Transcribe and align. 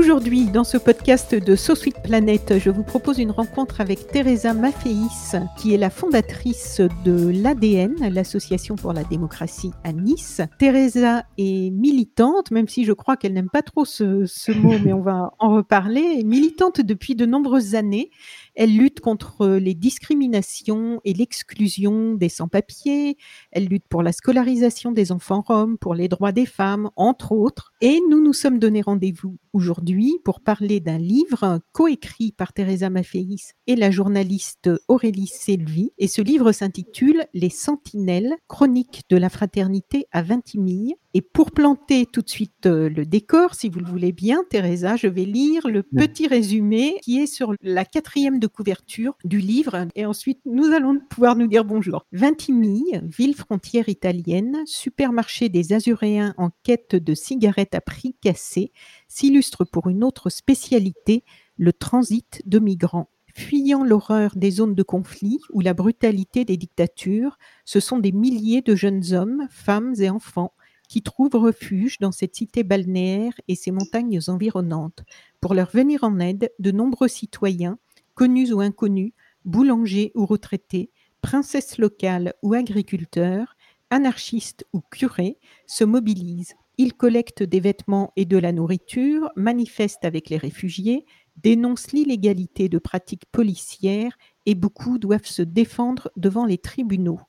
Aujourd'hui, 0.00 0.46
dans 0.46 0.64
ce 0.64 0.78
podcast 0.78 1.34
de 1.34 1.54
So 1.54 1.74
Sweet 1.74 2.02
Planet, 2.02 2.58
je 2.58 2.70
vous 2.70 2.82
propose 2.82 3.18
une 3.18 3.30
rencontre 3.30 3.82
avec 3.82 4.06
Teresa 4.06 4.54
Maffeis, 4.54 5.36
qui 5.58 5.74
est 5.74 5.76
la 5.76 5.90
fondatrice 5.90 6.80
de 7.04 7.28
l'ADN, 7.28 8.08
l'Association 8.08 8.76
pour 8.76 8.94
la 8.94 9.04
démocratie 9.04 9.72
à 9.84 9.92
Nice. 9.92 10.40
Teresa 10.58 11.24
est 11.36 11.70
militante, 11.70 12.50
même 12.50 12.66
si 12.66 12.86
je 12.86 12.94
crois 12.94 13.18
qu'elle 13.18 13.34
n'aime 13.34 13.50
pas 13.50 13.60
trop 13.60 13.84
ce, 13.84 14.24
ce 14.24 14.52
mot, 14.52 14.72
mais 14.84 14.94
on 14.94 15.02
va 15.02 15.34
en 15.38 15.56
reparler. 15.56 16.24
Militante 16.24 16.80
depuis 16.80 17.14
de 17.14 17.26
nombreuses 17.26 17.74
années. 17.74 18.10
Elle 18.54 18.76
lutte 18.76 19.00
contre 19.00 19.46
les 19.46 19.74
discriminations 19.74 21.00
et 21.04 21.12
l'exclusion 21.12 22.14
des 22.14 22.28
sans-papiers. 22.28 23.16
Elle 23.52 23.66
lutte 23.66 23.86
pour 23.88 24.02
la 24.02 24.12
scolarisation 24.12 24.92
des 24.92 25.12
enfants 25.12 25.42
roms, 25.46 25.78
pour 25.78 25.94
les 25.94 26.08
droits 26.08 26.32
des 26.32 26.46
femmes, 26.46 26.90
entre 26.96 27.32
autres. 27.32 27.72
Et 27.80 28.00
nous 28.08 28.22
nous 28.22 28.32
sommes 28.32 28.58
donné 28.58 28.80
rendez-vous 28.82 29.36
aujourd'hui 29.52 30.18
pour 30.24 30.40
parler 30.40 30.80
d'un 30.80 30.98
livre 30.98 31.60
coécrit 31.72 32.32
par 32.32 32.52
Teresa 32.52 32.90
Maffeis 32.90 33.54
et 33.66 33.76
la 33.76 33.90
journaliste 33.90 34.70
Aurélie 34.88 35.26
Selvi. 35.26 35.92
Et 35.98 36.08
ce 36.08 36.22
livre 36.22 36.52
s'intitule 36.52 37.24
Les 37.34 37.50
Sentinelles, 37.50 38.36
chronique 38.48 39.02
de 39.08 39.16
la 39.16 39.28
fraternité 39.28 40.06
à 40.12 40.22
Vintimille. 40.22 40.94
Et 41.12 41.22
pour 41.22 41.50
planter 41.50 42.06
tout 42.06 42.22
de 42.22 42.28
suite 42.28 42.66
euh, 42.66 42.88
le 42.88 43.04
décor, 43.04 43.56
si 43.56 43.68
vous 43.68 43.80
le 43.80 43.86
voulez 43.86 44.12
bien, 44.12 44.44
Teresa, 44.48 44.94
je 44.94 45.08
vais 45.08 45.24
lire 45.24 45.66
le 45.66 45.82
petit 45.82 46.28
résumé 46.28 47.00
qui 47.02 47.18
est 47.18 47.26
sur 47.26 47.54
la 47.62 47.84
quatrième 47.84 48.38
de 48.38 48.46
couverture 48.46 49.16
du 49.24 49.38
livre. 49.38 49.88
Et 49.96 50.06
ensuite, 50.06 50.40
nous 50.44 50.66
allons 50.66 51.00
pouvoir 51.10 51.34
nous 51.34 51.48
dire 51.48 51.64
bonjour. 51.64 52.06
Vintimille, 52.12 53.02
ville 53.02 53.34
frontière 53.34 53.88
italienne, 53.88 54.58
supermarché 54.66 55.48
des 55.48 55.72
Azuréens 55.72 56.32
en 56.38 56.50
quête 56.62 56.94
de 56.94 57.14
cigarettes 57.14 57.74
à 57.74 57.80
prix 57.80 58.14
cassé, 58.22 58.70
s'illustre 59.08 59.64
pour 59.64 59.88
une 59.88 60.04
autre 60.04 60.30
spécialité, 60.30 61.24
le 61.56 61.72
transit 61.72 62.40
de 62.46 62.60
migrants. 62.60 63.10
Fuyant 63.34 63.82
l'horreur 63.82 64.36
des 64.36 64.50
zones 64.50 64.74
de 64.74 64.82
conflit 64.84 65.38
ou 65.50 65.60
la 65.60 65.74
brutalité 65.74 66.44
des 66.44 66.56
dictatures, 66.56 67.36
ce 67.64 67.80
sont 67.80 67.98
des 67.98 68.12
milliers 68.12 68.62
de 68.62 68.76
jeunes 68.76 69.12
hommes, 69.12 69.48
femmes 69.50 69.94
et 69.98 70.10
enfants 70.10 70.52
qui 70.90 71.02
trouvent 71.02 71.36
refuge 71.36 71.98
dans 72.00 72.10
cette 72.10 72.34
cité 72.34 72.64
balnéaire 72.64 73.32
et 73.46 73.54
ses 73.54 73.70
montagnes 73.70 74.18
environnantes. 74.26 75.04
Pour 75.40 75.54
leur 75.54 75.70
venir 75.70 76.02
en 76.02 76.18
aide, 76.18 76.50
de 76.58 76.72
nombreux 76.72 77.06
citoyens, 77.06 77.78
connus 78.14 78.52
ou 78.52 78.60
inconnus, 78.60 79.12
boulangers 79.44 80.10
ou 80.16 80.26
retraités, 80.26 80.90
princesses 81.22 81.78
locales 81.78 82.34
ou 82.42 82.54
agriculteurs, 82.54 83.56
anarchistes 83.90 84.66
ou 84.72 84.80
curés, 84.90 85.38
se 85.68 85.84
mobilisent. 85.84 86.54
Ils 86.76 86.94
collectent 86.94 87.44
des 87.44 87.60
vêtements 87.60 88.12
et 88.16 88.24
de 88.24 88.36
la 88.36 88.50
nourriture, 88.50 89.30
manifestent 89.36 90.04
avec 90.04 90.28
les 90.28 90.38
réfugiés, 90.38 91.06
dénoncent 91.36 91.92
l'illégalité 91.92 92.68
de 92.68 92.78
pratiques 92.78 93.26
policières 93.30 94.18
et 94.44 94.56
beaucoup 94.56 94.98
doivent 94.98 95.24
se 95.24 95.42
défendre 95.42 96.10
devant 96.16 96.46
les 96.46 96.58
tribunaux. 96.58 97.20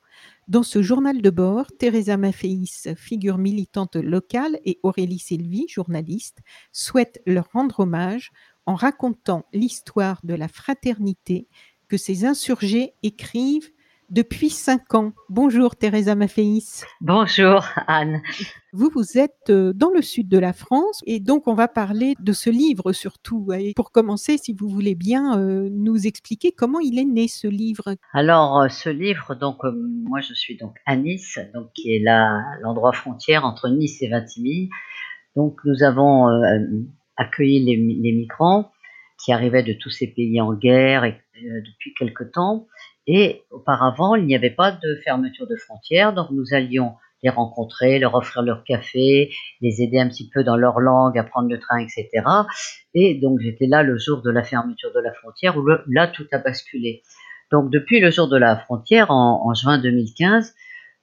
Dans 0.48 0.64
ce 0.64 0.82
journal 0.82 1.22
de 1.22 1.30
bord, 1.30 1.66
Teresa 1.78 2.16
Maffeis, 2.16 2.94
figure 2.96 3.38
militante 3.38 3.94
locale, 3.96 4.58
et 4.64 4.80
Aurélie 4.82 5.20
Sylvie, 5.20 5.66
journaliste, 5.68 6.40
souhaitent 6.72 7.22
leur 7.26 7.48
rendre 7.52 7.80
hommage 7.80 8.32
en 8.66 8.74
racontant 8.74 9.46
l'histoire 9.52 10.20
de 10.24 10.34
la 10.34 10.48
fraternité 10.48 11.48
que 11.88 11.96
ces 11.96 12.24
insurgés 12.24 12.94
écrivent 13.04 13.70
depuis 14.12 14.50
cinq 14.50 14.94
ans. 14.94 15.12
Bonjour 15.30 15.74
Teresa 15.74 16.14
Maffeis. 16.14 16.84
Bonjour 17.00 17.64
Anne. 17.86 18.20
Vous, 18.74 18.90
vous 18.94 19.16
êtes 19.16 19.48
euh, 19.48 19.72
dans 19.72 19.90
le 19.90 20.02
sud 20.02 20.28
de 20.28 20.38
la 20.38 20.52
France 20.52 21.00
et 21.06 21.18
donc 21.18 21.48
on 21.48 21.54
va 21.54 21.66
parler 21.66 22.14
de 22.20 22.32
ce 22.32 22.50
livre 22.50 22.92
surtout. 22.92 23.48
Et 23.54 23.72
pour 23.74 23.90
commencer, 23.90 24.36
si 24.36 24.52
vous 24.52 24.68
voulez 24.68 24.94
bien 24.94 25.38
euh, 25.38 25.70
nous 25.72 26.06
expliquer 26.06 26.52
comment 26.52 26.78
il 26.78 26.98
est 26.98 27.06
né 27.06 27.26
ce 27.26 27.48
livre. 27.48 27.96
Alors 28.12 28.60
euh, 28.60 28.68
ce 28.68 28.90
livre, 28.90 29.34
donc 29.34 29.60
moi 29.64 30.20
je 30.20 30.34
suis 30.34 30.58
donc 30.58 30.76
à 30.84 30.94
Nice, 30.96 31.38
donc 31.54 31.72
qui 31.72 31.94
est 31.94 32.04
l'endroit 32.62 32.92
frontière 32.92 33.46
entre 33.46 33.70
Nice 33.70 34.02
et 34.02 34.08
Vintimille. 34.08 34.68
Donc 35.36 35.58
nous 35.64 35.82
avons 35.82 36.28
accueilli 37.16 37.64
les, 37.64 37.76
les, 37.76 38.12
migrants 38.12 38.70
qui 39.24 39.32
arrivaient 39.32 39.62
de 39.62 39.72
tous 39.72 39.88
ces 39.88 40.08
pays 40.08 40.38
en 40.42 40.52
guerre 40.52 41.04
et, 41.04 41.18
depuis 41.64 41.94
quelque 41.94 42.24
temps. 42.24 42.66
Et 43.06 43.42
auparavant, 43.50 44.14
il 44.14 44.26
n'y 44.26 44.36
avait 44.36 44.50
pas 44.50 44.70
de 44.70 45.00
fermeture 45.04 45.46
de 45.46 45.56
frontières, 45.56 46.12
donc 46.12 46.30
nous 46.30 46.54
allions 46.54 46.94
les 47.22 47.30
rencontrer, 47.30 47.98
leur 47.98 48.14
offrir 48.14 48.42
leur 48.42 48.64
café, 48.64 49.30
les 49.60 49.82
aider 49.82 49.98
un 49.98 50.08
petit 50.08 50.28
peu 50.28 50.42
dans 50.42 50.56
leur 50.56 50.80
langue, 50.80 51.18
à 51.18 51.24
prendre 51.24 51.48
le 51.48 51.58
train, 51.58 51.78
etc. 51.78 52.24
Et 52.94 53.14
donc 53.14 53.40
j'étais 53.40 53.66
là 53.66 53.82
le 53.82 53.96
jour 53.98 54.22
de 54.22 54.30
la 54.30 54.42
fermeture 54.42 54.92
de 54.92 55.00
la 55.00 55.12
frontière, 55.12 55.56
où 55.56 55.64
là 55.86 56.08
tout 56.08 56.26
a 56.32 56.38
basculé. 56.38 57.02
Donc 57.50 57.70
depuis 57.70 58.00
le 58.00 58.10
jour 58.10 58.28
de 58.28 58.36
la 58.36 58.56
frontière, 58.56 59.10
en, 59.10 59.52
juin 59.54 59.78
2015, 59.78 60.54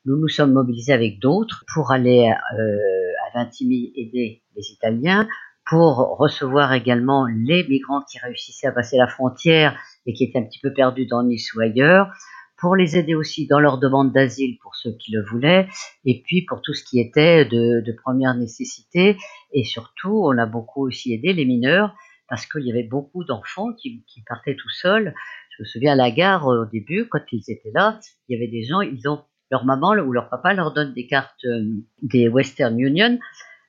nous 0.05 0.17
nous 0.17 0.27
sommes 0.27 0.53
mobilisés 0.53 0.93
avec 0.93 1.19
d'autres 1.19 1.63
pour 1.73 1.91
aller 1.91 2.31
euh, 2.57 3.11
à 3.27 3.37
Vintimille 3.37 3.91
aider 3.95 4.41
les 4.55 4.71
Italiens, 4.71 5.27
pour 5.69 6.17
recevoir 6.17 6.73
également 6.73 7.27
les 7.27 7.63
migrants 7.67 8.01
qui 8.01 8.17
réussissaient 8.17 8.67
à 8.67 8.71
passer 8.71 8.97
la 8.97 9.07
frontière 9.07 9.79
et 10.07 10.13
qui 10.13 10.23
étaient 10.23 10.39
un 10.39 10.43
petit 10.43 10.59
peu 10.59 10.73
perdus 10.73 11.05
dans 11.05 11.21
Nice 11.21 11.53
ou 11.53 11.61
ailleurs, 11.61 12.11
pour 12.57 12.75
les 12.75 12.97
aider 12.97 13.13
aussi 13.13 13.45
dans 13.45 13.59
leur 13.59 13.77
demande 13.77 14.11
d'asile 14.11 14.57
pour 14.63 14.75
ceux 14.75 14.91
qui 14.97 15.11
le 15.11 15.23
voulaient, 15.23 15.69
et 16.05 16.23
puis 16.25 16.41
pour 16.41 16.61
tout 16.61 16.73
ce 16.73 16.83
qui 16.83 16.99
était 16.99 17.45
de, 17.45 17.95
première 18.03 18.33
nécessité, 18.35 19.15
et 19.53 19.63
surtout 19.63 20.23
on 20.25 20.37
a 20.39 20.47
beaucoup 20.47 20.87
aussi 20.87 21.13
aidé 21.13 21.33
les 21.33 21.45
mineurs, 21.45 21.93
parce 22.27 22.47
qu'il 22.47 22.65
y 22.65 22.71
avait 22.71 22.83
beaucoup 22.83 23.23
d'enfants 23.23 23.71
qui, 23.73 24.03
partaient 24.27 24.55
tout 24.55 24.69
seuls. 24.69 25.13
Je 25.55 25.63
me 25.63 25.67
souviens 25.67 25.93
à 25.93 25.95
la 25.95 26.11
gare 26.11 26.47
au 26.47 26.65
début, 26.65 27.07
quand 27.07 27.21
ils 27.31 27.43
étaient 27.47 27.71
là, 27.73 27.99
il 28.27 28.33
y 28.33 28.41
avait 28.41 28.51
des 28.51 28.63
gens, 28.63 28.81
ils 28.81 29.07
ont 29.07 29.21
leur 29.51 29.65
maman 29.65 29.91
ou 29.91 30.11
leur 30.11 30.29
papa 30.29 30.53
leur 30.53 30.73
donne 30.73 30.93
des 30.93 31.07
cartes 31.07 31.45
euh, 31.45 31.63
des 32.03 32.27
Western 32.27 32.79
Union 32.79 33.17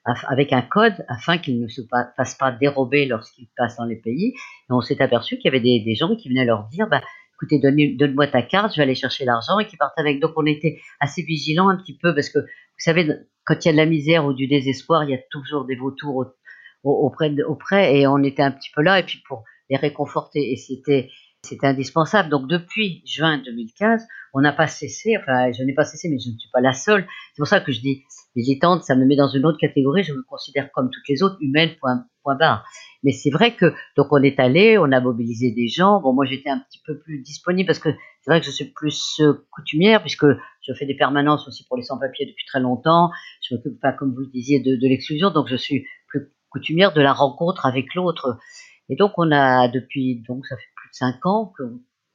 avec 0.04 0.52
un 0.52 0.62
code 0.62 1.04
afin 1.08 1.38
qu'ils 1.38 1.60
ne 1.60 1.68
se 1.68 1.82
fassent 2.16 2.34
pas 2.34 2.52
dérober 2.52 3.06
lorsqu'ils 3.06 3.48
passent 3.56 3.76
dans 3.76 3.84
les 3.84 3.96
pays. 3.96 4.32
Et 4.34 4.72
on 4.72 4.80
s'est 4.80 5.00
aperçu 5.02 5.36
qu'il 5.36 5.52
y 5.52 5.56
avait 5.56 5.60
des, 5.60 5.94
gens 5.94 6.14
qui 6.16 6.28
venaient 6.28 6.44
leur 6.44 6.68
dire, 6.68 6.88
bah, 6.88 7.02
écoutez, 7.34 7.58
donne-moi 7.58 8.26
ta 8.26 8.42
carte, 8.42 8.72
je 8.72 8.76
vais 8.76 8.84
aller 8.84 8.94
chercher 8.94 9.24
l'argent, 9.24 9.58
et 9.58 9.66
qui 9.66 9.76
partaient 9.76 10.00
avec. 10.00 10.20
Donc 10.20 10.32
on 10.36 10.46
était 10.46 10.80
assez 11.00 11.22
vigilants 11.22 11.68
un 11.68 11.76
petit 11.76 11.96
peu, 11.96 12.14
parce 12.14 12.30
que 12.30 12.38
vous 12.38 12.84
savez, 12.84 13.08
quand 13.44 13.64
il 13.64 13.68
y 13.68 13.68
a 13.68 13.72
de 13.72 13.76
la 13.76 13.86
misère 13.86 14.24
ou 14.24 14.32
du 14.32 14.46
désespoir, 14.46 15.04
il 15.04 15.10
y 15.10 15.14
a 15.14 15.20
toujours 15.30 15.66
des 15.66 15.76
vautours 15.76 16.26
auprès, 16.82 17.30
auprès, 17.42 17.98
et 17.98 18.06
on 18.06 18.22
était 18.22 18.42
un 18.42 18.52
petit 18.52 18.70
peu 18.74 18.82
là, 18.82 18.98
et 18.98 19.02
puis 19.02 19.22
pour 19.28 19.44
les 19.68 19.76
réconforter, 19.76 20.52
et 20.52 20.56
c'était 20.56 21.10
c'était 21.42 21.66
indispensable. 21.66 22.28
Donc 22.28 22.48
depuis 22.48 23.02
juin 23.06 23.38
2015, 23.38 24.06
on 24.34 24.40
n'a 24.40 24.52
pas 24.52 24.66
cessé, 24.66 25.16
enfin 25.18 25.52
je 25.52 25.62
n'ai 25.62 25.74
pas 25.74 25.84
cessé, 25.84 26.08
mais 26.08 26.18
je 26.18 26.30
ne 26.30 26.38
suis 26.38 26.50
pas 26.52 26.60
la 26.60 26.72
seule. 26.72 27.06
C'est 27.34 27.40
pour 27.40 27.48
ça 27.48 27.60
que 27.60 27.72
je 27.72 27.80
dis 27.80 28.02
militante, 28.36 28.84
ça 28.84 28.94
me 28.94 29.04
met 29.04 29.16
dans 29.16 29.28
une 29.28 29.44
autre 29.44 29.58
catégorie, 29.58 30.02
je 30.02 30.12
me 30.12 30.22
considère 30.22 30.70
comme 30.72 30.90
toutes 30.90 31.08
les 31.08 31.22
autres, 31.22 31.36
humaines, 31.40 31.70
point, 31.80 32.04
point 32.22 32.36
barre. 32.36 32.64
Mais 33.02 33.12
c'est 33.12 33.30
vrai 33.30 33.56
que, 33.56 33.72
donc 33.96 34.08
on 34.10 34.22
est 34.22 34.38
allé, 34.38 34.78
on 34.78 34.92
a 34.92 35.00
mobilisé 35.00 35.52
des 35.52 35.68
gens. 35.68 36.00
Bon, 36.00 36.12
moi 36.12 36.26
j'étais 36.26 36.50
un 36.50 36.58
petit 36.58 36.80
peu 36.86 36.98
plus 36.98 37.22
disponible 37.22 37.66
parce 37.66 37.78
que 37.78 37.90
c'est 38.20 38.30
vrai 38.30 38.40
que 38.40 38.46
je 38.46 38.50
suis 38.50 38.66
plus 38.66 39.20
euh, 39.20 39.46
coutumière 39.50 40.02
puisque 40.02 40.26
je 40.26 40.72
fais 40.74 40.86
des 40.86 40.96
permanences 40.96 41.48
aussi 41.48 41.64
pour 41.66 41.76
les 41.76 41.82
sans-papiers 41.82 42.26
depuis 42.26 42.44
très 42.46 42.60
longtemps. 42.60 43.10
Je 43.42 43.54
m'occupe 43.54 43.80
pas, 43.80 43.92
comme 43.92 44.12
vous 44.14 44.20
le 44.20 44.30
disiez, 44.30 44.60
de, 44.60 44.76
de 44.76 44.88
l'exclusion, 44.88 45.30
donc 45.30 45.48
je 45.48 45.56
suis 45.56 45.86
plus 46.08 46.30
coutumière 46.50 46.92
de 46.92 47.00
la 47.00 47.12
rencontre 47.12 47.64
avec 47.66 47.94
l'autre. 47.94 48.38
Et 48.90 48.96
donc 48.96 49.12
on 49.16 49.30
a 49.32 49.68
depuis, 49.68 50.22
donc 50.28 50.46
ça 50.46 50.56
fait 50.56 50.72
plus 50.76 50.88
de 50.90 50.94
cinq 50.94 51.24
ans 51.24 51.52
que 51.56 51.62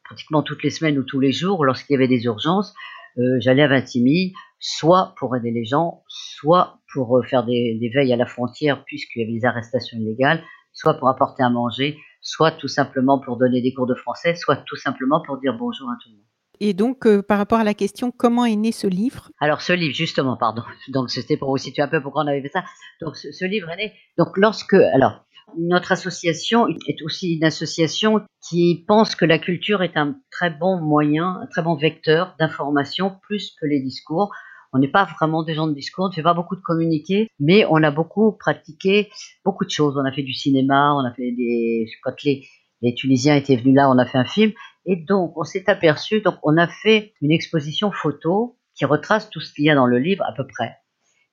pratiquement 0.05 0.43
toutes 0.43 0.63
les 0.63 0.69
semaines 0.69 0.97
ou 0.97 1.03
tous 1.03 1.19
les 1.19 1.31
jours, 1.31 1.65
lorsqu'il 1.65 1.93
y 1.93 1.97
avait 1.97 2.07
des 2.07 2.23
urgences, 2.23 2.73
euh, 3.17 3.37
j'allais 3.39 3.63
à 3.63 3.67
Vintimille, 3.67 4.33
soit 4.59 5.13
pour 5.17 5.35
aider 5.35 5.51
les 5.51 5.65
gens, 5.65 6.03
soit 6.07 6.79
pour 6.93 7.17
euh, 7.17 7.23
faire 7.23 7.45
des, 7.45 7.77
des 7.79 7.89
veilles 7.89 8.13
à 8.13 8.17
la 8.17 8.25
frontière 8.25 8.83
puisqu'il 8.85 9.21
y 9.21 9.23
avait 9.23 9.39
des 9.39 9.45
arrestations 9.45 9.97
illégales, 9.97 10.43
soit 10.73 10.95
pour 10.95 11.09
apporter 11.09 11.43
à 11.43 11.49
manger, 11.49 11.97
soit 12.21 12.51
tout 12.51 12.67
simplement 12.67 13.19
pour 13.19 13.37
donner 13.37 13.61
des 13.61 13.73
cours 13.73 13.87
de 13.87 13.95
français, 13.95 14.35
soit 14.35 14.57
tout 14.57 14.75
simplement 14.75 15.21
pour 15.25 15.39
dire 15.39 15.55
bonjour 15.57 15.89
à 15.89 15.95
tout 16.01 16.09
le 16.09 16.15
monde. 16.15 16.25
Et 16.59 16.73
donc, 16.73 17.05
euh, 17.05 17.21
par 17.21 17.37
rapport 17.37 17.59
à 17.59 17.63
la 17.63 17.73
question, 17.73 18.11
comment 18.11 18.45
est 18.45 18.55
né 18.55 18.71
ce 18.71 18.87
livre? 18.87 19.29
Alors, 19.39 19.61
ce 19.61 19.73
livre, 19.73 19.93
justement, 19.93 20.37
pardon. 20.37 20.63
Donc, 20.89 21.09
c'était 21.09 21.37
pour 21.37 21.49
vous 21.49 21.57
situer 21.57 21.81
un 21.81 21.87
peu 21.87 22.01
pourquoi 22.01 22.23
on 22.23 22.27
avait 22.27 22.41
fait 22.41 22.49
ça. 22.49 22.63
Donc, 23.01 23.17
ce, 23.17 23.31
ce 23.31 23.45
livre 23.45 23.69
est 23.71 23.77
né. 23.77 23.93
Donc, 24.17 24.37
lorsque, 24.37 24.73
alors, 24.73 25.25
notre 25.57 25.91
association 25.91 26.67
est 26.67 27.01
aussi 27.03 27.35
une 27.35 27.43
association 27.43 28.21
qui 28.47 28.83
pense 28.87 29.15
que 29.15 29.25
la 29.25 29.39
culture 29.39 29.83
est 29.83 29.95
un 29.95 30.15
très 30.31 30.49
bon 30.49 30.79
moyen, 30.79 31.39
un 31.41 31.47
très 31.47 31.61
bon 31.61 31.75
vecteur 31.75 32.35
d'information 32.39 33.17
plus 33.23 33.55
que 33.59 33.65
les 33.65 33.79
discours. 33.79 34.31
On 34.73 34.79
n'est 34.79 34.89
pas 34.89 35.05
vraiment 35.05 35.43
des 35.43 35.53
gens 35.53 35.67
de 35.67 35.73
discours, 35.73 36.05
on 36.05 36.09
ne 36.09 36.13
fait 36.13 36.23
pas 36.23 36.33
beaucoup 36.33 36.55
de 36.55 36.61
communiqués, 36.61 37.29
mais 37.39 37.65
on 37.69 37.81
a 37.83 37.91
beaucoup 37.91 38.33
pratiqué 38.33 39.09
beaucoup 39.45 39.63
de 39.63 39.69
choses. 39.69 39.95
On 39.97 40.03
a 40.03 40.11
fait 40.11 40.23
du 40.23 40.33
cinéma, 40.33 40.93
on 40.95 41.05
a 41.05 41.13
fait 41.13 41.31
des... 41.31 41.87
Quand 42.03 42.21
les, 42.23 42.45
les 42.81 42.93
Tunisiens 42.93 43.35
étaient 43.35 43.55
venus 43.55 43.75
là, 43.75 43.89
on 43.89 43.97
a 43.97 44.05
fait 44.05 44.17
un 44.17 44.25
film. 44.25 44.51
Et 44.85 44.97
donc, 44.97 45.37
on 45.37 45.43
s'est 45.43 45.69
aperçu, 45.69 46.21
donc 46.21 46.35
on 46.43 46.57
a 46.57 46.67
fait 46.67 47.13
une 47.21 47.31
exposition 47.31 47.91
photo 47.91 48.57
qui 48.75 48.83
retrace 48.83 49.29
tout 49.29 49.39
ce 49.39 49.53
qu'il 49.53 49.65
y 49.65 49.69
a 49.69 49.75
dans 49.75 49.87
le 49.87 49.97
livre 49.97 50.25
à 50.27 50.33
peu 50.33 50.45
près. 50.45 50.75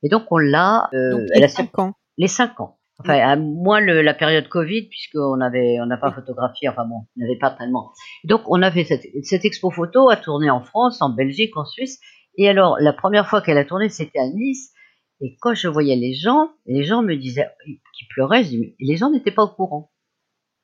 Et 0.04 0.08
donc, 0.08 0.24
on 0.30 0.38
l'a... 0.38 0.88
Euh, 0.94 1.26
les 1.34 1.48
cinq 1.48 1.76
ans. 1.78 1.94
Les 2.18 2.28
cinq 2.28 2.60
ans. 2.60 2.78
Enfin, 2.98 3.18
à 3.18 3.36
moins 3.36 3.80
le, 3.80 4.02
la 4.02 4.14
période 4.14 4.48
Covid, 4.48 4.82
puisqu'on 4.88 5.40
avait, 5.40 5.80
on 5.80 5.86
n'a 5.86 5.96
pas 5.96 6.12
photographié, 6.12 6.68
enfin 6.68 6.84
bon, 6.84 7.06
on 7.16 7.20
n'avait 7.20 7.38
pas 7.38 7.50
tellement. 7.50 7.92
Donc, 8.24 8.42
on 8.46 8.62
a 8.62 8.70
fait 8.70 8.84
cette, 8.84 9.06
cette 9.24 9.44
expo 9.44 9.70
photo 9.70 10.08
à 10.10 10.16
tourner 10.16 10.50
en 10.50 10.62
France, 10.62 11.02
en 11.02 11.08
Belgique, 11.08 11.56
en 11.56 11.64
Suisse. 11.64 12.00
Et 12.36 12.48
alors, 12.48 12.76
la 12.80 12.92
première 12.92 13.26
fois 13.26 13.40
qu'elle 13.40 13.58
a 13.58 13.64
tourné, 13.64 13.88
c'était 13.88 14.18
à 14.18 14.28
Nice. 14.28 14.72
Et 15.20 15.36
quand 15.40 15.54
je 15.54 15.68
voyais 15.68 15.96
les 15.96 16.14
gens, 16.14 16.50
les 16.66 16.84
gens 16.84 17.02
me 17.02 17.14
disaient, 17.16 17.48
qui 17.66 18.06
pleuraient, 18.14 18.44
je 18.44 18.48
dis, 18.50 18.58
mais 18.58 18.74
les 18.80 18.96
gens 18.96 19.10
n'étaient 19.10 19.30
pas 19.30 19.44
au 19.44 19.48
courant. 19.48 19.90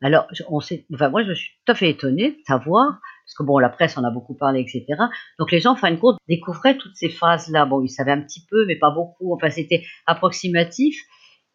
Alors, 0.00 0.26
on 0.48 0.60
sait, 0.60 0.86
enfin, 0.94 1.08
moi, 1.08 1.24
je 1.24 1.32
suis 1.32 1.50
tout 1.64 1.72
à 1.72 1.74
fait 1.74 1.90
étonnée 1.90 2.30
de 2.30 2.38
savoir, 2.46 3.00
parce 3.24 3.34
que 3.36 3.42
bon, 3.42 3.58
la 3.58 3.68
presse 3.68 3.98
en 3.98 4.04
a 4.04 4.10
beaucoup 4.10 4.34
parlé, 4.34 4.60
etc. 4.60 4.84
Donc, 5.38 5.50
les 5.50 5.60
gens, 5.60 5.72
en 5.72 5.76
fin 5.76 5.90
de 5.90 5.96
compte, 5.96 6.18
découvraient 6.28 6.76
toutes 6.76 6.94
ces 6.94 7.08
phases-là. 7.08 7.66
Bon, 7.66 7.82
ils 7.82 7.88
savaient 7.88 8.12
un 8.12 8.20
petit 8.20 8.44
peu, 8.48 8.64
mais 8.66 8.76
pas 8.76 8.90
beaucoup. 8.90 9.34
Enfin, 9.34 9.50
c'était 9.50 9.84
approximatif. 10.06 10.96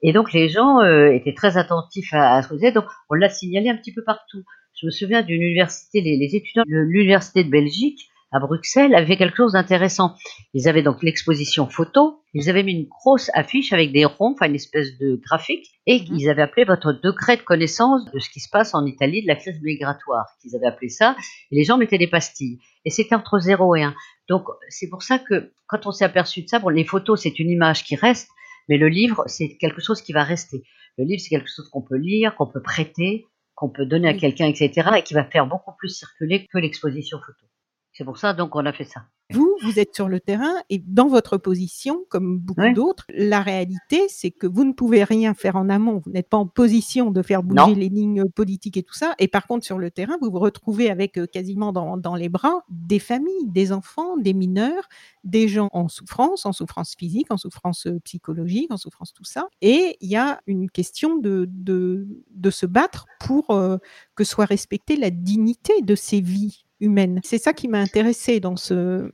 Et 0.03 0.13
donc, 0.13 0.33
les 0.33 0.50
gens 0.50 0.81
euh, 0.81 1.11
étaient 1.11 1.33
très 1.33 1.57
attentifs 1.57 2.13
à, 2.13 2.41
ce 2.41 2.50
que 2.50 2.55
disait. 2.55 2.71
Donc, 2.71 2.85
on 3.09 3.15
l'a 3.15 3.29
signalé 3.29 3.69
un 3.69 3.77
petit 3.77 3.94
peu 3.94 4.03
partout. 4.03 4.44
Je 4.79 4.85
me 4.85 4.91
souviens 4.91 5.21
d'une 5.21 5.41
université, 5.41 6.01
les, 6.01 6.17
les 6.17 6.35
étudiants 6.35 6.63
de 6.67 6.75
l'université 6.75 7.44
de 7.44 7.50
Belgique 7.50 8.09
à 8.33 8.39
Bruxelles 8.39 8.95
avait 8.95 9.15
quelque 9.15 9.38
chose 9.38 9.53
d'intéressant. 9.53 10.15
Ils 10.53 10.67
avaient 10.67 10.81
donc 10.81 11.03
l'exposition 11.03 11.69
photo, 11.69 12.21
ils 12.33 12.50
avaient 12.50 12.63
mis 12.63 12.73
une 12.73 12.88
grosse 12.88 13.29
affiche 13.33 13.71
avec 13.73 13.91
des 13.91 14.05
ronds, 14.05 14.33
enfin 14.33 14.47
une 14.47 14.55
espèce 14.55 14.97
de 14.97 15.21
graphique, 15.23 15.67
et 15.85 16.00
mhm. 16.00 16.17
ils 16.17 16.29
avaient 16.29 16.41
appelé 16.41 16.65
votre 16.65 16.91
degré 16.91 17.38
de 17.38 17.44
connaissance 17.44 18.03
de 18.11 18.19
ce 18.19 18.29
qui 18.29 18.39
se 18.39 18.50
passe 18.50 18.73
en 18.73 18.85
Italie 18.85 19.21
de 19.21 19.27
la 19.27 19.35
crise 19.35 19.61
migratoire, 19.61 20.25
qu'ils 20.41 20.55
avaient 20.55 20.65
appelé 20.65 20.89
ça, 20.89 21.15
et 21.51 21.55
les 21.55 21.63
gens 21.63 21.77
mettaient 21.77 22.00
des 22.00 22.07
pastilles. 22.07 22.57
Et 22.85 22.89
c'était 22.89 23.15
entre 23.15 23.38
0 23.38 23.75
et 23.75 23.83
1. 23.83 23.94
Donc 24.27 24.47
c'est 24.67 24.89
pour 24.89 25.03
ça 25.03 25.19
que 25.19 25.51
quand 25.67 25.85
on 25.85 25.91
s'est 25.91 26.05
aperçu 26.05 26.41
de 26.41 26.47
ça, 26.47 26.57
bon, 26.57 26.69
les 26.69 26.85
photos 26.85 27.21
c'est 27.21 27.38
une 27.38 27.51
image 27.51 27.83
qui 27.83 27.95
reste, 27.95 28.29
mais 28.69 28.77
le 28.77 28.89
livre 28.89 29.24
c'est 29.27 29.57
quelque 29.57 29.81
chose 29.81 30.01
qui 30.01 30.13
va 30.13 30.24
rester. 30.24 30.63
Le 30.98 31.06
livre 31.06 31.21
c'est 31.21 31.30
quelque 31.30 31.50
chose 31.50 31.69
qu'on 31.69 31.81
peut 31.81 31.98
lire, 31.98 32.36
qu'on 32.36 32.48
peut 32.48 32.62
prêter, 32.62 33.25
qu'on 33.56 33.69
peut 33.69 33.86
donner 33.86 34.10
à 34.10 34.13
quelqu'un, 34.13 34.48
etc., 34.48 34.89
et 34.98 35.04
qui 35.04 35.13
va 35.13 35.24
faire 35.24 35.48
beaucoup 35.48 35.74
plus 35.77 35.89
circuler 35.89 36.48
que 36.48 36.57
l'exposition 36.57 37.19
photo. 37.19 37.45
C'est 37.93 38.03
pour 38.03 38.17
ça 38.17 38.33
donc 38.33 38.55
on 38.55 38.65
a 38.65 38.73
fait 38.73 38.85
ça. 38.85 39.05
Vous, 39.31 39.55
vous 39.63 39.79
êtes 39.79 39.95
sur 39.95 40.09
le 40.09 40.19
terrain 40.19 40.53
et 40.69 40.83
dans 40.85 41.07
votre 41.07 41.37
position, 41.37 42.03
comme 42.09 42.37
beaucoup 42.37 42.73
d'autres, 42.75 43.05
la 43.09 43.41
réalité, 43.41 44.03
c'est 44.07 44.29
que 44.29 44.45
vous 44.45 44.63
ne 44.63 44.73
pouvez 44.73 45.03
rien 45.03 45.33
faire 45.33 45.55
en 45.55 45.69
amont. 45.69 46.01
Vous 46.05 46.11
n'êtes 46.11 46.29
pas 46.29 46.37
en 46.37 46.45
position 46.45 47.09
de 47.09 47.21
faire 47.23 47.41
bouger 47.41 47.73
les 47.73 47.89
lignes 47.89 48.25
politiques 48.29 48.77
et 48.77 48.83
tout 48.83 48.93
ça. 48.93 49.15
Et 49.17 49.27
par 49.27 49.47
contre, 49.47 49.65
sur 49.65 49.79
le 49.79 49.89
terrain, 49.89 50.17
vous 50.21 50.29
vous 50.29 50.39
retrouvez 50.39 50.91
avec 50.91 51.17
euh, 51.17 51.25
quasiment 51.25 51.71
dans, 51.71 51.97
dans 51.97 52.15
les 52.15 52.29
bras 52.29 52.63
des 52.69 52.99
familles, 52.99 53.47
des 53.47 53.71
enfants, 53.71 54.17
des 54.17 54.33
mineurs, 54.33 54.87
des 55.23 55.47
gens 55.47 55.69
en 55.71 55.87
souffrance, 55.87 56.45
en 56.45 56.51
souffrance 56.51 56.93
physique, 56.95 57.31
en 57.31 57.37
souffrance 57.37 57.87
euh, 57.87 57.99
psychologique, 58.03 58.71
en 58.71 58.77
souffrance 58.77 59.13
tout 59.13 59.25
ça. 59.25 59.47
Et 59.61 59.97
il 60.01 60.09
y 60.09 60.17
a 60.17 60.41
une 60.45 60.69
question 60.69 61.17
de, 61.17 61.47
de, 61.49 62.07
de 62.29 62.49
se 62.51 62.65
battre 62.65 63.05
pour 63.19 63.49
euh, 63.49 63.77
que 64.15 64.25
soit 64.25 64.45
respectée 64.45 64.95
la 64.95 65.09
dignité 65.09 65.81
de 65.81 65.95
ces 65.95 66.21
vies 66.21 66.62
humaine. 66.79 67.19
C'est 67.23 67.37
ça 67.37 67.53
qui 67.53 67.67
m'a 67.67 67.79
intéressé 67.79 68.39
dans 68.39 68.55
ce 68.55 69.11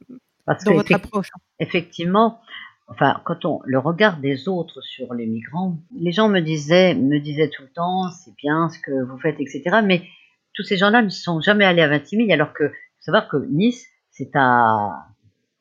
dans 0.48 0.74
votre 0.74 0.94
approche. 0.94 1.30
Effectivement, 1.60 2.40
enfin, 2.88 3.22
quand 3.26 3.46
on 3.46 3.62
le 3.66 3.80
regard 3.80 4.20
des 4.20 4.48
autres 4.48 4.82
sur 4.82 5.14
les 5.14 5.28
migrants, 5.28 5.78
les 5.96 6.12
gens 6.12 6.30
me 6.30 6.40
disaient, 6.40 6.96
me 6.96 7.20
disaient 7.20 7.50
tout 7.50 7.64
le 7.64 7.70
temps, 7.70 8.10
c'est 8.10 8.36
bien 8.36 8.70
ce 8.70 8.80
que 8.80 9.04
vous 9.06 9.20
faites, 9.20 9.40
etc. 9.40 9.82
Mais 9.84 10.04
tous 10.54 10.64
ces 10.64 10.78
gens-là 10.78 11.02
ne 11.02 11.10
sont 11.10 11.42
jamais 11.42 11.66
allés 11.66 11.82
à 11.82 11.88
Vintimille, 11.88 12.34
alors 12.34 12.54
que 12.54 12.68
faut 12.68 13.04
savoir 13.06 13.30
que 13.30 13.38
Nice, 13.52 13.86
c'est 14.10 14.32
à 14.36 15.08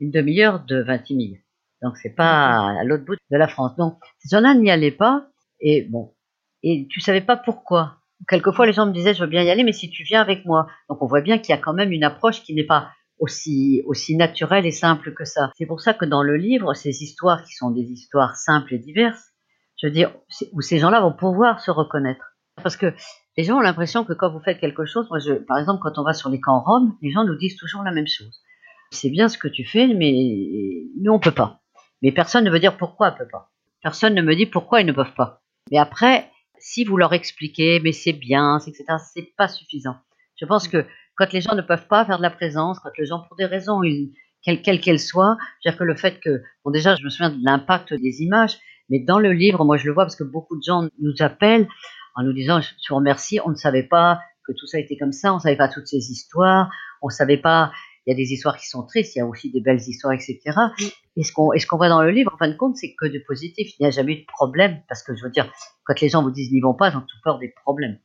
une 0.00 0.10
demi-heure 0.10 0.64
de 0.64 0.82
Vintimille. 0.82 1.40
Donc 1.82 1.96
c'est 1.98 2.14
pas 2.14 2.80
à 2.80 2.84
l'autre 2.84 3.04
bout 3.04 3.14
de 3.14 3.36
la 3.36 3.48
France. 3.48 3.76
Donc 3.76 3.98
ces 4.18 4.28
gens-là 4.34 4.54
n'y 4.54 4.70
allaient 4.70 4.90
pas 4.90 5.28
et 5.60 5.82
bon 5.82 6.14
et 6.62 6.86
tu 6.90 7.00
savais 7.00 7.20
pas 7.20 7.36
pourquoi? 7.36 7.96
Quelquefois 8.26 8.66
les 8.66 8.72
gens 8.72 8.86
me 8.86 8.92
disaient 8.92 9.14
je 9.14 9.20
veux 9.20 9.28
bien 9.28 9.42
y 9.42 9.50
aller, 9.50 9.64
mais 9.64 9.72
si 9.72 9.90
tu 9.90 10.02
viens 10.02 10.20
avec 10.20 10.44
moi. 10.44 10.66
Donc 10.88 11.02
on 11.02 11.06
voit 11.06 11.20
bien 11.20 11.38
qu'il 11.38 11.50
y 11.50 11.58
a 11.58 11.60
quand 11.60 11.74
même 11.74 11.92
une 11.92 12.04
approche 12.04 12.42
qui 12.42 12.54
n'est 12.54 12.64
pas 12.64 12.90
aussi, 13.18 13.82
aussi 13.86 14.16
naturelle 14.16 14.66
et 14.66 14.70
simple 14.70 15.12
que 15.14 15.24
ça. 15.24 15.50
C'est 15.56 15.66
pour 15.66 15.80
ça 15.80 15.94
que 15.94 16.04
dans 16.04 16.22
le 16.22 16.36
livre, 16.36 16.74
ces 16.74 17.02
histoires 17.02 17.44
qui 17.44 17.52
sont 17.52 17.70
des 17.70 17.82
histoires 17.82 18.36
simples 18.36 18.74
et 18.74 18.78
diverses, 18.78 19.32
je 19.80 19.86
veux 19.86 19.92
dire, 19.92 20.12
où 20.52 20.60
ces 20.60 20.78
gens-là 20.78 21.00
vont 21.00 21.12
pouvoir 21.12 21.60
se 21.60 21.70
reconnaître. 21.70 22.36
Parce 22.62 22.76
que 22.76 22.92
les 23.36 23.44
gens 23.44 23.58
ont 23.58 23.62
l'impression 23.62 24.04
que 24.04 24.12
quand 24.12 24.30
vous 24.30 24.40
faites 24.40 24.58
quelque 24.58 24.84
chose, 24.84 25.08
moi 25.10 25.20
je, 25.20 25.34
par 25.34 25.58
exemple 25.58 25.80
quand 25.82 25.98
on 25.98 26.04
va 26.04 26.12
sur 26.12 26.28
les 26.28 26.40
camps 26.40 26.60
roms, 26.60 26.96
les 27.02 27.10
gens 27.10 27.24
nous 27.24 27.36
disent 27.36 27.56
toujours 27.56 27.82
la 27.82 27.92
même 27.92 28.08
chose. 28.08 28.40
C'est 28.90 29.10
bien 29.10 29.28
ce 29.28 29.38
que 29.38 29.48
tu 29.48 29.64
fais, 29.64 29.86
mais 29.88 30.12
nous 31.00 31.12
on 31.12 31.20
peut 31.20 31.30
pas. 31.30 31.60
Mais 32.02 32.12
personne 32.12 32.44
ne 32.44 32.50
veut 32.50 32.60
dire 32.60 32.76
pourquoi 32.76 33.12
on 33.12 33.18
peut 33.18 33.28
pas. 33.30 33.50
Personne 33.82 34.14
ne 34.14 34.22
me 34.22 34.34
dit 34.34 34.46
pourquoi 34.46 34.80
ils 34.80 34.86
ne 34.86 34.92
peuvent 34.92 35.14
pas. 35.14 35.42
Mais 35.70 35.78
après, 35.78 36.30
si 36.60 36.84
vous 36.84 36.96
leur 36.96 37.12
expliquez, 37.12 37.80
mais 37.80 37.92
c'est 37.92 38.12
bien, 38.12 38.58
etc., 38.58 38.84
c'est 39.12 39.34
pas 39.36 39.48
suffisant. 39.48 39.96
Je 40.40 40.46
pense 40.46 40.68
que 40.68 40.84
quand 41.16 41.32
les 41.32 41.40
gens 41.40 41.54
ne 41.54 41.62
peuvent 41.62 41.88
pas 41.88 42.04
faire 42.04 42.18
de 42.18 42.22
la 42.22 42.30
présence, 42.30 42.78
quand 42.78 42.90
les 42.96 43.06
gens, 43.06 43.20
pour 43.26 43.36
des 43.36 43.44
raisons, 43.44 43.80
quelles 44.42 44.80
qu'elles 44.80 45.00
soient, 45.00 45.36
je 45.64 45.70
dire 45.70 45.78
que 45.78 45.84
le 45.84 45.96
fait 45.96 46.20
que, 46.20 46.42
bon, 46.64 46.70
déjà, 46.70 46.94
je 46.96 47.04
me 47.04 47.10
souviens 47.10 47.30
de 47.30 47.44
l'impact 47.44 47.92
des 47.94 48.22
images, 48.22 48.58
mais 48.88 49.00
dans 49.00 49.18
le 49.18 49.32
livre, 49.32 49.64
moi, 49.64 49.76
je 49.76 49.86
le 49.86 49.92
vois 49.92 50.04
parce 50.04 50.16
que 50.16 50.24
beaucoup 50.24 50.56
de 50.56 50.62
gens 50.62 50.88
nous 51.00 51.14
appellent 51.20 51.68
en 52.14 52.22
nous 52.22 52.32
disant, 52.32 52.60
je 52.60 52.88
vous 52.88 52.96
remercie, 52.96 53.40
on 53.44 53.50
ne 53.50 53.56
savait 53.56 53.82
pas 53.82 54.20
que 54.46 54.52
tout 54.52 54.66
ça 54.66 54.78
était 54.78 54.96
comme 54.96 55.12
ça, 55.12 55.32
on 55.32 55.36
ne 55.36 55.40
savait 55.40 55.56
pas 55.56 55.68
toutes 55.68 55.86
ces 55.86 56.10
histoires, 56.10 56.70
on 57.02 57.08
ne 57.08 57.12
savait 57.12 57.36
pas 57.36 57.72
il 58.08 58.12
y 58.12 58.14
a 58.14 58.16
des 58.16 58.32
histoires 58.32 58.56
qui 58.56 58.66
sont 58.66 58.84
tristes, 58.84 59.16
il 59.16 59.18
y 59.18 59.20
a 59.20 59.26
aussi 59.26 59.50
des 59.50 59.60
belles 59.60 59.82
histoires, 59.86 60.14
etc. 60.14 60.40
Et 61.14 61.22
ce 61.24 61.30
qu'on, 61.30 61.50
ce 61.54 61.66
voit 61.76 61.90
dans 61.90 62.02
le 62.02 62.10
livre, 62.10 62.32
en 62.32 62.38
fin 62.38 62.48
de 62.48 62.56
compte, 62.56 62.74
c'est 62.74 62.94
que 62.94 63.06
de 63.06 63.22
positif. 63.26 63.68
Il 63.78 63.82
n'y 63.82 63.86
a 63.86 63.90
jamais 63.90 64.14
eu 64.14 64.20
de 64.20 64.26
problème, 64.26 64.80
parce 64.88 65.02
que 65.02 65.14
je 65.14 65.22
veux 65.22 65.30
dire, 65.30 65.52
quand 65.84 66.00
les 66.00 66.08
gens 66.08 66.22
vous 66.22 66.30
disent 66.30 66.50
n'y 66.50 66.60
vont 66.60 66.72
pas, 66.72 66.88
ils 66.88 66.96
ont 66.96 67.02
tout 67.02 67.18
peur 67.22 67.38
des 67.38 67.50
problèmes. 67.50 67.98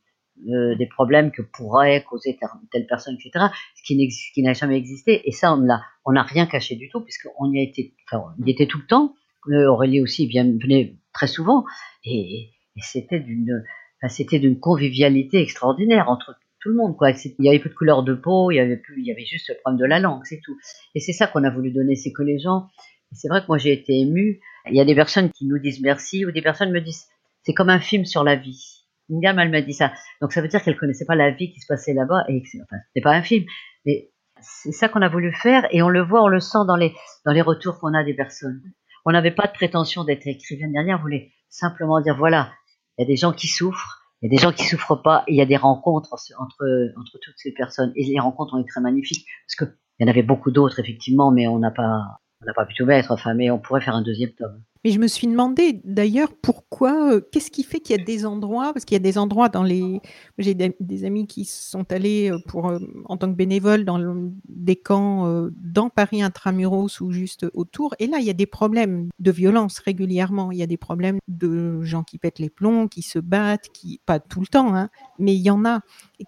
Euh, 0.46 0.74
des 0.74 0.86
problèmes 0.86 1.30
que 1.30 1.40
pourrait 1.40 2.04
causer 2.04 2.38
telle 2.70 2.86
personne, 2.86 3.16
etc., 3.18 3.46
ce 3.76 3.82
qui, 3.82 4.42
n'a 4.42 4.52
jamais 4.52 4.76
existé. 4.76 5.26
Et 5.26 5.32
ça, 5.32 5.54
on 5.54 5.66
on 6.04 6.12
n'a 6.12 6.22
rien 6.22 6.44
caché 6.44 6.74
du 6.74 6.90
tout, 6.90 7.00
puisqu'on 7.00 7.50
y 7.50 7.58
a 7.58 7.62
été, 7.62 7.94
enfin, 8.06 8.24
on 8.38 8.44
y 8.44 8.50
était 8.50 8.66
tout 8.66 8.78
le 8.78 8.86
temps. 8.86 9.14
Euh, 9.48 9.68
Aurélie 9.68 10.02
aussi 10.02 10.26
vient, 10.26 10.44
venait 10.44 10.96
très 11.14 11.28
souvent, 11.28 11.64
et, 12.04 12.50
et 12.76 12.80
c'était 12.82 13.20
d'une, 13.20 13.64
enfin, 14.02 14.12
c'était 14.12 14.38
d'une 14.38 14.60
convivialité 14.60 15.40
extraordinaire 15.40 16.10
entre 16.10 16.36
tout 16.64 16.70
le 16.70 16.76
monde. 16.76 16.96
Quoi. 16.96 17.10
Il 17.10 17.34
n'y 17.38 17.48
avait 17.50 17.58
plus 17.58 17.70
de 17.70 17.74
couleur 17.74 18.02
de 18.02 18.14
peau, 18.14 18.50
il 18.50 18.56
y 18.56 18.60
avait 18.60 18.78
plus, 18.78 19.00
il 19.00 19.06
y 19.06 19.12
avait 19.12 19.26
juste 19.26 19.50
le 19.50 19.56
problème 19.60 19.78
de 19.78 19.84
la 19.84 20.00
langue, 20.00 20.22
c'est 20.24 20.40
tout. 20.42 20.56
Et 20.94 21.00
c'est 21.00 21.12
ça 21.12 21.26
qu'on 21.26 21.44
a 21.44 21.50
voulu 21.50 21.70
donner, 21.70 21.94
c'est 21.94 22.12
que 22.12 22.22
les 22.22 22.38
gens. 22.38 22.68
C'est 23.12 23.28
vrai 23.28 23.42
que 23.42 23.46
moi 23.46 23.58
j'ai 23.58 23.72
été 23.72 24.00
émue. 24.00 24.40
Il 24.68 24.74
y 24.74 24.80
a 24.80 24.84
des 24.84 24.94
personnes 24.94 25.30
qui 25.30 25.46
nous 25.46 25.58
disent 25.58 25.80
merci 25.82 26.24
ou 26.24 26.32
des 26.32 26.42
personnes 26.42 26.72
me 26.72 26.80
disent 26.80 27.06
c'est 27.42 27.52
comme 27.52 27.68
un 27.68 27.78
film 27.78 28.06
sur 28.06 28.24
la 28.24 28.34
vie. 28.34 28.86
Une 29.10 29.20
gamme 29.20 29.38
elle 29.38 29.50
m'a 29.50 29.60
dit 29.60 29.74
ça. 29.74 29.92
Donc 30.20 30.32
ça 30.32 30.40
veut 30.40 30.48
dire 30.48 30.62
qu'elle 30.62 30.76
connaissait 30.76 31.04
pas 31.04 31.14
la 31.14 31.30
vie 31.30 31.52
qui 31.52 31.60
se 31.60 31.66
passait 31.68 31.92
là-bas 31.92 32.24
et 32.28 32.42
enfin 32.62 32.76
c'est 32.94 33.02
pas 33.02 33.12
un 33.12 33.22
film, 33.22 33.44
mais 33.84 34.10
c'est 34.40 34.72
ça 34.72 34.88
qu'on 34.88 35.02
a 35.02 35.08
voulu 35.08 35.32
faire 35.32 35.68
et 35.70 35.82
on 35.82 35.90
le 35.90 36.02
voit, 36.02 36.24
on 36.24 36.28
le 36.28 36.40
sent 36.40 36.64
dans 36.66 36.76
les 36.76 36.92
dans 37.26 37.32
les 37.32 37.42
retours 37.42 37.78
qu'on 37.78 37.94
a 37.94 38.02
des 38.02 38.14
personnes. 38.14 38.62
On 39.04 39.12
n'avait 39.12 39.30
pas 39.30 39.46
de 39.46 39.52
prétention 39.52 40.02
d'être 40.02 40.26
écrivaine 40.26 40.72
dernière, 40.72 40.98
on 40.98 41.02
voulait 41.02 41.30
simplement 41.50 42.00
dire 42.00 42.16
voilà, 42.16 42.52
il 42.96 43.02
y 43.02 43.04
a 43.04 43.06
des 43.06 43.16
gens 43.16 43.32
qui 43.32 43.48
souffrent, 43.48 44.03
il 44.24 44.32
y 44.32 44.34
a 44.34 44.38
des 44.38 44.42
gens 44.42 44.52
qui 44.52 44.64
souffrent 44.64 45.02
pas, 45.02 45.22
il 45.28 45.36
y 45.36 45.42
a 45.42 45.44
des 45.44 45.58
rencontres 45.58 46.14
entre, 46.14 46.94
toutes 47.12 47.34
ces 47.36 47.52
personnes. 47.52 47.92
Et 47.94 48.04
les 48.04 48.18
rencontres 48.18 48.54
ont 48.54 48.58
été 48.58 48.68
très 48.68 48.80
magnifiques, 48.80 49.26
parce 49.46 49.54
qu'il 49.56 49.76
y 50.00 50.04
en 50.04 50.08
avait 50.08 50.22
beaucoup 50.22 50.50
d'autres, 50.50 50.80
effectivement, 50.80 51.30
mais 51.30 51.46
on 51.46 51.58
n'a 51.58 51.70
pas, 51.70 52.20
pas 52.56 52.64
pu 52.64 52.72
tout 52.72 52.86
mettre, 52.86 53.10
enfin, 53.10 53.34
mais 53.34 53.50
on 53.50 53.58
pourrait 53.58 53.82
faire 53.82 53.94
un 53.94 54.00
deuxième 54.00 54.30
tome. 54.30 54.62
Mais 54.84 54.90
je 54.90 54.98
me 54.98 55.06
suis 55.06 55.26
demandé 55.26 55.80
d'ailleurs 55.84 56.34
pourquoi, 56.42 57.14
euh, 57.14 57.20
qu'est-ce 57.32 57.50
qui 57.50 57.62
fait 57.62 57.80
qu'il 57.80 57.96
y 57.96 58.00
a 58.00 58.04
des 58.04 58.26
endroits, 58.26 58.74
parce 58.74 58.84
qu'il 58.84 58.94
y 58.94 59.00
a 59.00 59.02
des 59.02 59.16
endroits 59.16 59.48
dans 59.48 59.62
les. 59.62 60.00
J'ai 60.36 60.54
des, 60.54 61.04
amis 61.06 61.26
qui 61.26 61.46
sont 61.46 61.90
allés 61.90 62.30
euh, 62.30 62.38
pour, 62.48 62.68
euh, 62.68 62.78
en 63.06 63.16
tant 63.16 63.28
que 63.30 63.36
bénévoles 63.36 63.86
dans 63.86 63.98
des 64.46 64.76
camps 64.76 65.48
dans 65.56 65.88
Paris 65.88 66.22
intramuros 66.22 67.00
ou 67.00 67.12
juste 67.12 67.46
autour, 67.54 67.94
et 67.98 68.06
là 68.06 68.18
il 68.18 68.26
y 68.26 68.30
a 68.30 68.34
des 68.34 68.46
problèmes 68.46 69.08
de 69.18 69.30
violence 69.30 69.78
régulièrement. 69.78 70.52
Il 70.52 70.58
y 70.58 70.62
a 70.62 70.66
des 70.66 70.76
problèmes 70.76 71.18
de 71.28 71.80
gens 71.82 72.02
qui 72.02 72.18
pètent 72.18 72.38
les 72.38 72.50
plombs, 72.50 72.86
qui 72.86 73.00
se 73.00 73.18
battent, 73.18 73.70
qui 73.72 74.02
pas 74.04 74.20
tout 74.20 74.40
le 74.40 74.46
temps, 74.46 74.74
hein, 74.74 74.90
mais 75.18 75.34
il 75.34 75.40
y 75.40 75.50
en 75.50 75.64
a. 75.64 75.80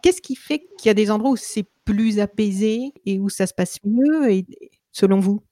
Qu'est-ce 0.02 0.22
qui 0.22 0.34
fait 0.34 0.60
qu'il 0.78 0.86
y 0.86 0.88
a 0.88 0.94
des 0.94 1.10
endroits 1.10 1.32
où 1.32 1.36
c'est 1.36 1.66
plus 1.84 2.20
apaisé 2.20 2.92
et 3.04 3.18
où 3.18 3.28
ça 3.28 3.46
se 3.46 3.52
passe 3.52 3.78
mieux, 3.84 4.42
selon 4.92 5.20
vous? 5.20 5.42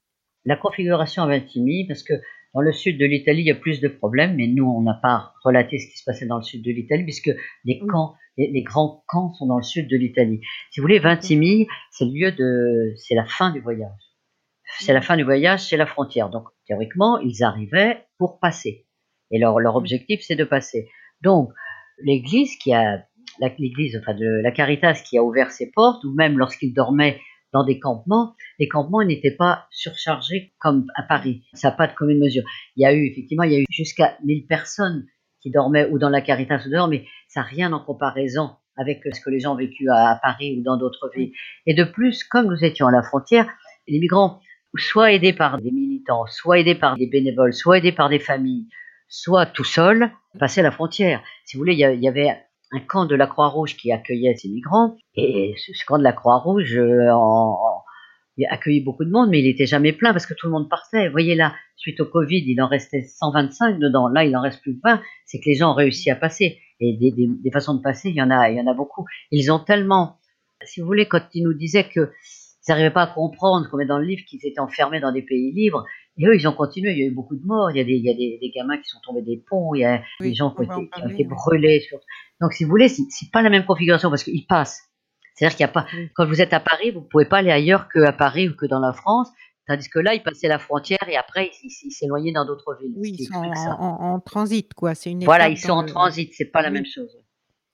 La 0.43 0.55
configuration 0.55 1.23
à 1.23 1.27
Vintimille, 1.27 1.87
parce 1.87 2.03
que 2.03 2.13
dans 2.55 2.61
le 2.61 2.71
sud 2.71 2.97
de 2.97 3.05
l'Italie, 3.05 3.41
il 3.41 3.47
y 3.47 3.51
a 3.51 3.55
plus 3.55 3.81
de 3.81 3.89
problèmes, 3.89 4.37
mais 4.37 4.47
nous, 4.47 4.65
on 4.65 4.81
n'a 4.81 4.97
pas 5.01 5.33
relaté 5.43 5.77
ce 5.77 5.91
qui 5.91 5.97
se 5.97 6.05
passait 6.05 6.25
dans 6.25 6.37
le 6.37 6.41
sud 6.41 6.63
de 6.63 6.71
l'Italie, 6.71 7.03
puisque 7.03 7.29
les 7.65 7.79
camps, 7.79 8.15
les, 8.37 8.63
grands 8.63 9.03
camps 9.09 9.33
sont 9.33 9.45
dans 9.45 9.57
le 9.57 9.63
sud 9.63 9.89
de 9.89 9.97
l'Italie. 9.97 10.39
Si 10.71 10.79
vous 10.79 10.85
voulez, 10.85 10.99
Vintimille, 10.99 11.67
c'est 11.91 12.05
le 12.05 12.11
lieu 12.11 12.31
de, 12.31 12.93
c'est 12.95 13.13
la 13.13 13.25
fin 13.25 13.51
du 13.51 13.59
voyage. 13.59 13.91
C'est 14.79 14.93
la 14.93 15.01
fin 15.01 15.17
du 15.17 15.23
voyage, 15.23 15.67
c'est 15.67 15.75
la 15.75 15.85
frontière. 15.85 16.29
Donc, 16.29 16.45
théoriquement, 16.65 17.19
ils 17.19 17.43
arrivaient 17.43 18.05
pour 18.17 18.39
passer. 18.39 18.87
Et 19.31 19.37
leur, 19.37 19.59
leur 19.59 19.75
objectif, 19.75 20.21
c'est 20.23 20.37
de 20.37 20.45
passer. 20.45 20.87
Donc, 21.21 21.49
l'Église 21.99 22.55
qui 22.55 22.73
a, 22.73 23.05
l'Église, 23.59 23.99
enfin 24.01 24.13
de 24.13 24.41
la 24.41 24.51
Caritas 24.51 25.03
qui 25.05 25.17
a 25.17 25.23
ouvert 25.23 25.51
ses 25.51 25.71
portes, 25.71 26.05
ou 26.05 26.13
même 26.13 26.37
lorsqu'ils 26.37 26.73
dormaient 26.73 27.19
dans 27.55 27.63
des 27.63 27.79
campements, 27.79 28.35
les 28.59 28.67
campements 28.67 29.01
n'étaient 29.01 29.31
pas 29.31 29.65
surchargés 29.71 30.53
comme 30.59 30.87
à 30.95 31.03
Paris. 31.03 31.45
Ça 31.53 31.69
n'a 31.69 31.75
pas 31.77 31.87
de 31.87 31.93
commune 31.93 32.19
mesure. 32.19 32.43
Il 32.75 32.81
y 32.81 32.85
a 32.85 32.93
eu, 32.93 33.05
effectivement, 33.05 33.45
il 33.45 33.53
y 33.53 33.55
a 33.55 33.59
eu 33.59 33.65
jusqu'à 33.69 34.17
1000 34.25 34.45
personnes 34.45 35.05
qui 35.39 35.51
dormaient 35.51 35.87
ou 35.89 35.97
dans 35.97 36.09
la 36.09 36.19
Caritas 36.19 36.65
ou 36.65 36.69
dehors, 36.69 36.89
mais 36.89 37.05
ça 37.29 37.39
n'a 37.39 37.45
rien 37.45 37.71
en 37.71 37.79
comparaison 37.79 38.51
avec 38.75 39.03
ce 39.09 39.21
que 39.21 39.29
les 39.29 39.39
gens 39.39 39.53
ont 39.53 39.57
vécu 39.57 39.87
à, 39.89 40.19
Paris 40.21 40.57
ou 40.59 40.63
dans 40.63 40.75
d'autres 40.75 41.09
villes. 41.15 41.31
Et 41.65 41.73
de 41.73 41.85
plus, 41.85 42.25
comme 42.25 42.47
nous 42.47 42.61
étions 42.65 42.87
à 42.87 42.91
la 42.91 43.01
frontière, 43.01 43.47
les 43.87 43.99
migrants, 43.99 44.41
soit 44.75 45.13
aidés 45.13 45.31
par 45.31 45.61
des 45.61 45.71
militants, 45.71 46.25
soit 46.27 46.59
aidés 46.59 46.75
par 46.75 46.97
des 46.97 47.07
bénévoles, 47.07 47.53
soit 47.53 47.77
aidés 47.77 47.93
par 47.93 48.09
des 48.09 48.19
familles, 48.19 48.67
soit 49.07 49.45
tout 49.45 49.63
seuls, 49.63 50.11
passaient 50.37 50.61
la 50.61 50.71
frontière. 50.71 51.23
Si 51.45 51.55
vous 51.55 51.61
voulez, 51.61 51.75
il 51.75 51.79
y 51.79 52.07
avait 52.09 52.37
un 52.75 52.79
camp 52.79 53.05
de 53.05 53.15
la 53.15 53.27
Croix-Rouge 53.27 53.77
qui 53.77 53.91
accueillait 53.91 54.35
ces 54.35 54.49
migrants, 54.49 54.95
et 55.15 55.53
ce 55.57 55.85
camp 55.85 55.97
de 55.97 56.03
la 56.03 56.13
Croix-Rouge 56.13 56.77
euh, 56.77 57.11
beaucoup 58.83 59.05
de 59.05 59.11
monde, 59.11 59.29
mais 59.29 59.39
il 59.39 59.45
n'était 59.45 59.65
jamais 59.65 59.93
plein 59.93 60.11
parce 60.11 60.25
que 60.25 60.33
tout 60.33 60.47
le 60.47 60.51
monde 60.51 60.69
partait. 60.69 61.07
Vous 61.07 61.11
voyez 61.11 61.35
là, 61.35 61.53
suite 61.75 61.99
au 62.01 62.05
Covid, 62.05 62.43
il 62.45 62.61
en 62.61 62.67
restait 62.67 63.01
125 63.01 63.79
dedans. 63.79 64.09
Là, 64.09 64.25
il 64.25 64.35
en 64.35 64.41
reste 64.41 64.61
plus 64.61 64.75
que 64.75 64.81
20. 64.83 65.01
C'est 65.25 65.39
que 65.39 65.49
les 65.49 65.55
gens 65.55 65.71
ont 65.71 65.75
réussi 65.75 66.09
à 66.09 66.15
passer. 66.15 66.59
Et 66.81 66.97
des, 66.97 67.51
façons 67.51 67.75
de 67.75 67.81
passer, 67.81 68.09
il 68.09 68.15
y 68.15 68.21
en 68.21 68.29
a, 68.29 68.49
il 68.49 68.57
y 68.57 68.61
en 68.61 68.67
a 68.67 68.73
beaucoup. 68.73 69.05
Ils 69.31 69.51
ont 69.51 69.59
tellement, 69.59 70.17
si 70.63 70.81
vous 70.81 70.85
voulez, 70.85 71.07
quand 71.07 71.23
ils 71.33 71.43
nous 71.43 71.53
disaient 71.53 71.87
que 71.87 72.11
ils 72.67 72.71
n'arrivaient 72.71 72.91
pas 72.91 73.03
à 73.03 73.07
comprendre, 73.07 73.69
comme 73.69 73.81
est 73.81 73.85
dans 73.85 73.99
le 73.99 74.05
livre, 74.05 74.23
qu'ils 74.27 74.39
étaient 74.43 74.59
enfermés 74.59 74.99
dans 74.99 75.11
des 75.11 75.21
pays 75.21 75.51
libres. 75.53 75.85
Et 76.17 76.25
eux, 76.25 76.35
ils 76.35 76.47
ont 76.47 76.53
continué. 76.53 76.91
Il 76.91 76.99
y 76.99 77.03
a 77.03 77.07
eu 77.07 77.13
beaucoup 77.13 77.35
de 77.35 77.45
morts. 77.45 77.71
Il 77.71 77.77
y 77.77 77.81
a 77.81 77.83
des, 77.83 77.93
il 77.93 78.05
y 78.05 78.09
a 78.09 78.13
des, 78.13 78.37
des 78.41 78.51
gamins 78.51 78.77
qui 78.77 78.89
sont 78.89 78.99
tombés 79.05 79.21
des 79.21 79.43
ponts. 79.49 79.75
Il 79.75 79.81
y 79.81 79.85
a 79.85 80.01
des 80.21 80.33
gens 80.33 80.51
qui 80.51 80.61
ont, 80.61 81.09
été, 81.09 81.25
brûlés. 81.25 81.81
Sur... 81.81 81.99
Donc, 82.41 82.53
si 82.53 82.63
vous 82.63 82.69
voulez, 82.69 82.87
c'est 82.87 83.31
pas 83.31 83.41
la 83.41 83.49
même 83.49 83.65
configuration 83.65 84.09
parce 84.09 84.23
qu'ils 84.23 84.45
passent. 84.47 84.81
C'est-à-dire 85.35 85.57
qu'il 85.57 85.65
n'y 85.65 85.69
a 85.69 85.73
pas, 85.73 85.85
quand 86.15 86.25
vous 86.25 86.41
êtes 86.41 86.53
à 86.53 86.61
Paris, 86.61 86.91
vous 86.91 87.01
ne 87.01 87.05
pouvez 87.05 87.25
pas 87.25 87.39
aller 87.39 87.51
ailleurs 87.51 87.89
qu'à 87.89 88.13
Paris 88.13 88.47
ou 88.47 88.55
que 88.55 88.65
dans 88.65 88.79
la 88.79 88.93
France. 88.93 89.29
Tandis 89.67 89.89
que 89.89 89.99
là, 89.99 90.13
ils 90.13 90.21
passaient 90.21 90.47
la 90.47 90.59
frontière 90.59 90.99
et 91.07 91.17
après, 91.17 91.51
ils 91.63 91.91
s'éloignaient 91.91 92.31
dans 92.31 92.45
d'autres 92.45 92.77
villes. 92.79 92.93
Oui, 92.95 93.15
ils 93.17 93.25
sont 93.25 93.33
en, 93.33 94.13
en, 94.13 94.19
transit, 94.19 94.71
quoi. 94.75 94.93
C'est 94.93 95.09
une 95.09 95.25
voilà, 95.25 95.49
ils 95.49 95.57
sont 95.57 95.71
en 95.71 95.83
transit, 95.83 96.31
c'est 96.33 96.51
pas 96.51 96.61
la 96.61 96.69
même 96.69 96.85
chose. 96.85 97.09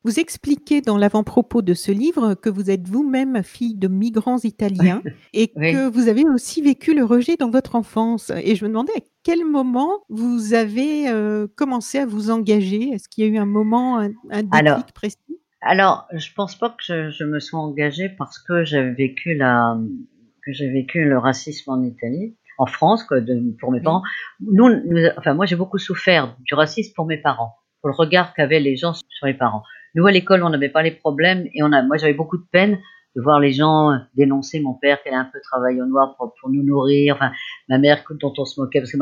Vous 0.03 0.19
expliquez 0.19 0.81
dans 0.81 0.97
l'avant-propos 0.97 1.61
de 1.61 1.73
ce 1.73 1.91
livre 1.91 2.33
que 2.33 2.49
vous 2.49 2.71
êtes 2.71 2.87
vous-même 2.87 3.43
fille 3.43 3.75
de 3.75 3.87
migrants 3.87 4.39
italiens 4.39 5.01
et 5.33 5.47
que 5.49 5.89
vous 5.89 6.07
avez 6.07 6.23
aussi 6.25 6.61
vécu 6.61 6.95
le 6.95 7.05
rejet 7.05 7.35
dans 7.37 7.51
votre 7.51 7.75
enfance. 7.75 8.31
Et 8.43 8.55
je 8.55 8.65
me 8.65 8.69
demandais 8.69 8.93
à 8.97 9.01
quel 9.23 9.45
moment 9.45 9.99
vous 10.09 10.53
avez 10.53 11.07
euh, 11.09 11.47
commencé 11.55 11.99
à 11.99 12.05
vous 12.05 12.31
engager? 12.31 12.89
Est-ce 12.89 13.07
qu'il 13.09 13.25
y 13.25 13.27
a 13.27 13.29
eu 13.29 13.37
un 13.37 13.45
moment, 13.45 13.99
un, 13.99 14.11
un 14.31 14.43
déclic 14.43 14.93
précis? 14.93 15.17
alors, 15.61 16.07
je 16.13 16.33
pense 16.33 16.55
pas 16.57 16.69
que 16.69 16.83
je, 16.83 17.11
je 17.11 17.23
me 17.23 17.39
sois 17.39 17.59
engagée 17.59 18.09
parce 18.09 18.39
que 18.39 18.63
j'ai 18.63 18.81
vécu 18.81 19.35
la, 19.35 19.77
que 20.43 20.51
j'ai 20.51 20.69
vécu 20.69 21.05
le 21.05 21.17
racisme 21.17 21.69
en 21.69 21.83
Italie, 21.83 22.35
en 22.57 22.65
France, 22.65 23.03
que 23.03 23.15
de, 23.15 23.55
pour 23.59 23.71
mes 23.71 23.81
parents. 23.81 24.01
Nous, 24.39 24.69
nous, 24.69 25.07
enfin, 25.17 25.33
moi, 25.33 25.45
j'ai 25.45 25.55
beaucoup 25.55 25.77
souffert 25.77 26.35
du 26.39 26.53
racisme 26.55 26.93
pour 26.95 27.05
mes 27.05 27.17
parents, 27.17 27.55
pour 27.81 27.89
le 27.89 27.95
regard 27.95 28.33
qu'avaient 28.33 28.59
les 28.59 28.75
gens 28.75 28.93
sur 28.93 29.27
les 29.27 29.33
parents. 29.33 29.63
Nous, 29.95 30.05
à 30.05 30.11
l'école, 30.11 30.43
on 30.43 30.49
n'avait 30.49 30.69
pas 30.69 30.83
les 30.83 30.91
problèmes 30.91 31.47
et 31.53 31.63
on 31.63 31.71
a, 31.71 31.81
moi, 31.83 31.97
j'avais 31.97 32.13
beaucoup 32.13 32.37
de 32.37 32.45
peine 32.51 32.79
de 33.15 33.21
voir 33.21 33.39
les 33.39 33.51
gens 33.51 33.97
dénoncer 34.15 34.61
mon 34.61 34.73
père 34.73 35.01
qui 35.01 35.09
allait 35.09 35.17
un 35.17 35.29
peu 35.31 35.39
travailler 35.41 35.81
au 35.81 35.85
noir 35.85 36.15
pour, 36.17 36.33
nous 36.49 36.63
nourrir, 36.63 37.15
enfin, 37.15 37.31
ma 37.67 37.77
mère 37.77 38.03
dont 38.09 38.33
on 38.37 38.45
se 38.45 38.59
moquait 38.59 38.79
parce 38.79 38.91
que 38.91 38.97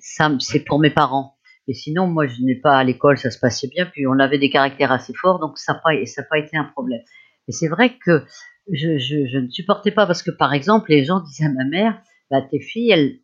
ça, 0.00 0.30
c'est 0.40 0.64
pour 0.64 0.80
mes 0.80 0.90
parents. 0.90 1.36
Et 1.68 1.74
sinon, 1.74 2.08
moi, 2.08 2.26
je 2.26 2.42
n'ai 2.42 2.56
pas 2.56 2.76
à 2.76 2.84
l'école, 2.84 3.18
ça 3.18 3.30
se 3.30 3.38
passait 3.38 3.68
bien. 3.68 3.86
Puis 3.86 4.06
on 4.06 4.18
avait 4.18 4.38
des 4.38 4.50
caractères 4.50 4.90
assez 4.90 5.14
forts, 5.14 5.38
donc 5.38 5.58
ça 5.58 5.74
n'a 5.74 5.78
pas, 5.78 5.90
pas 6.28 6.38
été 6.38 6.56
un 6.56 6.64
problème. 6.64 7.02
Et 7.48 7.52
c'est 7.52 7.68
vrai 7.68 7.96
que 8.04 8.24
je, 8.70 9.38
ne 9.38 9.48
supportais 9.48 9.92
pas 9.92 10.06
parce 10.06 10.22
que, 10.22 10.30
par 10.30 10.52
exemple, 10.52 10.90
les 10.90 11.04
gens 11.04 11.20
disaient 11.20 11.46
à 11.46 11.52
ma 11.52 11.64
mère, 11.64 12.00
bah, 12.30 12.42
tes 12.42 12.60
filles, 12.60 12.90
elles, 12.90 13.18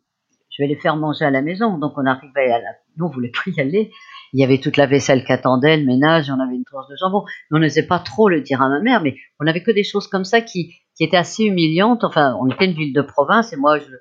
je 0.49 0.63
vais 0.63 0.67
les 0.67 0.75
faire 0.75 0.95
manger 0.95 1.25
à 1.25 1.31
la 1.31 1.41
maison. 1.41 1.77
Donc 1.77 1.93
on 1.97 2.05
arrivait 2.05 2.51
à 2.51 2.59
la, 2.59 2.69
nous, 2.97 3.05
on 3.05 3.09
voulait 3.09 3.29
plus 3.29 3.53
y 3.55 3.61
aller. 3.61 3.91
Il 4.33 4.39
y 4.39 4.43
avait 4.43 4.59
toute 4.59 4.77
la 4.77 4.85
vaisselle 4.85 5.23
qui 5.25 5.31
attendait, 5.31 5.77
le 5.77 5.85
ménage, 5.85 6.29
on 6.29 6.39
avait 6.39 6.55
une 6.55 6.65
tranche 6.65 6.87
de 6.89 6.95
jambon. 6.95 7.23
On 7.51 7.59
n'osait 7.59 7.87
pas 7.87 7.99
trop 7.99 8.29
le 8.29 8.41
dire 8.41 8.61
à 8.61 8.69
ma 8.69 8.79
mère, 8.79 9.01
mais 9.01 9.15
on 9.39 9.47
avait 9.47 9.63
que 9.63 9.71
des 9.71 9.83
choses 9.83 10.07
comme 10.07 10.25
ça 10.25 10.41
qui, 10.41 10.75
qui 10.95 11.03
étaient 11.03 11.17
assez 11.17 11.45
humiliantes. 11.45 12.03
Enfin, 12.03 12.37
on 12.39 12.47
était 12.47 12.65
une 12.65 12.73
ville 12.73 12.93
de 12.93 13.01
province 13.01 13.53
et 13.53 13.57
moi, 13.57 13.79
je, 13.79 13.91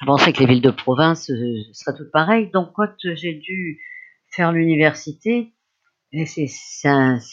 je 0.00 0.06
pensais 0.06 0.32
que 0.32 0.40
les 0.40 0.46
villes 0.46 0.62
de 0.62 0.70
province 0.70 1.30
euh, 1.30 1.54
seraient 1.72 1.96
toutes 1.96 2.10
pareilles. 2.10 2.50
Donc 2.52 2.70
quand 2.74 2.88
j'ai 3.14 3.34
dû 3.34 3.78
faire 4.34 4.52
l'université, 4.52 5.52
c'est, 6.24 6.46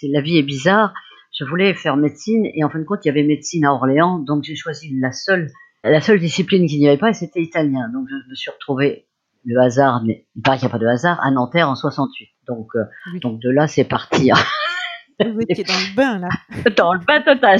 la 0.03 0.22
vie 0.22 0.38
est 0.38 0.44
bizarre, 0.44 0.94
je 1.38 1.46
voulais 1.46 1.74
faire 1.74 1.96
médecine 1.98 2.46
et 2.53 2.63
en 2.63 2.70
fin 2.70 2.79
de 2.79 2.84
compte 2.84 3.06
il 3.06 3.08
y 3.08 3.12
avait 3.12 3.24
médecine 3.24 3.65
à 3.65 3.74
Orléans, 3.74 4.20
donc 4.20 4.44
j'ai 4.44 4.56
choisi 4.56 4.91
la 5.00 5.12
seule, 5.12 5.50
la 5.84 6.01
seule 6.01 6.20
discipline 6.20 6.67
qu'il 6.67 6.79
n'y 6.79 6.88
avait 6.88 6.98
pas 6.98 7.13
c'était 7.13 7.41
italien. 7.41 7.89
Donc 7.94 8.08
je 8.10 8.29
me 8.29 8.36
suis 8.36 8.51
retrouvé 8.51 9.08
le 9.46 9.60
hasard, 9.62 10.03
mais 10.06 10.25
il 10.36 10.41
paraît 10.41 10.58
qu'il 10.58 10.67
n'y 10.67 10.72
a 10.72 10.77
pas 10.77 10.84
de 10.84 10.88
hasard, 10.88 11.20
à 11.24 11.32
Nanterre 11.32 11.70
en 11.70 11.75
68. 11.75 12.29
Donc, 12.48 12.67
euh, 12.75 12.84
donc 13.22 13.41
de 13.41 13.50
là 13.50 13.67
c'est 13.67 13.84
parti. 13.84 14.32
Vous 15.20 15.41
étiez 15.50 15.63
dans 15.63 15.74
le 15.74 15.96
bain 15.96 16.20
là. 16.20 16.29
dans 16.77 16.94
le 16.94 17.00
bain 17.00 17.22
total. 17.22 17.60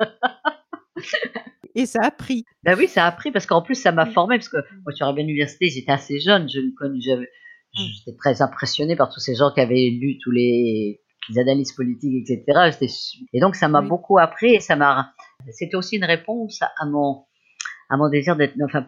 Et 1.74 1.86
ça 1.86 2.00
a 2.02 2.10
pris. 2.10 2.44
Ben 2.62 2.76
oui, 2.78 2.86
ça 2.86 3.04
a 3.04 3.12
pris 3.12 3.32
parce 3.32 3.46
qu'en 3.46 3.60
plus, 3.62 3.74
ça 3.74 3.90
m'a 3.90 4.06
formé 4.06 4.36
parce 4.36 4.48
que 4.48 4.56
moi, 4.56 4.90
je 4.90 4.94
suis 4.94 5.04
arrivée 5.04 5.22
à 5.22 5.24
l'université, 5.24 5.68
j'étais 5.68 5.92
assez 5.92 6.20
jeune, 6.20 6.48
je 6.48 6.60
mm. 6.60 7.26
j'étais 7.74 8.16
très 8.16 8.42
impressionnée 8.42 8.94
par 8.96 9.12
tous 9.12 9.20
ces 9.20 9.34
gens 9.34 9.50
qui 9.52 9.60
avaient 9.60 9.90
lu 9.90 10.18
tous 10.22 10.30
les, 10.30 11.00
analyses 11.36 11.72
politiques, 11.72 12.30
etc. 12.30 12.70
Et 13.32 13.40
donc, 13.40 13.56
ça 13.56 13.66
m'a 13.68 13.80
beaucoup 13.80 14.18
appris 14.18 14.54
et 14.54 14.60
ça 14.60 14.76
m'a, 14.76 15.14
c'était 15.50 15.74
aussi 15.74 15.96
une 15.96 16.04
réponse 16.04 16.60
à 16.62 16.86
mon, 16.86 17.24
à 17.90 17.96
mon 17.96 18.08
désir 18.08 18.36
d'être, 18.36 18.54
enfin, 18.64 18.86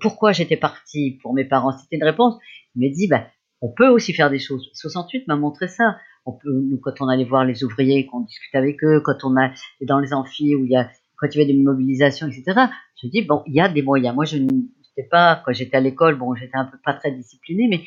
pourquoi 0.00 0.32
j'étais 0.32 0.56
partie 0.56 1.18
pour 1.22 1.34
mes 1.34 1.44
parents. 1.44 1.72
C'était 1.72 1.96
une 1.96 2.04
réponse. 2.04 2.36
Je 2.74 2.80
me 2.80 2.92
dit, 2.92 3.08
ben, 3.08 3.26
on 3.60 3.72
peut 3.72 3.88
aussi 3.88 4.12
faire 4.12 4.30
des 4.30 4.38
choses. 4.38 4.70
68 4.74 5.28
m'a 5.28 5.36
montré 5.36 5.68
ça. 5.68 5.96
On 6.24 6.32
peut, 6.32 6.52
nous, 6.52 6.78
quand 6.78 7.00
on 7.00 7.08
allait 7.08 7.24
voir 7.24 7.44
les 7.44 7.64
ouvriers, 7.64 8.06
qu'on 8.06 8.20
discute 8.20 8.54
avec 8.54 8.82
eux, 8.82 9.00
quand 9.04 9.24
on 9.24 9.36
est 9.36 9.52
dans 9.82 10.00
les 10.00 10.12
amphis 10.12 10.54
où 10.56 10.64
il 10.64 10.72
y 10.72 10.76
a 10.76 10.88
quand 11.18 11.28
il 11.32 11.38
y 11.38 11.42
avait 11.42 11.52
des 11.52 11.58
mobilisations, 11.58 12.26
etc., 12.28 12.66
je 13.02 13.08
dis, 13.08 13.22
bon, 13.22 13.42
il 13.46 13.54
y 13.54 13.60
a 13.60 13.68
des 13.68 13.82
moyens. 13.82 14.14
Moi, 14.14 14.24
je 14.24 14.36
n'étais 14.36 15.08
pas, 15.10 15.42
quand 15.44 15.52
j'étais 15.52 15.76
à 15.76 15.80
l'école, 15.80 16.16
bon, 16.16 16.34
j'étais 16.34 16.56
un 16.56 16.66
peu 16.66 16.78
pas 16.84 16.94
très 16.94 17.10
disciplinée, 17.10 17.68
mais, 17.68 17.80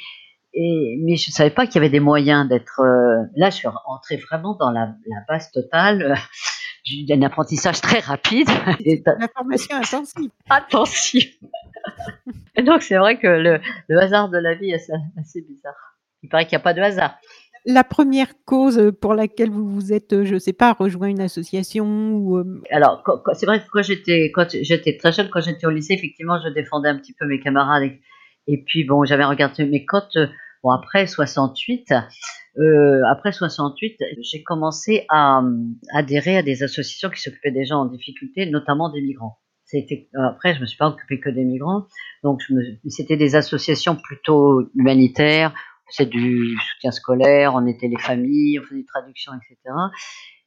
et, 0.53 0.99
mais 1.03 1.15
je 1.15 1.29
ne 1.29 1.33
savais 1.33 1.49
pas 1.51 1.65
qu'il 1.65 1.75
y 1.75 1.77
avait 1.77 1.89
des 1.89 1.99
moyens 1.99 2.47
d'être. 2.47 2.79
Euh, 2.79 3.23
là, 3.35 3.49
je 3.49 3.55
suis 3.55 3.67
entrée 3.85 4.17
vraiment 4.17 4.55
dans 4.55 4.71
la, 4.71 4.95
la 5.05 5.17
base 5.27 5.51
totale. 5.51 6.15
Euh, 6.91 7.05
d'un 7.07 7.21
apprentissage 7.21 7.81
très 7.81 7.99
rapide. 7.99 8.47
La 9.05 9.27
formation 9.35 9.75
intensive. 9.75 10.31
Intensive. 10.49 11.29
et 12.55 12.61
donc, 12.63 12.81
c'est 12.81 12.97
vrai 12.97 13.19
que 13.19 13.27
le, 13.27 13.59
le, 13.87 13.99
hasard 13.99 14.29
de 14.29 14.37
la 14.37 14.55
vie 14.55 14.71
est 14.71 14.91
assez 15.19 15.41
bizarre. 15.41 15.97
Il 16.23 16.29
paraît 16.29 16.45
qu'il 16.45 16.57
n'y 16.57 16.61
a 16.61 16.63
pas 16.63 16.73
de 16.73 16.81
hasard 16.81 17.15
la 17.65 17.83
première 17.83 18.33
cause 18.45 18.91
pour 19.01 19.13
laquelle 19.13 19.49
vous 19.49 19.69
vous 19.69 19.93
êtes, 19.93 20.23
je 20.23 20.33
ne 20.33 20.39
sais 20.39 20.53
pas, 20.53 20.73
rejoint 20.73 21.07
une 21.07 21.21
association 21.21 22.15
ou 22.15 22.37
euh, 22.37 22.61
Alors, 22.71 23.03
c'est 23.33 23.45
vrai 23.45 23.59
que 23.59 23.65
quand 23.71 23.83
j'étais, 23.83 24.31
quand 24.31 24.47
j'étais 24.49 24.97
très 24.97 25.11
jeune, 25.11 25.29
quand 25.29 25.41
j'étais 25.41 25.65
au 25.65 25.69
lycée, 25.69 25.93
effectivement, 25.93 26.39
je 26.43 26.49
défendais 26.49 26.89
un 26.89 26.97
petit 26.97 27.13
peu 27.13 27.25
mes 27.25 27.39
camarades. 27.39 27.91
Et, 28.47 28.63
puis, 28.63 28.83
bon, 28.83 29.03
j'avais 29.05 29.25
regardé 29.25 29.65
mes 29.65 29.85
cotes. 29.85 30.17
Bon, 30.63 30.71
après 30.71 31.05
68, 31.05 31.93
euh, 32.59 33.01
après 33.09 33.31
68, 33.31 33.97
j'ai 34.21 34.43
commencé 34.43 35.05
à, 35.09 35.41
adhérer 35.93 36.37
à 36.37 36.43
des 36.43 36.63
associations 36.63 37.09
qui 37.09 37.21
s'occupaient 37.21 37.51
des 37.51 37.65
gens 37.65 37.79
en 37.79 37.85
difficulté, 37.85 38.45
notamment 38.45 38.89
des 38.89 39.01
migrants. 39.01 39.37
C'était, 39.65 40.09
après, 40.15 40.55
je 40.55 40.61
me 40.61 40.65
suis 40.65 40.77
pas 40.77 40.87
occupée 40.87 41.19
que 41.19 41.29
des 41.29 41.43
migrants, 41.43 41.85
donc 42.23 42.41
c'était 42.87 43.17
des 43.17 43.35
associations 43.35 43.95
plutôt 43.95 44.67
humanitaires 44.75 45.53
c'est 45.89 46.05
du 46.05 46.55
soutien 46.57 46.91
scolaire, 46.91 47.55
on 47.55 47.65
était 47.65 47.87
les 47.87 47.97
familles, 47.97 48.59
on 48.59 48.63
faisait 48.63 48.81
des 48.81 48.85
traductions, 48.85 49.31
etc. 49.33 49.57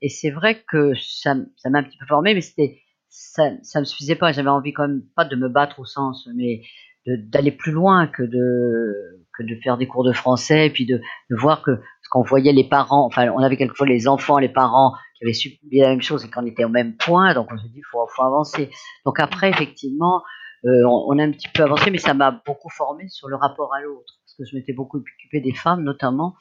Et 0.01 0.09
c'est 0.09 0.31
vrai 0.31 0.63
que 0.69 0.93
ça, 0.95 1.35
ça 1.57 1.71
m'a 1.71 1.81
un 1.81 1.83
petit 1.83 1.99
peu 1.99 2.07
formé, 2.07 2.35
mais 2.35 2.41
c'était 2.41 2.81
ça, 3.09 3.51
ça 3.63 3.81
me 3.81 3.85
suffisait 3.85 4.17
pas. 4.17 4.33
J'avais 4.33 4.49
envie 4.49 4.73
quand 4.73 4.89
même 4.89 5.03
pas 5.15 5.25
de 5.25 5.37
me 5.37 5.49
battre 5.49 5.81
au 5.81 5.85
sens, 5.85 6.29
mais 6.35 6.63
d'aller 7.07 7.53
plus 7.53 7.73
loin 7.73 8.07
que 8.07 8.23
de 8.23 9.19
que 9.37 9.43
de 9.43 9.59
faire 9.63 9.79
des 9.79 9.87
cours 9.87 10.05
de 10.05 10.13
français, 10.13 10.67
et 10.67 10.71
puis 10.71 10.87
de, 10.87 10.99
de 10.99 11.37
voir 11.37 11.63
que 11.63 11.81
ce 12.13 12.19
qu'on 12.19 12.23
voyait 12.23 12.53
les 12.53 12.69
parents, 12.69 13.07
enfin 13.07 13.31
on 13.31 13.39
avait 13.39 13.57
quelquefois 13.57 13.87
les 13.87 14.07
enfants, 14.07 14.39
les 14.39 14.51
parents 14.51 14.93
qui 15.17 15.25
avaient 15.25 15.33
subi 15.33 15.79
la 15.79 15.89
même 15.89 16.03
chose 16.03 16.25
et 16.25 16.31
qu'on 16.31 16.45
était 16.45 16.65
au 16.65 16.69
même 16.69 16.97
point, 16.97 17.33
donc 17.33 17.49
on 17.51 17.57
s'est 17.57 17.69
dit 17.69 17.81
faut 17.91 18.07
faut 18.15 18.23
avancer. 18.23 18.71
Donc 19.07 19.19
après 19.19 19.49
effectivement 19.49 20.23
euh, 20.67 20.85
on, 20.87 21.07
on, 21.09 21.19
a 21.19 21.25
un 21.25 21.31
petit 21.31 21.49
peu 21.49 21.63
avancé, 21.63 21.91
mais 21.91 21.99
ça 21.99 22.13
m'a 22.13 22.31
beaucoup 22.45 22.69
formé 22.69 23.09
sur 23.09 23.29
le 23.29 23.37
rapport 23.37 23.75
à 23.75 23.81
l'autre 23.81 24.21
parce 24.25 24.35
que 24.37 24.45
je 24.45 24.57
m'étais 24.57 24.75
beaucoup 24.75 24.99
occupée 24.99 25.41
des 25.41 25.55
femmes, 25.55 25.83
notamment 25.83 26.37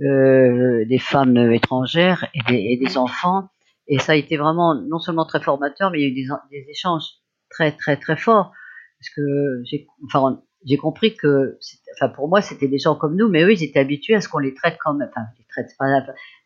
euh, 0.00 0.84
des 0.86 0.98
femmes 0.98 1.36
étrangères 1.52 2.26
et 2.34 2.40
des, 2.48 2.58
et 2.72 2.76
des, 2.76 2.98
enfants. 2.98 3.48
Et 3.86 4.00
ça 4.00 4.12
a 4.12 4.16
été 4.16 4.36
vraiment 4.36 4.74
non 4.74 4.98
seulement 4.98 5.24
très 5.24 5.40
formateur, 5.40 5.90
mais 5.92 6.00
il 6.00 6.02
y 6.02 6.04
a 6.06 6.08
eu 6.08 6.14
des, 6.14 6.28
des 6.50 6.70
échanges 6.70 7.04
très 7.50 7.72
très 7.72 7.96
très 7.96 8.16
forts. 8.16 8.50
Parce 8.98 9.10
que 9.14 9.62
j'ai, 9.64 9.86
enfin, 10.06 10.42
j'ai 10.64 10.76
compris 10.76 11.16
que, 11.16 11.58
enfin 11.94 12.08
pour 12.08 12.28
moi 12.28 12.40
c'était 12.40 12.68
des 12.68 12.78
gens 12.78 12.94
comme 12.94 13.16
nous, 13.16 13.28
mais 13.28 13.42
eux 13.42 13.52
ils 13.52 13.62
étaient 13.62 13.80
habitués 13.80 14.14
à 14.14 14.20
ce 14.20 14.28
qu'on 14.28 14.38
les 14.38 14.54
traite 14.54 14.78
comme, 14.78 15.02
enfin 15.02 15.26
les 15.38 15.44
traite 15.48 15.70
pas, 15.78 15.86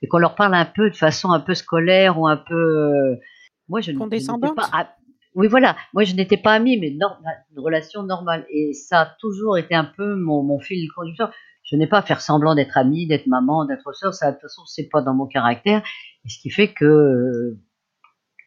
mais 0.02 0.08
qu'on 0.08 0.18
leur 0.18 0.34
parle 0.34 0.54
un 0.54 0.64
peu 0.64 0.90
de 0.90 0.96
façon 0.96 1.30
un 1.30 1.40
peu 1.40 1.54
scolaire 1.54 2.18
ou 2.18 2.26
un 2.26 2.36
peu. 2.36 2.54
Euh, 2.54 3.16
moi 3.68 3.80
je 3.80 3.92
n'étais 3.92 4.20
pas. 4.54 4.94
Oui 5.34 5.46
voilà, 5.46 5.76
moi 5.92 6.04
je 6.04 6.14
n'étais 6.14 6.36
pas 6.36 6.54
amie, 6.54 6.78
mais 6.78 6.88
une 6.88 7.00
relation 7.58 8.02
normale 8.02 8.44
et 8.50 8.72
ça 8.72 9.02
a 9.02 9.06
toujours 9.20 9.56
été 9.56 9.74
un 9.74 9.84
peu 9.84 10.16
mon, 10.16 10.42
mon 10.42 10.58
fil 10.58 10.88
conducteur. 10.94 11.32
Je 11.70 11.76
n'ai 11.76 11.86
pas 11.86 11.98
à 11.98 12.02
faire 12.02 12.22
semblant 12.22 12.54
d'être 12.54 12.78
amie, 12.78 13.06
d'être 13.06 13.26
maman, 13.26 13.66
d'être. 13.66 13.92
Ça 14.12 14.30
de 14.30 14.36
toute 14.36 14.42
façon 14.42 14.62
c'est 14.66 14.88
pas 14.88 15.02
dans 15.02 15.14
mon 15.14 15.26
caractère, 15.26 15.82
et 16.24 16.28
ce 16.28 16.40
qui 16.40 16.50
fait 16.50 16.72
que 16.72 17.58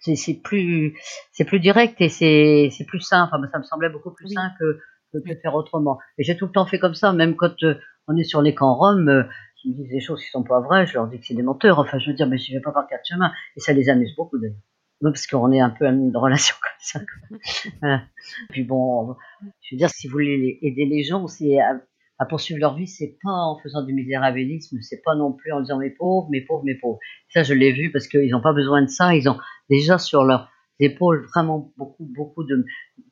c'est 0.02 0.42
plus 0.42 0.98
c'est 1.32 1.46
plus 1.46 1.60
direct 1.60 2.02
et 2.02 2.10
c'est 2.10 2.70
c'est 2.76 2.86
plus 2.86 3.02
sain. 3.02 3.24
Enfin, 3.32 3.38
ça 3.52 3.60
me 3.60 3.64
semblait 3.64 3.90
beaucoup 3.90 4.12
plus 4.12 4.30
sain 4.30 4.52
que, 4.60 4.80
que 5.20 5.30
de 5.30 5.40
faire 5.40 5.56
autrement. 5.56 6.00
Et 6.18 6.24
j'ai 6.24 6.38
tout 6.38 6.46
le 6.46 6.52
temps 6.52 6.66
fait 6.66 6.80
comme 6.80 6.94
ça, 6.94 7.14
même 7.14 7.36
quand 7.36 7.64
euh, 7.64 7.76
on 8.08 8.16
est 8.18 8.24
sur 8.24 8.42
les 8.42 8.56
camps 8.56 8.76
roms. 8.76 9.10
Euh, 9.10 9.24
ils 9.64 9.72
me 9.72 9.78
disent 9.78 9.92
des 9.92 10.00
choses 10.00 10.24
qui 10.24 10.30
sont 10.30 10.44
pas 10.44 10.60
vraies, 10.60 10.88
je 10.88 10.96
leur 10.96 11.08
dis 11.08 11.20
que 11.20 11.26
c'est 11.26 11.36
des 11.36 11.44
menteurs. 11.44 11.78
Enfin, 11.80 12.00
je 12.00 12.10
veux 12.10 12.16
dire, 12.16 12.28
mais 12.28 12.38
je 12.38 12.52
vais 12.52 12.62
pas 12.62 12.72
par 12.72 12.88
quatre 12.88 13.06
chemins. 13.06 13.32
Et 13.56 13.60
ça 13.60 13.74
les 13.74 13.90
amuse 13.90 14.16
beaucoup 14.16 14.40
d'ailleurs. 14.40 14.58
Parce 15.02 15.28
qu'on 15.28 15.52
est 15.52 15.60
un 15.60 15.70
peu 15.70 15.86
une 15.86 16.16
relation 16.16 16.56
comme 16.62 16.72
ça. 16.80 17.00
voilà. 17.80 18.04
Puis 18.50 18.64
bon, 18.64 19.16
je 19.62 19.76
veux 19.76 19.78
dire, 19.78 19.90
si 19.90 20.08
vous 20.08 20.14
voulez 20.14 20.60
aider 20.62 20.86
les 20.86 21.04
gens, 21.04 21.28
c'est 21.28 21.58
à 22.22 22.26
poursuivre 22.26 22.60
leur 22.60 22.76
vie, 22.76 22.86
c'est 22.86 23.18
pas 23.24 23.32
en 23.32 23.58
faisant 23.58 23.82
du 23.82 23.94
misérabilisme, 23.94 24.78
c'est 24.82 25.02
pas 25.04 25.16
non 25.16 25.34
plus 25.34 25.52
en 25.54 25.62
disant 25.62 25.80
mes 25.80 25.90
pauvres, 25.90 26.30
mes 26.30 26.42
pauvres, 26.42 26.64
mes 26.64 26.76
pauvres. 26.76 27.00
Ça, 27.30 27.42
je 27.42 27.56
l'ai 27.56 27.72
vu 27.72 27.92
parce 27.92 28.08
qu'ils 28.08 28.30
n'ont 28.30 28.42
pas 28.42 28.54
besoin 28.54 28.84
de 28.84 28.90
ça. 28.90 29.16
Ils 29.16 29.28
ont 29.28 29.40
déjà 29.72 29.98
sur 29.98 30.24
leurs 30.24 30.48
épaules 30.84 31.26
vraiment 31.34 31.72
beaucoup, 31.78 32.06
beaucoup 32.06 32.44
de, 32.44 32.66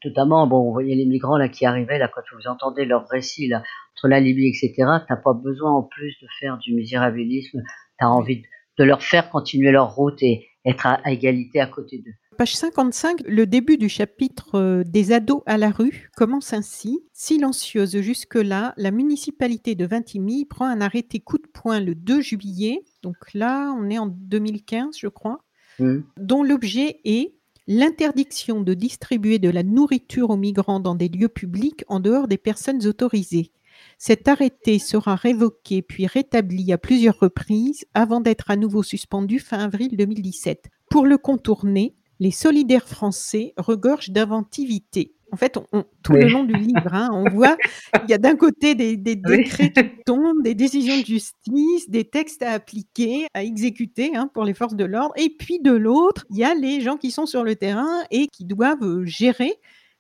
notamment, 0.04 0.48
bon, 0.48 0.64
vous 0.64 0.72
voyez 0.72 0.96
les 0.96 1.06
migrants 1.06 1.38
là 1.38 1.50
qui 1.50 1.66
arrivaient 1.66 2.00
là 2.00 2.10
quand 2.14 2.22
vous 2.36 2.48
entendez 2.48 2.86
leur 2.86 3.08
récit 3.08 3.48
là 3.48 3.64
entre 3.96 4.08
la 4.08 4.20
Libye, 4.20 4.48
etc. 4.48 4.74
T'as 5.08 5.18
pas 5.18 5.34
besoin 5.34 5.72
en 5.72 5.84
plus 5.84 6.16
de 6.22 6.28
faire 6.40 6.58
du 6.58 6.74
misérabilisme. 6.74 7.62
T'as 8.00 8.08
envie 8.08 8.44
de 8.78 8.84
leur 8.84 9.04
faire 9.04 9.30
continuer 9.30 9.72
leur 9.72 9.94
route 9.94 10.22
et 10.22 10.48
être 10.66 10.86
à 10.86 11.12
égalité 11.12 11.60
à 11.60 11.68
côté 11.68 12.00
d'eux. 12.00 12.14
Page 12.38 12.56
55, 12.56 13.24
le 13.28 13.46
début 13.46 13.76
du 13.76 13.90
chapitre 13.90 14.56
euh, 14.56 14.84
des 14.86 15.12
ados 15.12 15.42
à 15.46 15.58
la 15.58 15.72
rue 15.72 16.10
commence 16.16 16.54
ainsi. 16.54 17.02
Silencieuse 17.12 18.00
jusque-là, 18.00 18.74
la 18.78 18.92
municipalité 18.92 19.76
de 19.76 19.86
Vintimille 19.86 20.46
prend 20.46 20.66
un 20.66 20.80
arrêté 20.80 21.20
coup 21.20 21.38
de 21.38 21.48
poing 21.54 21.82
le 21.82 21.96
2 21.96 22.22
juillet, 22.22 22.80
donc 23.04 23.18
là 23.34 23.76
on 23.78 23.90
est 23.90 23.98
en 23.98 24.08
2015 24.08 24.98
je 24.98 25.10
crois, 25.10 25.40
mmh. 25.80 25.98
dont 26.16 26.44
l'objet 26.44 27.02
est 27.04 27.36
l'interdiction 27.72 28.62
de 28.62 28.74
distribuer 28.74 29.38
de 29.38 29.48
la 29.48 29.62
nourriture 29.62 30.32
aux 30.32 30.38
migrants 30.38 30.80
dans 30.80 30.96
des 30.96 31.08
lieux 31.08 31.30
publics 31.30 31.86
en 31.88 32.00
dehors 32.00 32.28
des 32.28 32.40
personnes 32.40 32.88
autorisées. 32.88 33.52
Cet 34.00 34.28
arrêté 34.28 34.80
sera 34.80 35.16
révoqué 35.16 35.84
puis 35.84 36.08
rétabli 36.08 36.74
à 36.74 36.80
plusieurs 36.80 37.20
reprises 37.20 37.86
avant 37.94 38.22
d'être 38.22 38.50
à 38.50 38.56
nouveau 38.56 38.82
suspendu 38.82 39.38
fin 39.38 39.60
avril 39.60 39.96
2017. 39.96 40.68
Pour 40.90 41.06
le 41.06 41.20
contourner, 41.20 41.96
les 42.20 42.32
solidaires 42.32 42.88
français 42.88 43.54
regorgent 43.56 44.10
d'inventivité. 44.10 45.14
En 45.32 45.38
fait, 45.38 45.58
tout 46.04 46.14
le 46.14 46.28
long 46.28 46.44
du 46.44 46.54
livre, 46.56 46.94
hein, 46.94 47.10
on 47.14 47.30
voit 47.30 47.58
il 48.04 48.10
y 48.10 48.14
a 48.14 48.18
d'un 48.18 48.36
côté 48.36 48.76
des, 48.76 48.98
décrets 48.98 49.72
qui 49.72 49.84
tombent, 50.06 50.42
des 50.44 50.56
décisions 50.56 51.00
de 51.00 51.06
justice, 51.06 51.90
des 51.90 52.06
textes 52.06 52.42
à 52.42 52.52
appliquer, 52.52 53.28
à 53.34 53.44
exécuter 53.44 54.16
hein, 54.16 54.30
pour 54.34 54.44
les 54.44 54.54
forces 54.54 54.76
de 54.76 54.86
l'ordre, 54.86 55.14
et 55.18 55.30
puis 55.30 55.60
de 55.60 55.72
l'autre, 55.72 56.26
il 56.30 56.38
y 56.38 56.44
a 56.44 56.56
les 56.56 56.82
gens 56.82 56.98
qui 56.98 57.12
sont 57.12 57.26
sur 57.26 57.44
le 57.44 57.56
terrain 57.56 58.04
et 58.12 58.28
qui 58.28 58.46
doivent 58.46 59.04
gérer 59.04 59.54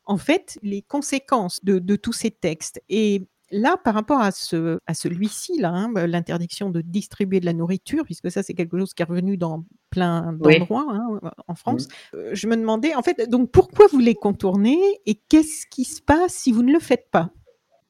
en 0.05 0.17
fait 0.17 0.57
les 0.63 0.81
conséquences 0.81 1.63
de, 1.63 1.79
de 1.79 1.95
tous 1.95 2.13
ces 2.13 2.31
textes. 2.31 2.81
Et 2.89 3.27
Là, 3.51 3.77
par 3.83 3.95
rapport 3.95 4.19
à, 4.19 4.31
ce, 4.31 4.79
à 4.85 4.93
celui-ci, 4.93 5.59
là, 5.59 5.69
hein, 5.69 5.89
bah, 5.89 6.05
l'interdiction 6.05 6.69
de 6.69 6.81
distribuer 6.81 7.39
de 7.39 7.45
la 7.45 7.53
nourriture, 7.53 8.03
puisque 8.03 8.29
ça, 8.29 8.43
c'est 8.43 8.53
quelque 8.53 8.77
chose 8.77 8.93
qui 8.93 9.01
est 9.01 9.05
revenu 9.05 9.37
dans 9.37 9.65
plein 9.89 10.33
d'endroits 10.33 10.85
hein, 10.89 11.31
en 11.47 11.55
France, 11.55 11.87
mmh. 11.87 12.17
euh, 12.17 12.29
je 12.33 12.47
me 12.47 12.55
demandais, 12.55 12.93
en 12.93 13.01
fait, 13.01 13.27
donc 13.29 13.51
pourquoi 13.51 13.87
vous 13.91 13.99
les 13.99 14.13
contournez 14.13 14.77
et 15.07 15.15
qu'est-ce 15.29 15.65
qui 15.67 15.83
se 15.83 16.01
passe 16.01 16.33
si 16.33 16.51
vous 16.51 16.61
ne 16.61 16.71
le 16.71 16.79
faites 16.79 17.09
pas? 17.11 17.31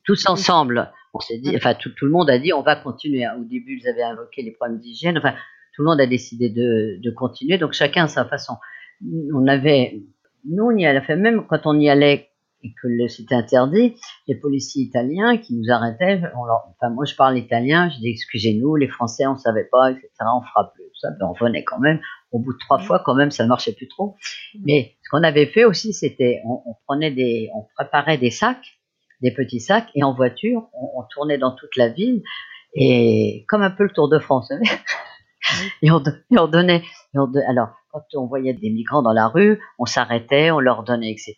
Tous 0.06 0.28
ensemble, 0.28 0.92
on 1.14 1.20
s'est 1.20 1.40
dit, 1.40 1.56
enfin, 1.56 1.74
tout, 1.74 1.92
le 2.02 2.10
monde 2.10 2.30
a 2.30 2.40
dit, 2.40 2.54
on 2.54 2.62
va 2.62 2.78
continuer. 2.78 3.26
Au 3.38 3.44
début, 3.44 3.80
ils 3.82 3.88
avaient 3.88 4.04
invoqué 4.04 4.42
les 4.44 4.52
problèmes 4.52 4.80
d'hygiène, 4.80 5.18
enfin, 5.18 5.34
tout 5.76 5.82
le 5.82 5.90
monde 5.90 6.00
a 6.00 6.08
décidé 6.08 6.50
de, 6.50 7.00
de 7.02 7.12
continuer, 7.12 7.58
donc 7.58 7.74
chacun 7.74 8.06
à 8.06 8.08
sa 8.08 8.26
façon. 8.26 8.54
On 9.34 9.46
avait, 9.48 10.02
nous, 10.46 10.66
on 10.66 10.78
y 10.78 10.86
allait, 10.86 11.16
même 11.18 11.46
quand 11.48 11.62
on 11.66 11.78
y 11.80 11.90
allait 11.90 12.30
et 12.64 12.74
que 12.82 13.08
c'était 13.08 13.36
interdit, 13.36 13.96
les 14.28 14.36
policiers 14.36 14.84
italiens 14.84 15.38
qui 15.38 15.56
nous 15.56 15.72
arrêtaient, 15.72 16.22
on 16.38 16.46
leur, 16.46 16.68
enfin 16.70 16.90
moi 16.94 17.06
je 17.06 17.16
parle 17.16 17.38
italien, 17.38 17.90
je 17.90 18.00
dis 18.00 18.10
excusez-nous, 18.10 18.76
les 18.76 18.88
Français 18.88 19.26
on 19.28 19.38
savait 19.38 19.68
pas, 19.72 19.92
etc. 19.92 20.10
On 20.36 20.42
fera 20.42 20.72
plus, 20.74 20.84
ça, 21.00 21.10
ben, 21.20 21.28
on 21.28 21.46
venait 21.46 21.64
quand 21.64 21.80
même. 21.80 22.00
Au 22.32 22.40
bout 22.40 22.54
de 22.54 22.60
trois 22.60 22.80
fois 22.80 23.02
quand 23.06 23.16
même, 23.16 23.32
ça 23.32 23.44
ne 23.44 23.50
marchait 23.50 23.74
plus 23.74 23.88
trop. 23.88 24.16
Mais 24.66 24.96
ce 25.04 25.10
qu'on 25.10 25.24
avait 25.24 25.48
fait 25.48 25.64
aussi, 25.64 25.94
c'était 25.94 26.42
on, 26.46 26.62
on, 26.66 26.76
prenait 26.86 27.12
des, 27.12 27.50
on 27.56 27.66
préparait 27.76 28.18
des 28.18 28.32
sacs, 28.32 28.80
des 29.22 29.32
petits 29.32 29.62
sacs, 29.62 29.90
et 29.96 30.04
en 30.04 30.14
voiture, 30.14 30.70
on, 30.74 31.00
on 31.00 31.04
tournait 31.04 31.38
dans 31.38 31.52
toute 31.52 31.76
la 31.76 31.90
ville 31.90 32.22
et 32.76 33.46
comme 33.48 33.62
un 33.62 33.72
peu 33.72 33.84
le 33.84 33.90
Tour 33.90 34.10
de 34.10 34.20
France. 34.20 34.52
et, 35.82 35.92
on, 35.92 36.04
et 36.04 36.38
on 36.38 36.48
donnait, 36.48 36.84
et 37.14 37.20
on, 37.20 37.32
alors 37.48 37.70
quand 37.92 38.04
on 38.16 38.28
voyait 38.28 38.54
des 38.54 38.70
migrants 38.70 39.02
dans 39.02 39.14
la 39.14 39.28
rue, 39.28 39.60
on 39.78 39.86
s'arrêtait, 39.86 40.52
on 40.52 40.60
leur 40.60 40.84
donnait, 40.84 41.12
etc. 41.12 41.36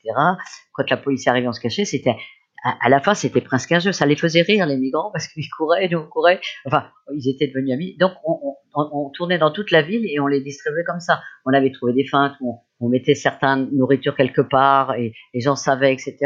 Quand 0.74 0.90
la 0.90 0.98
police 0.98 1.28
arrivait, 1.28 1.48
on 1.48 1.54
se 1.54 1.62
cachait. 1.62 1.86
C'était 1.86 2.16
à, 2.64 2.90
la 2.90 3.00
fin, 3.00 3.14
c'était 3.14 3.42
presque 3.42 3.72
un 3.72 3.80
jeu. 3.80 3.92
Ça 3.92 4.06
les 4.06 4.16
faisait 4.16 4.42
rire 4.42 4.66
les 4.68 4.78
migrants 4.78 5.10
parce 5.12 5.28
qu'ils 5.28 5.50
couraient, 5.50 5.88
nous 5.90 6.00
on 6.00 6.08
courait. 6.08 6.40
Enfin, 6.66 6.86
ils 7.14 7.28
étaient 7.30 7.48
devenus 7.48 7.74
amis. 7.74 7.98
Donc, 7.98 8.12
on, 8.24 9.10
tournait 9.14 9.40
dans 9.40 9.52
toute 9.52 9.72
la 9.72 9.82
ville 9.82 10.06
et 10.06 10.20
on 10.20 10.28
les 10.28 10.42
distribuait 10.42 10.84
comme 10.86 11.00
ça. 11.00 11.22
On 11.46 11.54
avait 11.54 11.72
trouvé 11.72 11.94
des 11.94 12.06
feintes, 12.06 12.34
on, 12.42 12.60
on 12.80 12.90
mettait 12.90 13.16
certaines 13.16 13.70
nourritures 13.72 14.16
quelque 14.16 14.42
part 14.42 14.96
et 14.96 15.14
les 15.34 15.42
gens 15.42 15.56
savaient, 15.56 15.94
etc. 15.94 16.18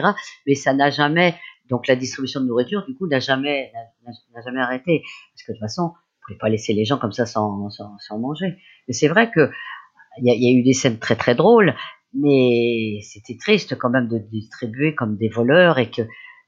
Mais 0.45 0.55
ça 0.55 0.73
n'a 0.73 0.89
jamais. 0.89 1.35
Donc, 1.69 1.87
la 1.87 1.95
distribution 1.95 2.41
de 2.41 2.45
nourriture, 2.45 2.85
du 2.85 2.95
coup, 2.95 3.07
n'a 3.07 3.19
jamais, 3.19 3.71
n'a 4.05 4.41
jamais 4.43 4.61
arrêté 4.61 5.01
parce 5.33 5.43
que 5.43 5.51
de 5.53 5.57
toute 5.57 5.61
façon, 5.61 5.93
on 5.93 6.27
pouvait 6.27 6.37
pas 6.37 6.49
laisser 6.49 6.73
les 6.73 6.85
gens 6.85 6.97
comme 6.97 7.11
ça 7.11 7.25
sans, 7.25 7.69
sans, 7.69 7.97
sans 7.99 8.19
manger. 8.19 8.57
Mais 8.87 8.93
c'est 8.93 9.07
vrai 9.07 9.31
que 9.31 9.49
il 10.21 10.25
y, 10.25 10.47
a 10.47 10.59
eu 10.59 10.63
des 10.63 10.73
scènes 10.73 10.99
très 10.99 11.15
très 11.15 11.35
drôles, 11.35 11.75
mais 12.13 12.99
c'était 13.01 13.37
triste 13.37 13.77
quand 13.77 13.89
même 13.89 14.07
de 14.07 14.17
distribuer 14.17 14.95
comme 14.95 15.17
des 15.17 15.29
voleurs 15.29 15.79
et 15.79 15.89
que 15.89 16.03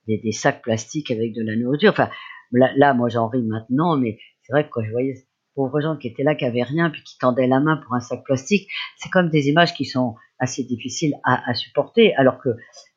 des, 0.07 0.31
sacs 0.31 0.61
plastiques 0.61 1.11
avec 1.11 1.33
de 1.33 1.43
la 1.43 1.55
nourriture. 1.55 1.91
Enfin, 1.91 2.09
là, 2.51 2.93
moi 2.93 3.09
j'en 3.09 3.27
ris 3.27 3.43
maintenant, 3.43 3.97
mais 3.97 4.17
c'est 4.43 4.53
vrai 4.53 4.65
que 4.65 4.69
quand 4.71 4.83
je 4.83 4.91
voyais 4.91 5.15
ces 5.15 5.27
pauvres 5.55 5.81
gens 5.81 5.97
qui 5.97 6.07
étaient 6.07 6.23
là, 6.23 6.35
qui 6.35 6.45
avaient 6.45 6.63
rien, 6.63 6.89
puis 6.89 7.03
qui 7.03 7.17
tendaient 7.17 7.47
la 7.47 7.59
main 7.59 7.77
pour 7.77 7.93
un 7.95 7.99
sac 7.99 8.23
plastique, 8.23 8.69
c'est 8.97 9.09
comme 9.09 9.29
des 9.29 9.47
images 9.49 9.73
qui 9.73 9.85
sont 9.85 10.15
assez 10.39 10.63
difficiles 10.63 11.15
à, 11.25 11.53
supporter, 11.55 12.15
alors 12.15 12.39
que 12.39 12.49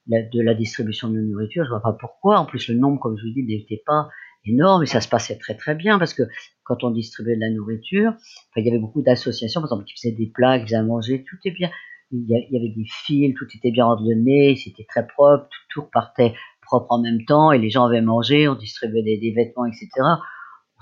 de 0.06 0.42
la 0.42 0.54
distribution 0.54 1.08
de 1.08 1.18
nourriture, 1.18 1.64
je 1.64 1.70
vois 1.70 1.82
pas 1.82 1.96
pourquoi. 1.98 2.38
En 2.38 2.46
plus, 2.46 2.68
le 2.68 2.74
nombre, 2.76 3.00
comme 3.00 3.16
je 3.16 3.26
vous 3.26 3.32
dis, 3.32 3.42
n'était 3.42 3.82
pas 3.86 4.08
énorme 4.44 4.82
et 4.82 4.86
ça 4.86 5.00
se 5.00 5.08
passait 5.08 5.38
très 5.38 5.54
très 5.54 5.74
bien 5.74 5.98
parce 5.98 6.14
que 6.14 6.22
quand 6.70 6.84
on 6.84 6.90
distribuait 6.90 7.34
de 7.34 7.40
la 7.40 7.50
nourriture, 7.50 8.12
il 8.54 8.64
y 8.64 8.68
avait 8.68 8.78
beaucoup 8.78 9.02
d'associations, 9.02 9.60
par 9.60 9.66
exemple, 9.68 9.84
qui 9.86 9.94
faisaient 9.94 10.14
des 10.14 10.30
plats, 10.32 10.60
qui 10.60 10.66
faisaient 10.66 10.76
à 10.76 10.84
manger, 10.84 11.24
tout 11.28 11.36
est 11.44 11.50
bien. 11.50 11.68
Il 12.12 12.26
y 12.28 12.56
avait 12.56 12.74
des 12.74 12.86
fils, 13.04 13.34
tout 13.36 13.46
était 13.56 13.72
bien 13.72 13.86
ordonné, 13.86 14.54
c'était 14.56 14.84
très 14.88 15.04
propre, 15.06 15.48
tout, 15.68 15.82
repartait 15.82 16.34
propre 16.62 16.86
en 16.90 17.00
même 17.00 17.24
temps 17.24 17.50
et 17.50 17.58
les 17.58 17.70
gens 17.70 17.86
avaient 17.86 18.00
mangé, 18.00 18.46
on 18.46 18.54
distribuait 18.54 19.02
des, 19.02 19.32
vêtements, 19.34 19.66
etc. 19.66 19.88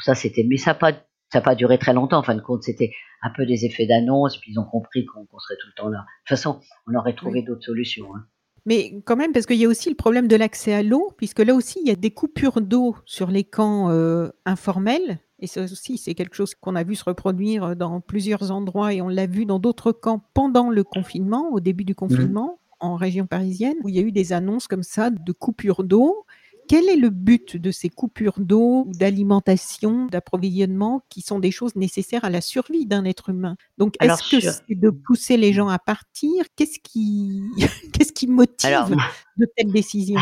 Ça, 0.00 0.14
c'était, 0.14 0.44
mais 0.46 0.58
ça 0.58 0.72
n'a 0.72 0.74
pas, 0.74 0.92
ça 1.32 1.40
pas 1.40 1.54
duré 1.54 1.78
très 1.78 1.94
longtemps. 1.94 2.18
En 2.18 2.22
fin 2.22 2.34
de 2.34 2.42
compte, 2.42 2.62
c'était 2.62 2.92
un 3.22 3.30
peu 3.34 3.46
des 3.46 3.64
effets 3.64 3.86
d'annonce, 3.86 4.36
et 4.36 4.40
puis 4.40 4.52
ils 4.52 4.58
ont 4.58 4.64
compris 4.64 5.06
qu'on 5.06 5.26
serait 5.38 5.56
tout 5.60 5.68
le 5.68 5.82
temps 5.82 5.88
là. 5.88 5.98
De 5.98 6.02
toute 6.02 6.28
façon, 6.28 6.60
on 6.86 6.94
aurait 6.94 7.14
trouvé 7.14 7.42
d'autres 7.42 7.64
solutions. 7.64 8.14
Hein. 8.14 8.24
Mais 8.66 9.00
quand 9.06 9.16
même, 9.16 9.32
parce 9.32 9.46
qu'il 9.46 9.56
y 9.56 9.64
a 9.64 9.68
aussi 9.68 9.88
le 9.88 9.96
problème 9.96 10.28
de 10.28 10.36
l'accès 10.36 10.74
à 10.74 10.82
l'eau, 10.82 11.12
puisque 11.16 11.38
là 11.38 11.54
aussi, 11.54 11.80
il 11.82 11.88
y 11.88 11.90
a 11.90 11.96
des 11.96 12.10
coupures 12.10 12.60
d'eau 12.60 12.96
sur 13.06 13.28
les 13.28 13.44
camps 13.44 13.90
euh, 13.90 14.28
informels. 14.44 15.20
Et 15.40 15.46
ça 15.46 15.62
aussi, 15.62 15.98
c'est 15.98 16.14
quelque 16.14 16.34
chose 16.34 16.54
qu'on 16.54 16.74
a 16.74 16.82
vu 16.82 16.96
se 16.96 17.04
reproduire 17.04 17.76
dans 17.76 18.00
plusieurs 18.00 18.50
endroits 18.50 18.92
et 18.92 19.00
on 19.00 19.08
l'a 19.08 19.26
vu 19.26 19.46
dans 19.46 19.58
d'autres 19.58 19.92
camps 19.92 20.24
pendant 20.34 20.70
le 20.70 20.82
confinement, 20.82 21.50
au 21.52 21.60
début 21.60 21.84
du 21.84 21.94
confinement, 21.94 22.58
en 22.80 22.96
région 22.96 23.26
parisienne, 23.26 23.76
où 23.82 23.88
il 23.88 23.96
y 23.96 23.98
a 23.98 24.02
eu 24.02 24.12
des 24.12 24.32
annonces 24.32 24.66
comme 24.66 24.82
ça 24.82 25.10
de 25.10 25.32
coupures 25.32 25.84
d'eau. 25.84 26.26
Quel 26.68 26.88
est 26.88 26.96
le 26.96 27.08
but 27.08 27.56
de 27.56 27.70
ces 27.70 27.88
coupures 27.88 28.38
d'eau, 28.38 28.86
d'alimentation, 28.98 30.06
d'approvisionnement, 30.06 31.02
qui 31.08 31.22
sont 31.22 31.38
des 31.38 31.50
choses 31.50 31.76
nécessaires 31.76 32.24
à 32.24 32.30
la 32.30 32.42
survie 32.42 32.84
d'un 32.84 33.04
être 33.04 33.30
humain? 33.30 33.56
Donc, 33.78 33.94
est-ce 34.00 34.30
que 34.30 34.40
c'est 34.40 34.74
de 34.74 34.90
pousser 34.90 35.38
les 35.38 35.54
gens 35.54 35.68
à 35.68 35.78
partir? 35.78 36.44
Qu'est-ce 36.56 36.78
qui, 36.80 37.42
qu'est-ce 37.94 38.12
qui 38.12 38.26
motive 38.26 38.96
de 39.38 39.46
telles 39.56 39.72
décisions? 39.72 40.20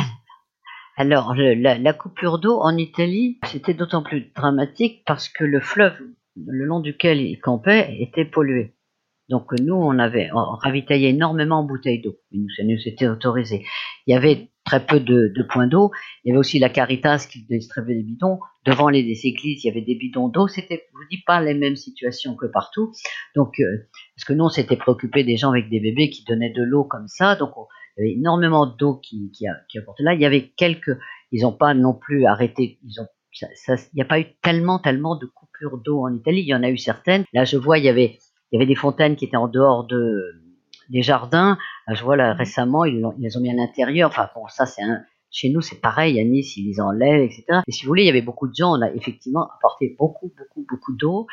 Alors, 0.97 1.35
la, 1.35 1.93
coupure 1.93 2.39
d'eau 2.39 2.59
en 2.59 2.77
Italie, 2.77 3.39
c'était 3.45 3.75
d'autant 3.75 4.03
plus 4.03 4.33
dramatique 4.35 5.03
parce 5.05 5.29
que 5.29 5.45
le 5.45 5.61
fleuve 5.61 5.95
le 6.37 6.65
long 6.65 6.81
duquel 6.81 7.21
ils 7.21 7.39
campaient 7.39 7.97
était 8.01 8.25
pollué. 8.25 8.75
Donc 9.29 9.53
nous, 9.61 9.75
on 9.75 9.99
avait 9.99 10.31
on 10.33 10.55
ravitaillait 10.55 11.11
énormément 11.11 11.61
en 11.61 11.65
bouteilles 11.65 12.01
d'eau. 12.01 12.17
Ça 12.57 12.63
nous 12.63 12.79
était 12.87 13.09
autorisé. 13.09 13.65
Il 14.07 14.15
y 14.15 14.17
avait 14.17 14.51
très 14.65 14.85
peu 14.85 15.01
de, 15.01 15.33
points 15.51 15.67
d'eau. 15.67 15.91
Il 16.25 16.29
y 16.29 16.31
avait 16.33 16.39
aussi 16.39 16.59
la 16.59 16.69
Caritas 16.69 17.27
qui 17.31 17.45
distribuait 17.45 17.97
des 17.97 18.03
bidons. 18.03 18.39
Devant 18.65 18.89
les, 18.89 19.01
églises, 19.01 19.65
il 19.65 19.67
y 19.67 19.71
avait 19.71 19.83
des 19.83 19.97
bidons 19.97 20.29
d'eau. 20.29 20.47
C'était, 20.47 20.87
je 20.93 20.97
vous 20.97 21.09
dis 21.11 21.23
pas 21.27 21.41
les 21.41 21.55
mêmes 21.55 21.77
situations 21.77 22.37
que 22.37 22.47
partout. 22.47 22.93
Donc, 23.35 23.59
euh, 23.61 23.89
parce 24.17 24.25
que 24.27 24.33
nous, 24.33 24.45
on 24.45 24.49
s'était 24.49 24.77
préoccupé 24.77 25.25
des 25.25 25.37
gens 25.37 25.51
avec 25.51 25.69
des 25.71 25.81
bébés 25.81 26.11
qui 26.11 26.25
donnaient 26.25 26.53
de 26.53 26.63
l'eau 26.63 26.85
comme 26.85 27.09
ça. 27.09 27.35
Donc, 27.37 27.51
il 27.97 28.01
y 28.01 28.03
avait 28.03 28.19
énormément 28.19 28.67
d'eau 28.67 28.97
qui, 28.97 29.33
qui, 29.33 29.47
apportait 29.79 30.03
là. 30.03 30.15
Il 30.15 30.21
y 30.21 30.27
avait 30.27 30.49
quelques, 30.57 30.97
ils 31.33 31.43
n'ont 31.43 31.53
pas 31.53 31.75
non 31.75 31.95
plus 31.95 32.27
arrêté. 32.27 32.79
Ils 32.85 33.01
ont, 33.01 33.07
il 33.43 33.77
n'y 33.95 34.03
a 34.03 34.07
pas 34.07 34.21
eu 34.21 34.27
tellement, 34.43 34.79
tellement 34.79 35.17
de 35.17 35.27
coupures 35.27 35.79
d'eau 35.79 36.01
en 36.01 36.15
Italie. 36.15 36.41
Il 36.41 36.49
y 36.49 36.55
en 36.55 36.63
a 36.63 36.71
eu 36.71 36.79
certaines. 36.79 37.25
Là, 37.33 37.45
je 37.45 37.57
vois, 37.57 37.79
il 37.79 37.85
y 37.85 37.89
avait 37.89 38.19
il 38.53 38.57
y 38.57 38.59
avait 38.59 38.67
des 38.67 38.77
fontaines 38.77 39.17
qui 39.17 39.25
étaient 39.25 39.37
en 39.37 39.49
dehors 39.49 39.85
de, 39.87 40.43
des 40.89 41.03
jardins. 41.03 41.59
Je 41.93 42.03
vois 42.03 42.17
là 42.17 42.33
récemment, 42.35 42.85
ils, 42.85 43.05
ils 43.19 43.39
ont 43.39 43.41
mis 43.41 43.51
à 43.51 43.55
l'intérieur. 43.55 44.11
Enfin 44.11 44.29
bon, 44.35 44.47
ça 44.49 44.67
c'est 44.67 44.83
chez 45.31 45.51
nous 45.51 45.61
c'est 45.61 45.81
pareil, 45.81 46.19
à 46.21 46.25
Nice 46.25 46.57
ils 46.57 46.67
les 46.67 46.81
enlèvent, 46.81 47.23
etc. 47.23 47.45
Et 47.67 47.73
si 47.73 47.85
vous 47.85 47.89
voulez, 47.89 48.05
il 48.05 48.07
y 48.07 48.11
avait 48.11 48.23
beaucoup 48.23 48.49
de 48.49 48.55
gens, 48.55 48.79
on 48.79 48.83
a 48.83 48.91
effectivement 48.93 49.49
apporté 49.57 49.95
beaucoup, 49.99 50.33
beaucoup, 50.37 50.65
beaucoup 50.69 50.97
d'eau. 50.97 51.27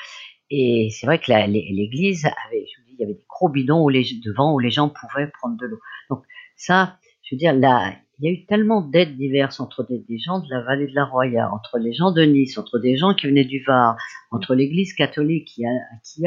Et 0.49 0.89
c'est 0.91 1.05
vrai 1.05 1.19
que 1.19 1.31
l'église 1.31 2.25
avait, 2.25 2.65
je 2.67 2.81
vous 2.81 2.87
dis, 2.87 2.95
il 2.97 3.01
y 3.01 3.03
avait 3.03 3.13
des 3.13 3.25
gros 3.29 3.49
bidons 3.49 3.87
les, 3.87 4.05
devant 4.23 4.53
où 4.53 4.59
les 4.59 4.69
gens 4.69 4.89
pouvaient 4.89 5.27
prendre 5.27 5.57
de 5.57 5.67
l'eau. 5.67 5.79
Donc 6.09 6.23
ça, 6.55 6.97
je 7.23 7.35
veux 7.35 7.39
dire, 7.39 7.53
là, 7.53 7.93
il 8.19 8.25
y 8.25 8.29
a 8.29 8.31
eu 8.31 8.45
tellement 8.45 8.81
d'aides 8.81 9.17
diverses 9.17 9.59
entre 9.59 9.85
des, 9.89 10.17
gens 10.19 10.39
de 10.39 10.45
la 10.49 10.61
vallée 10.61 10.87
de 10.87 10.93
la 10.93 11.05
Roya, 11.05 11.49
entre 11.51 11.79
les 11.79 11.93
gens 11.93 12.11
de 12.11 12.21
Nice, 12.21 12.57
entre 12.57 12.79
des 12.79 12.95
gens 12.95 13.13
qui 13.13 13.27
venaient 13.27 13.43
du 13.43 13.63
Var, 13.67 13.97
entre 14.31 14.53
l'Église 14.53 14.93
catholique 14.93 15.47
qui 15.47 15.65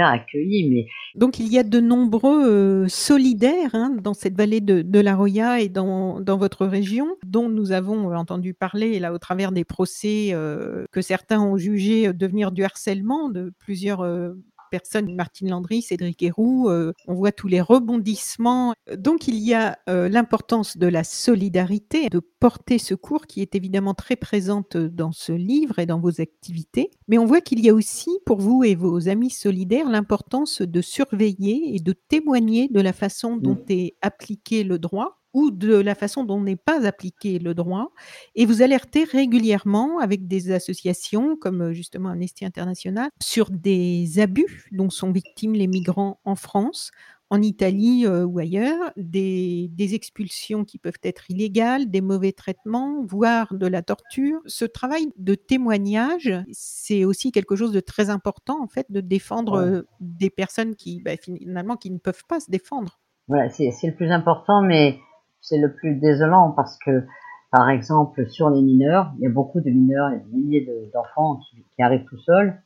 a, 0.00 0.10
accueilli. 0.10 0.68
Mais 0.68 0.86
donc 1.14 1.38
il 1.38 1.50
y 1.50 1.58
a 1.58 1.62
de 1.62 1.80
nombreux 1.80 2.44
euh, 2.44 2.88
solidaires 2.88 3.74
hein, 3.74 3.96
dans 4.02 4.14
cette 4.14 4.36
vallée 4.36 4.60
de, 4.60 5.00
la 5.00 5.14
Roya 5.14 5.60
et 5.60 5.68
dans, 5.68 6.20
votre 6.36 6.66
région, 6.66 7.16
dont 7.24 7.48
nous 7.48 7.72
avons 7.72 8.14
entendu 8.14 8.52
parler 8.52 8.98
là 8.98 9.12
au 9.12 9.18
travers 9.18 9.52
des 9.52 9.64
procès 9.64 10.30
euh, 10.32 10.86
que 10.92 11.00
certains 11.00 11.40
ont 11.40 11.56
jugé 11.56 12.12
devenir 12.12 12.50
du 12.50 12.64
harcèlement 12.64 13.28
de 13.30 13.52
plusieurs 13.58 14.00
euh, 14.00 14.34
personnes, 14.70 15.14
Martine 15.14 15.50
Landry, 15.50 15.82
Cédric 15.82 16.22
Héroux, 16.22 16.68
euh, 16.68 16.92
on 17.06 17.14
voit 17.14 17.32
tous 17.32 17.48
les 17.48 17.60
rebondissements. 17.60 18.74
Donc 18.96 19.28
il 19.28 19.36
y 19.36 19.54
a 19.54 19.78
euh, 19.88 20.08
l'importance 20.08 20.76
de 20.76 20.86
la 20.86 21.04
solidarité, 21.04 22.08
de 22.08 22.20
porter 22.20 22.78
secours 22.78 23.26
qui 23.26 23.42
est 23.42 23.54
évidemment 23.54 23.94
très 23.94 24.16
présente 24.16 24.76
dans 24.76 25.12
ce 25.12 25.32
livre 25.32 25.78
et 25.78 25.86
dans 25.86 26.00
vos 26.00 26.20
activités. 26.20 26.90
Mais 27.08 27.18
on 27.18 27.26
voit 27.26 27.40
qu'il 27.40 27.60
y 27.60 27.68
a 27.68 27.74
aussi 27.74 28.10
pour 28.24 28.38
vous 28.38 28.64
et 28.64 28.74
vos 28.74 29.08
amis 29.08 29.30
solidaires 29.30 29.88
l'importance 29.88 30.62
de 30.62 30.80
surveiller 30.80 31.74
et 31.74 31.78
de 31.78 31.92
témoigner 31.92 32.68
de 32.68 32.80
la 32.80 32.92
façon 32.92 33.36
dont 33.36 33.58
est 33.68 33.96
appliqué 34.02 34.64
le 34.64 34.78
droit 34.78 35.18
ou 35.36 35.50
de 35.50 35.74
la 35.74 35.94
façon 35.94 36.24
dont 36.24 36.40
n'est 36.40 36.56
pas 36.56 36.86
appliqué 36.86 37.38
le 37.38 37.52
droit. 37.52 37.92
Et 38.36 38.46
vous 38.46 38.62
alertez 38.62 39.04
régulièrement 39.04 39.98
avec 39.98 40.26
des 40.26 40.50
associations 40.50 41.36
comme 41.36 41.60
euh, 41.60 41.72
justement 41.74 42.08
Amnesty 42.08 42.46
International 42.46 43.10
sur 43.22 43.50
des 43.50 44.18
abus 44.18 44.66
dont 44.72 44.88
sont 44.88 45.12
victimes 45.12 45.52
les 45.52 45.66
migrants 45.66 46.20
en 46.24 46.36
France, 46.36 46.90
en 47.28 47.42
Italie 47.42 48.06
euh, 48.06 48.24
ou 48.24 48.38
ailleurs, 48.38 48.92
des, 48.96 49.68
expulsions 49.78 50.64
qui 50.64 50.78
peuvent 50.78 50.94
être 51.02 51.30
illégales, 51.30 51.90
des 51.90 52.00
mauvais 52.00 52.32
traitements, 52.32 53.04
voire 53.04 53.52
de 53.52 53.66
la 53.66 53.82
torture. 53.82 54.40
Ce 54.46 54.64
travail 54.64 55.12
de 55.18 55.34
témoignage, 55.34 56.32
c'est 56.50 57.04
aussi 57.04 57.30
quelque 57.30 57.56
chose 57.56 57.72
de 57.72 57.80
très 57.80 58.08
important 58.08 58.62
en 58.62 58.68
fait, 58.68 58.86
de 58.88 59.02
défendre 59.02 59.60
euh, 59.60 59.82
des 60.00 60.30
personnes 60.30 60.76
qui 60.76 61.02
bah, 61.02 61.18
finalement 61.18 61.76
qui 61.76 61.90
ne 61.90 61.98
peuvent 61.98 62.24
pas 62.26 62.40
se 62.40 62.50
défendre. 62.50 62.98
Voilà, 63.28 63.50
c'est 63.50 63.70
le 63.82 63.94
plus 63.94 64.10
important, 64.10 64.62
mais 64.62 65.00
c'est 65.46 65.58
le 65.58 65.72
plus 65.72 65.94
désolant 65.94 66.50
parce 66.50 66.76
que, 66.78 67.06
par 67.52 67.70
exemple, 67.70 68.28
sur 68.28 68.50
les 68.50 68.62
mineurs, 68.62 69.12
il 69.16 69.22
y 69.22 69.26
a 69.26 69.30
beaucoup 69.30 69.60
de 69.60 69.70
mineurs, 69.70 70.10
il 70.10 70.14
y 70.14 70.16
a 70.16 70.24
des 70.24 70.36
milliers 70.36 70.90
d'enfants 70.92 71.38
qui, 71.50 71.82
arrivent 71.82 72.04
tout 72.04 72.18
seuls. 72.18 72.60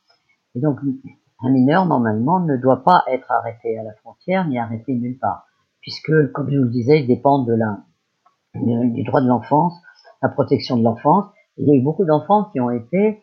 Et 0.54 0.60
donc, 0.60 0.78
un 1.42 1.50
mineur, 1.50 1.86
normalement, 1.86 2.40
ne 2.40 2.56
doit 2.56 2.82
pas 2.82 3.04
être 3.08 3.30
arrêté 3.30 3.78
à 3.78 3.82
la 3.82 3.92
frontière 3.94 4.48
ni 4.48 4.58
arrêté 4.58 4.94
nulle 4.94 5.18
part. 5.18 5.46
Puisque, 5.82 6.32
comme 6.32 6.50
je 6.50 6.56
vous 6.56 6.64
le 6.64 6.70
disais, 6.70 7.00
il 7.00 7.06
dépend 7.06 7.44
de 7.44 7.52
la, 7.52 7.80
du 8.54 9.04
droit 9.04 9.20
de 9.20 9.28
l'enfance, 9.28 9.74
la 10.22 10.30
protection 10.30 10.76
de 10.76 10.82
l'enfance. 10.82 11.26
Il 11.58 11.68
y 11.68 11.72
a 11.72 11.74
eu 11.74 11.82
beaucoup 11.82 12.04
d'enfants 12.04 12.44
qui 12.44 12.60
ont 12.60 12.70
été 12.70 13.22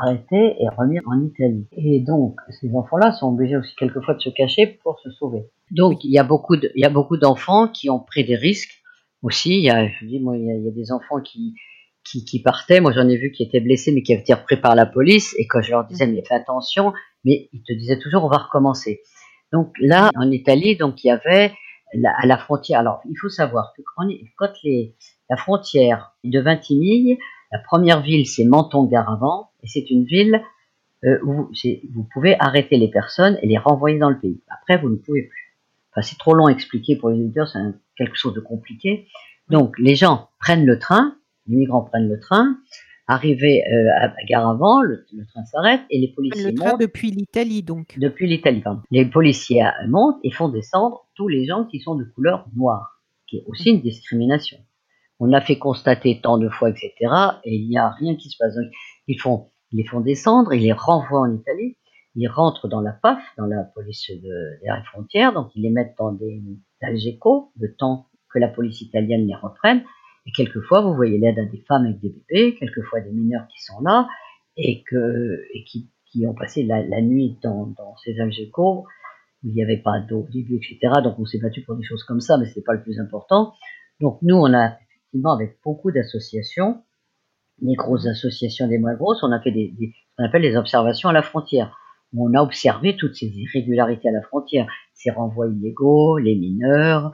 arrêtés 0.00 0.56
et 0.60 0.68
remis 0.76 0.98
en 1.06 1.22
Italie. 1.22 1.66
Et 1.72 2.00
donc, 2.00 2.36
ces 2.60 2.74
enfants-là 2.74 3.12
sont 3.12 3.28
obligés 3.28 3.56
aussi 3.56 3.74
quelquefois 3.76 4.14
de 4.14 4.20
se 4.20 4.30
cacher 4.30 4.66
pour 4.66 4.98
se 5.00 5.10
sauver. 5.10 5.50
Donc, 5.70 6.04
il 6.04 6.12
y 6.12 6.18
a 6.18 6.24
beaucoup 6.24 6.56
de, 6.56 6.70
il 6.74 6.82
y 6.82 6.84
a 6.84 6.90
beaucoup 6.90 7.16
d'enfants 7.16 7.68
qui 7.68 7.88
ont 7.90 8.00
pris 8.00 8.24
des 8.24 8.36
risques 8.36 8.82
aussi. 9.22 9.58
Il 9.58 9.64
y 9.64 9.70
a, 9.70 9.88
je 9.88 10.06
dis, 10.06 10.20
moi, 10.20 10.36
il 10.36 10.44
y 10.44 10.68
a, 10.68 10.70
des 10.70 10.92
enfants 10.92 11.20
qui, 11.20 11.54
qui, 12.04 12.24
qui 12.24 12.42
partaient. 12.42 12.80
Moi, 12.80 12.92
j'en 12.92 13.08
ai 13.08 13.16
vu 13.16 13.32
qui 13.32 13.42
étaient 13.42 13.60
blessés, 13.60 13.92
mais 13.92 14.02
qui 14.02 14.12
avaient 14.12 14.22
été 14.22 14.34
repris 14.34 14.56
par 14.56 14.74
la 14.74 14.86
police. 14.86 15.34
Et 15.38 15.46
quand 15.46 15.62
je 15.62 15.70
leur 15.70 15.84
disais, 15.84 16.06
mais 16.06 16.22
fais 16.26 16.34
attention, 16.34 16.92
mais 17.24 17.48
ils 17.52 17.62
te 17.62 17.72
disaient 17.72 17.98
toujours, 17.98 18.24
on 18.24 18.28
va 18.28 18.38
recommencer. 18.38 19.00
Donc 19.52 19.72
là, 19.80 20.10
en 20.16 20.30
Italie, 20.30 20.76
donc 20.76 21.04
il 21.04 21.08
y 21.08 21.10
avait 21.10 21.52
à 22.18 22.26
la 22.26 22.38
frontière. 22.38 22.80
Alors, 22.80 23.00
il 23.08 23.16
faut 23.20 23.28
savoir 23.28 23.72
que 23.76 23.82
quand, 23.96 24.06
les, 24.64 24.96
la 25.28 25.36
frontière 25.36 26.12
de 26.24 26.40
Vintimille, 26.40 27.18
la 27.50 27.58
première 27.58 28.00
ville, 28.00 28.26
c'est 28.26 28.44
Menton-Garavant, 28.44 29.50
et 29.62 29.66
c'est 29.66 29.90
une 29.90 30.04
ville 30.04 30.42
euh, 31.04 31.18
où 31.24 31.50
vous 31.92 32.08
pouvez 32.12 32.36
arrêter 32.38 32.76
les 32.76 32.88
personnes 32.88 33.38
et 33.42 33.46
les 33.46 33.58
renvoyer 33.58 33.98
dans 33.98 34.10
le 34.10 34.18
pays. 34.18 34.40
Après, 34.48 34.80
vous 34.80 34.88
ne 34.88 34.96
pouvez 34.96 35.22
plus. 35.22 35.56
Enfin, 35.90 36.02
c'est 36.02 36.18
trop 36.18 36.34
long 36.34 36.46
à 36.46 36.52
expliquer 36.52 36.96
pour 36.96 37.10
les 37.10 37.20
auditeurs, 37.20 37.48
c'est 37.48 37.58
quelque 37.96 38.16
chose 38.16 38.34
de 38.34 38.40
compliqué. 38.40 39.06
Donc, 39.50 39.78
les 39.78 39.94
gens 39.94 40.30
prennent 40.40 40.64
le 40.64 40.78
train, 40.78 41.16
les 41.46 41.56
migrants 41.56 41.82
prennent 41.82 42.08
le 42.08 42.18
train, 42.18 42.56
arrivés 43.08 43.62
euh, 43.66 44.06
à 44.06 44.12
Garavant, 44.28 44.80
le, 44.80 45.04
le 45.12 45.26
train 45.26 45.44
s'arrête 45.44 45.82
et 45.90 45.98
les 45.98 46.08
policiers 46.08 46.52
le 46.52 46.54
train 46.54 46.76
depuis 46.78 47.10
l'Italie, 47.10 47.62
donc. 47.62 47.98
Depuis 47.98 48.26
l'Italie, 48.26 48.60
pardon. 48.60 48.82
Les 48.90 49.04
policiers 49.04 49.64
montent 49.88 50.20
et 50.24 50.30
font 50.30 50.48
descendre 50.48 51.06
tous 51.14 51.28
les 51.28 51.46
gens 51.46 51.64
qui 51.64 51.80
sont 51.80 51.94
de 51.94 52.04
couleur 52.04 52.46
noire, 52.56 53.02
qui 53.26 53.38
est 53.38 53.44
aussi 53.46 53.70
une 53.70 53.82
discrimination 53.82 54.58
on 55.22 55.26
l'a 55.26 55.40
fait 55.40 55.56
constater 55.56 56.20
tant 56.20 56.36
de 56.36 56.48
fois, 56.48 56.70
etc. 56.70 56.92
Et 57.44 57.54
il 57.54 57.68
n'y 57.68 57.78
a 57.78 57.90
rien 57.90 58.16
qui 58.16 58.28
se 58.28 58.36
passe. 58.36 58.56
ils 59.06 59.20
font, 59.20 59.50
ils 59.72 59.78
les 59.78 59.86
font 59.86 60.00
descendre, 60.00 60.52
ils 60.52 60.62
les 60.62 60.72
renvoient 60.72 61.20
en 61.20 61.34
Italie, 61.34 61.76
ils 62.14 62.28
rentrent 62.28 62.68
dans 62.68 62.80
la 62.80 62.92
PAF, 62.92 63.22
dans 63.38 63.46
la 63.46 63.64
police 63.64 64.10
de, 64.10 64.60
des 64.60 64.84
frontières, 64.86 65.32
donc 65.32 65.50
ils 65.54 65.62
les 65.62 65.70
mettent 65.70 65.94
dans 65.98 66.12
des 66.12 66.42
algécos, 66.82 67.52
le 67.58 67.74
temps 67.74 68.06
que 68.32 68.38
la 68.38 68.48
police 68.48 68.80
italienne 68.80 69.26
les 69.26 69.34
reprenne. 69.34 69.82
Et 70.26 70.32
quelquefois, 70.32 70.82
vous 70.82 70.94
voyez 70.94 71.18
l'aide 71.18 71.38
à 71.38 71.44
des 71.44 71.64
femmes 71.66 71.86
avec 71.86 72.00
des 72.00 72.10
bébés, 72.10 72.56
quelquefois 72.56 73.00
des 73.00 73.10
mineurs 73.10 73.46
qui 73.48 73.62
sont 73.62 73.80
là 73.80 74.08
et, 74.56 74.84
qui, 74.84 76.26
ont 76.26 76.34
passé 76.34 76.62
la, 76.64 77.00
nuit 77.00 77.38
dans, 77.42 77.74
ces 78.04 78.20
algécos 78.20 78.84
où 79.42 79.48
il 79.48 79.54
n'y 79.54 79.62
avait 79.62 79.78
pas 79.78 79.98
d'eau 80.00 80.20
au 80.20 80.30
début, 80.30 80.56
etc. 80.56 80.78
Donc 81.02 81.18
on 81.18 81.24
s'est 81.24 81.40
battu 81.40 81.62
pour 81.62 81.74
des 81.74 81.82
choses 81.82 82.04
comme 82.04 82.20
ça, 82.20 82.36
mais 82.38 82.46
ce 82.46 82.58
n'est 82.58 82.62
pas 82.62 82.74
le 82.74 82.82
plus 82.82 83.00
important. 83.00 83.54
Donc 84.00 84.18
nous, 84.22 84.36
on 84.36 84.52
a 84.52 84.76
avec 85.34 85.58
beaucoup 85.64 85.90
d'associations, 85.90 86.82
les 87.62 87.74
grosses 87.74 88.06
associations, 88.06 88.68
des 88.68 88.78
moins 88.78 88.94
grosses, 88.94 89.22
on 89.22 89.32
a 89.32 89.40
fait 89.40 89.52
des, 89.52 89.72
qu'on 90.16 90.24
appelle 90.24 90.42
des 90.42 90.56
observations 90.56 91.08
à 91.08 91.12
la 91.12 91.22
frontière, 91.22 91.76
on 92.16 92.34
a 92.34 92.42
observé 92.42 92.96
toutes 92.96 93.14
ces 93.14 93.26
irrégularités 93.26 94.08
à 94.08 94.12
la 94.12 94.22
frontière, 94.22 94.66
ces 94.94 95.10
renvois 95.10 95.48
illégaux, 95.48 96.18
les 96.18 96.34
mineurs, 96.34 97.10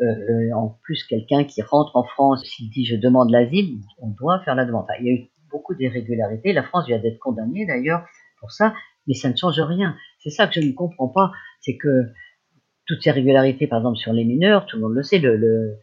euh, 0.00 0.04
euh, 0.04 0.56
en 0.56 0.78
plus 0.82 1.04
quelqu'un 1.04 1.44
qui 1.44 1.60
rentre 1.62 1.96
en 1.96 2.04
France, 2.04 2.44
s'il 2.44 2.70
dit 2.70 2.84
je 2.84 2.96
demande 2.96 3.30
l'asile, 3.30 3.80
on 3.98 4.08
doit 4.08 4.40
faire 4.44 4.54
la 4.54 4.64
demande. 4.64 4.86
il 5.00 5.06
y 5.06 5.10
a 5.10 5.12
eu 5.12 5.28
beaucoup 5.50 5.74
d'irrégularités, 5.74 6.52
la 6.52 6.62
France 6.62 6.86
vient 6.86 6.98
d'être 6.98 7.18
condamnée 7.18 7.66
d'ailleurs 7.66 8.04
pour 8.40 8.52
ça, 8.52 8.74
mais 9.06 9.14
ça 9.14 9.28
ne 9.30 9.36
change 9.36 9.60
rien. 9.60 9.96
C'est 10.20 10.30
ça 10.30 10.46
que 10.46 10.54
je 10.54 10.60
ne 10.60 10.72
comprends 10.72 11.08
pas, 11.08 11.32
c'est 11.60 11.76
que 11.76 12.12
toutes 12.86 13.02
ces 13.02 13.10
régularités, 13.10 13.66
par 13.66 13.78
exemple 13.80 13.98
sur 13.98 14.12
les 14.12 14.24
mineurs, 14.24 14.66
tout 14.66 14.76
le 14.76 14.82
monde 14.82 14.94
le 14.94 15.02
sait, 15.02 15.18
le 15.18 15.78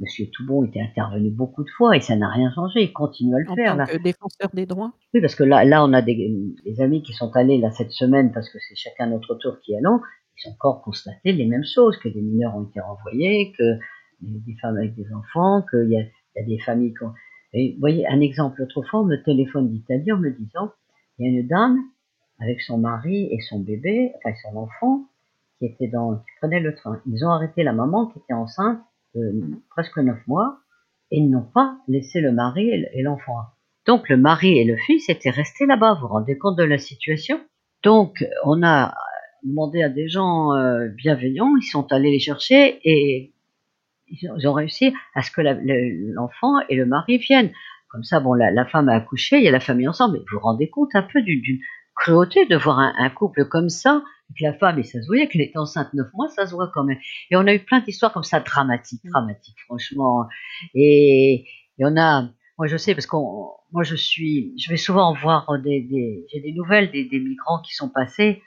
Monsieur 0.00 0.26
Toubon 0.30 0.64
était 0.64 0.80
intervenu 0.80 1.30
beaucoup 1.30 1.64
de 1.64 1.70
fois 1.70 1.96
et 1.96 2.00
ça 2.00 2.14
n'a 2.14 2.28
rien 2.28 2.52
changé. 2.54 2.82
Il 2.82 2.92
continue 2.92 3.34
à 3.34 3.38
le 3.38 3.54
faire. 3.54 3.76
Tant 3.76 3.84
que 3.84 4.02
défenseur 4.02 4.48
des 4.54 4.64
droits. 4.64 4.92
Oui, 5.12 5.20
parce 5.20 5.34
que 5.34 5.42
là, 5.42 5.64
là, 5.64 5.84
on 5.84 5.92
a 5.92 6.02
des, 6.02 6.54
amis 6.78 7.02
qui 7.02 7.12
sont 7.12 7.34
allés 7.34 7.58
là 7.58 7.72
cette 7.72 7.90
semaine 7.90 8.30
parce 8.32 8.48
que 8.48 8.58
c'est 8.60 8.76
chacun 8.76 9.08
notre 9.08 9.34
tour 9.34 9.58
qui 9.64 9.74
allons. 9.76 10.00
Ils 10.36 10.48
ont 10.48 10.52
encore 10.52 10.82
constaté 10.82 11.32
les 11.32 11.46
mêmes 11.46 11.64
choses, 11.64 11.96
que 11.96 12.08
des 12.08 12.20
mineurs 12.20 12.56
ont 12.56 12.64
été 12.64 12.78
renvoyés, 12.80 13.52
que 13.58 13.78
des 14.20 14.56
femmes 14.62 14.76
avec 14.76 14.94
des 14.94 15.12
enfants, 15.12 15.64
qu'il 15.68 15.90
y, 15.90 15.94
y 15.94 16.40
a, 16.40 16.44
des 16.44 16.58
familles 16.60 16.94
qui 16.94 17.04
ont... 17.04 17.12
Et 17.52 17.72
vous 17.72 17.80
voyez, 17.80 18.06
un 18.06 18.20
exemple, 18.20 18.62
autrefois, 18.62 19.00
on 19.00 19.04
me 19.04 19.16
téléphone 19.24 19.68
d'Italie 19.68 20.12
en 20.12 20.18
me 20.18 20.30
disant, 20.30 20.70
il 21.18 21.26
y 21.26 21.28
a 21.28 21.40
une 21.40 21.48
dame 21.48 21.78
avec 22.38 22.60
son 22.60 22.78
mari 22.78 23.28
et 23.32 23.40
son 23.40 23.58
bébé, 23.58 24.12
enfin 24.16 24.36
son 24.44 24.56
enfant, 24.56 25.06
qui 25.58 25.66
était 25.66 25.88
dans, 25.88 26.16
qui 26.16 26.30
prenait 26.40 26.60
le 26.60 26.74
train. 26.76 27.00
Ils 27.06 27.24
ont 27.24 27.30
arrêté 27.30 27.64
la 27.64 27.72
maman 27.72 28.06
qui 28.06 28.20
était 28.20 28.34
enceinte 28.34 28.78
presque 29.70 29.98
neuf 29.98 30.18
mois, 30.26 30.60
et 31.10 31.18
ils 31.18 31.30
n'ont 31.30 31.48
pas 31.54 31.78
laissé 31.88 32.20
le 32.20 32.32
mari 32.32 32.68
et 32.68 33.02
l'enfant. 33.02 33.36
Donc 33.86 34.08
le 34.08 34.16
mari 34.16 34.58
et 34.58 34.64
le 34.64 34.76
fils 34.76 35.08
étaient 35.08 35.30
restés 35.30 35.66
là-bas. 35.66 35.94
Vous 35.94 36.02
vous 36.02 36.08
rendez 36.08 36.36
compte 36.36 36.58
de 36.58 36.64
la 36.64 36.78
situation 36.78 37.40
Donc 37.82 38.24
on 38.44 38.62
a 38.62 38.94
demandé 39.44 39.82
à 39.82 39.88
des 39.88 40.08
gens 40.08 40.54
euh, 40.54 40.88
bienveillants, 40.88 41.56
ils 41.56 41.66
sont 41.66 41.90
allés 41.92 42.10
les 42.10 42.18
chercher 42.18 42.80
et 42.84 43.32
ils 44.08 44.48
ont 44.48 44.52
réussi 44.52 44.92
à 45.14 45.22
ce 45.22 45.30
que 45.30 45.40
l'enfant 46.14 46.54
et 46.68 46.76
le 46.76 46.86
mari 46.86 47.18
viennent. 47.18 47.52
Comme 47.90 48.04
ça, 48.04 48.20
bon, 48.20 48.34
la, 48.34 48.66
femme 48.66 48.88
a 48.88 48.94
accouché, 48.94 49.38
il 49.38 49.44
y 49.44 49.48
a 49.48 49.50
la 49.50 49.60
famille 49.60 49.88
ensemble. 49.88 50.14
Mais 50.14 50.18
vous 50.20 50.38
vous 50.38 50.40
rendez 50.40 50.68
compte 50.68 50.94
un 50.94 51.02
peu 51.02 51.22
d'une 51.22 51.58
cruauté 51.94 52.46
de 52.46 52.56
voir 52.56 52.78
un, 52.78 53.10
couple 53.10 53.46
comme 53.46 53.70
ça, 53.70 54.02
que 54.36 54.44
la 54.44 54.54
femme, 54.54 54.78
et 54.78 54.82
ça 54.82 55.00
se 55.00 55.06
voyait 55.06 55.28
qu'elle 55.28 55.40
était 55.40 55.58
enceinte 55.58 55.92
neuf 55.94 56.08
mois, 56.14 56.28
ça 56.28 56.46
se 56.46 56.54
voit 56.54 56.70
quand 56.72 56.84
même. 56.84 56.98
Et 57.30 57.36
on 57.36 57.46
a 57.46 57.54
eu 57.54 57.60
plein 57.60 57.80
d'histoires 57.80 58.12
comme 58.12 58.24
ça, 58.24 58.40
dramatiques, 58.40 59.04
mm. 59.04 59.10
dramatiques, 59.10 59.60
franchement. 59.66 60.26
Et, 60.74 61.46
et 61.78 61.84
on 61.84 61.96
a, 61.96 62.28
moi 62.58 62.66
je 62.66 62.76
sais 62.76 62.94
parce 62.94 63.06
que 63.06 63.16
moi 63.16 63.82
je 63.82 63.94
suis, 63.94 64.54
je 64.58 64.70
vais 64.70 64.76
souvent 64.76 65.14
voir 65.14 65.46
des, 65.62 65.80
des 65.82 66.26
j'ai 66.32 66.40
des 66.40 66.52
nouvelles 66.52 66.90
des, 66.90 67.04
des, 67.04 67.20
migrants 67.20 67.60
qui 67.62 67.74
sont 67.74 67.88
passés 67.88 68.42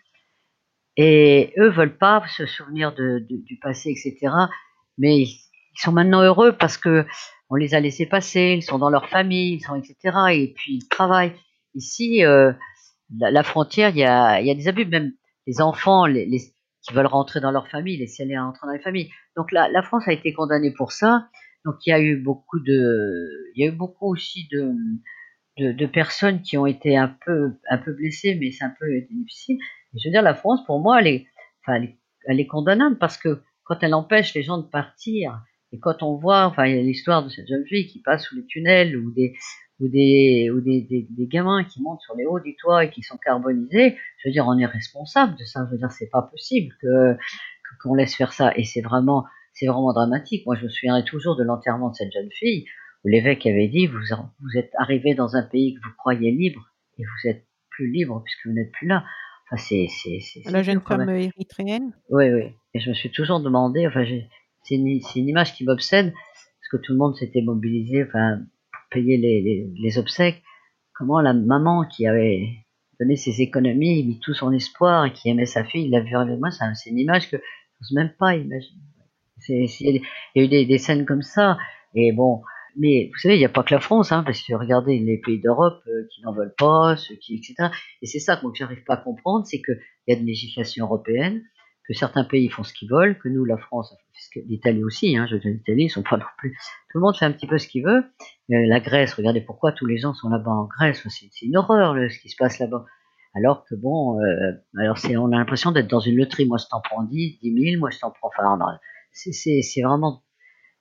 et 0.98 1.54
eux 1.58 1.70
veulent 1.70 1.98
pas 1.98 2.24
se 2.28 2.46
souvenir 2.46 2.94
de, 2.94 3.26
du 3.28 3.58
passé, 3.58 3.92
etc. 3.92 4.34
Mais 4.98 5.22
ils 5.22 5.80
sont 5.82 5.94
maintenant 5.94 6.22
heureux 6.22 6.52
parce 6.54 6.78
que 6.78 7.06
on 7.50 7.56
les 7.56 7.74
a 7.74 7.80
laissés 7.80 8.06
passer, 8.06 8.56
ils 8.58 8.64
sont 8.64 8.78
dans 8.78 8.90
leur 8.90 9.10
famille, 9.10 9.56
ils 9.56 9.62
sont 9.62 9.76
etc. 9.76 9.96
Et 10.32 10.54
puis 10.56 10.76
ils 10.76 10.88
travaillent. 10.88 11.34
Ici, 11.74 12.26
euh, 12.26 12.52
la, 13.18 13.44
frontière, 13.44 13.92
il 13.92 13.98
y 13.98 14.04
a, 14.04 14.42
il 14.42 14.48
y 14.48 14.52
a 14.52 14.56
des 14.56 14.68
abus, 14.68 14.86
même 14.86 15.14
les 15.48 15.62
enfants, 15.62 16.06
les, 16.06 16.28
qui 16.82 16.94
veulent 16.94 17.08
rentrer 17.08 17.40
dans 17.40 17.52
leur 17.52 17.68
famille, 17.68 17.98
laisser 17.98 18.24
aller 18.24 18.38
rentrer 18.38 18.68
dans 18.68 18.74
les 18.74 18.80
familles. 18.80 19.10
Donc 19.36 19.52
la, 19.52 19.84
France 19.84 20.08
a 20.08 20.14
été 20.14 20.34
condamnée 20.34 20.72
pour 20.72 20.92
ça. 20.92 21.28
Donc 21.66 21.76
il 21.86 21.92
y 21.92 21.94
a 21.94 22.00
eu 22.00 22.18
beaucoup 22.18 22.60
de, 22.60 23.52
il 23.56 23.64
y 23.64 23.68
a 23.68 23.72
eu 23.72 23.76
beaucoup 23.76 24.12
aussi 24.12 24.48
de, 24.52 24.74
de, 25.74 25.86
personnes 25.86 26.42
qui 26.42 26.58
ont 26.58 26.66
été 26.66 26.98
un 26.98 27.16
peu, 27.26 27.54
un 27.70 27.78
peu 27.78 27.94
blessées, 27.94 28.36
mais 28.40 28.52
c'est 28.52 28.66
un 28.66 28.74
peu 28.80 28.88
difficile. 29.12 29.58
Je 29.96 30.08
veux 30.08 30.12
dire, 30.12 30.22
la 30.22 30.34
France, 30.34 30.66
pour 30.66 30.80
moi, 30.80 31.02
elle 31.02 31.08
est, 31.08 31.28
enfin, 31.62 31.76
elle 31.76 31.96
elle 32.26 32.40
est 32.40 32.48
condamnable 32.48 32.98
parce 32.98 33.18
que 33.18 33.42
quand 33.64 33.78
elle 33.82 33.94
empêche 33.94 34.34
les 34.34 34.44
gens 34.44 34.58
de 34.58 34.68
partir, 34.68 35.42
et 35.72 35.80
quand 35.80 36.04
on 36.04 36.18
voit, 36.18 36.46
enfin, 36.46 36.66
l'histoire 36.66 37.24
de 37.24 37.30
cette 37.30 37.48
jeune 37.48 37.66
fille 37.66 37.88
qui 37.88 38.02
passe 38.02 38.26
sous 38.26 38.36
les 38.36 38.46
tunnels 38.46 38.98
ou 38.98 39.12
des, 39.14 39.34
ou 39.82 39.90
des, 39.90 40.52
ou 40.54 40.62
des, 40.62 40.82
des, 40.82 41.08
des, 41.10 41.28
gamins 41.28 41.64
qui 41.64 41.82
montent 41.82 42.02
sur 42.02 42.16
les 42.16 42.26
hauts 42.26 42.40
du 42.40 42.56
toit 42.56 42.86
et 42.86 42.92
qui 42.92 43.02
sont 43.02 43.18
carbonisés, 43.18 43.98
je 44.18 44.30
veux 44.30 44.32
dire, 44.32 44.46
on 44.48 44.58
est 44.58 44.66
responsable 44.66 45.36
de 45.38 45.44
ça. 45.44 45.66
Je 45.66 45.72
veux 45.72 45.78
dire, 45.78 45.92
c'est 45.92 46.10
pas 46.10 46.22
possible 46.22 46.74
que, 46.82 47.18
qu'on 47.82 47.96
laisse 47.96 48.16
faire 48.16 48.32
ça. 48.32 48.56
Et 48.56 48.64
c'est 48.64 48.82
vraiment, 48.82 49.26
c'est 49.54 49.66
vraiment 49.66 49.92
dramatique. 49.92 50.46
Moi, 50.46 50.56
je 50.56 50.66
me 50.66 50.70
souviendrai 50.70 51.04
toujours 51.04 51.36
de 51.36 51.44
l'enterrement 51.44 51.90
de 51.90 51.96
cette 51.96 52.14
jeune 52.14 52.30
fille 52.32 52.66
où 53.04 53.08
l'évêque 53.08 53.46
avait 53.48 53.68
dit 53.68 53.88
vous, 53.88 53.98
vous 53.98 54.58
êtes 54.58 54.72
arrivé 54.78 55.16
dans 55.16 55.36
un 55.36 55.44
pays 55.44 55.74
que 55.74 55.80
vous 55.84 55.96
croyez 55.98 56.32
libre 56.32 56.70
et 57.00 57.04
vous 57.04 57.30
êtes 57.30 57.46
plus 57.72 57.92
libre 57.92 58.22
puisque 58.24 58.46
vous 58.46 58.54
n'êtes 58.54 58.72
plus 58.72 58.88
là. 58.88 59.04
Enfin, 59.48 59.58
c'est, 59.58 59.88
c'est, 59.90 60.20
c'est, 60.20 60.50
La 60.52 60.62
jeune 60.62 60.82
femme 60.82 61.10
érythréenne 61.10 61.92
Oui, 62.10 62.32
oui. 62.32 62.44
Et 62.74 62.80
je 62.80 62.90
me 62.90 62.94
suis 62.94 63.12
toujours 63.12 63.40
demandé, 63.40 63.88
enfin, 63.88 64.06
c'est 64.64 64.76
une, 64.76 65.02
c'est 65.02 65.20
une 65.20 65.28
image 65.28 65.54
qui 65.56 65.66
m'obsède 65.66 66.14
parce 66.14 66.70
que 66.72 66.78
tout 66.78 66.94
le 66.94 67.00
monde 67.00 67.16
s'était 67.16 67.42
mobilisé 67.42 68.04
enfin, 68.04 68.40
payer 68.92 69.18
les, 69.18 69.72
les, 69.76 69.98
obsèques. 69.98 70.44
Comment 70.94 71.22
la 71.22 71.34
maman 71.34 71.86
qui 71.86 72.06
avait 72.06 72.48
donné 73.00 73.16
ses 73.16 73.42
économies, 73.42 74.04
mis 74.04 74.20
tout 74.20 74.34
son 74.34 74.52
espoir 74.52 75.06
et 75.06 75.14
qui 75.14 75.30
aimait 75.30 75.46
sa 75.46 75.64
fille, 75.64 75.90
l'a 75.90 76.02
vu 76.02 76.16
avec 76.16 76.38
moi, 76.40 76.50
c'est 76.52 76.90
une 76.90 77.00
image 77.00 77.32
que 77.32 77.38
je 77.38 77.42
n'ose 77.82 77.94
même 77.94 78.14
pas 78.20 78.36
imaginer. 78.36 78.82
Il 79.50 80.02
y 80.36 80.40
a 80.40 80.44
eu 80.44 80.48
des, 80.48 80.66
des, 80.66 80.78
scènes 80.78 81.06
comme 81.06 81.24
ça. 81.24 81.58
Et 81.96 82.12
bon, 82.12 82.44
mais 82.78 83.10
vous 83.12 83.20
savez, 83.20 83.36
il 83.36 83.40
n'y 83.40 83.46
a 83.46 83.50
pas 83.50 83.64
que 83.64 83.74
la 83.74 83.80
France, 83.80 84.12
hein, 84.12 84.24
parce 84.24 84.42
que 84.42 84.54
regardez 84.54 85.00
les 85.00 85.18
pays 85.18 85.40
d'Europe 85.40 85.82
euh, 85.88 86.08
qui 86.14 86.22
n'en 86.22 86.34
veulent 86.34 86.54
pas, 86.58 86.96
ceux 86.96 87.16
qui, 87.16 87.36
etc. 87.36 87.70
Et 88.02 88.06
c'est 88.06 88.20
ça 88.20 88.38
que 88.38 88.48
j'arrive 88.54 88.84
pas 88.84 88.94
à 88.94 88.98
comprendre, 88.98 89.46
c'est 89.46 89.62
qu'il 89.62 89.80
y 90.08 90.14
a 90.14 90.18
une 90.18 90.26
législation 90.26 90.86
européenne, 90.86 91.42
que 91.92 91.98
certains 91.98 92.24
pays 92.24 92.48
font 92.50 92.64
ce 92.64 92.74
qu'ils 92.74 92.90
veulent, 92.90 93.18
que 93.18 93.28
nous, 93.28 93.44
la 93.44 93.58
France, 93.58 93.94
l'Italie 94.48 94.84
aussi, 94.84 95.18
hein, 95.18 95.28
je 95.30 95.36
veux 95.36 95.42
dire, 95.42 95.52
l'Italie, 95.52 95.84
ils 95.86 95.90
sont 95.90 96.04
pas 96.04 96.18
non 96.18 96.26
plus. 96.38 96.58
Tout 96.90 97.00
le 97.00 97.02
monde 97.02 97.18
fait 97.18 97.26
un 97.26 97.32
petit 97.32 97.48
peu 97.48 97.58
ce 97.58 97.68
qu'il 97.68 97.84
veut. 97.84 98.04
Euh, 98.52 98.68
la 98.68 98.80
Grèce, 98.80 99.14
regardez 99.14 99.42
pourquoi 99.42 99.72
tous 99.74 99.86
les 99.86 99.98
gens 99.98 100.14
sont 100.14 100.30
là-bas 100.30 100.52
en 100.52 100.66
Grèce, 100.66 101.06
c'est 101.10 101.46
une 101.46 101.58
horreur 101.58 101.96
ce 102.10 102.20
qui 102.20 102.30
se 102.30 102.36
passe 102.38 102.60
là-bas. 102.60 102.86
Alors 103.34 103.66
que 103.66 103.76
bon, 103.76 104.20
euh, 104.20 104.52
alors 104.78 104.98
on 105.18 105.32
a 105.32 105.38
l'impression 105.38 105.72
d'être 105.72 105.88
dans 105.88 106.02
une 106.02 106.18
loterie. 106.18 106.46
Moi, 106.46 106.58
je 106.58 106.66
t'en 106.70 106.82
prends 106.82 107.04
10, 107.04 107.40
10 107.42 107.72
000, 107.72 107.80
moi, 107.80 107.90
je 107.90 108.00
t'en 108.00 108.12
prends. 108.12 108.30
Enfin, 108.30 108.58
c'est 109.12 109.82
vraiment 109.82 110.24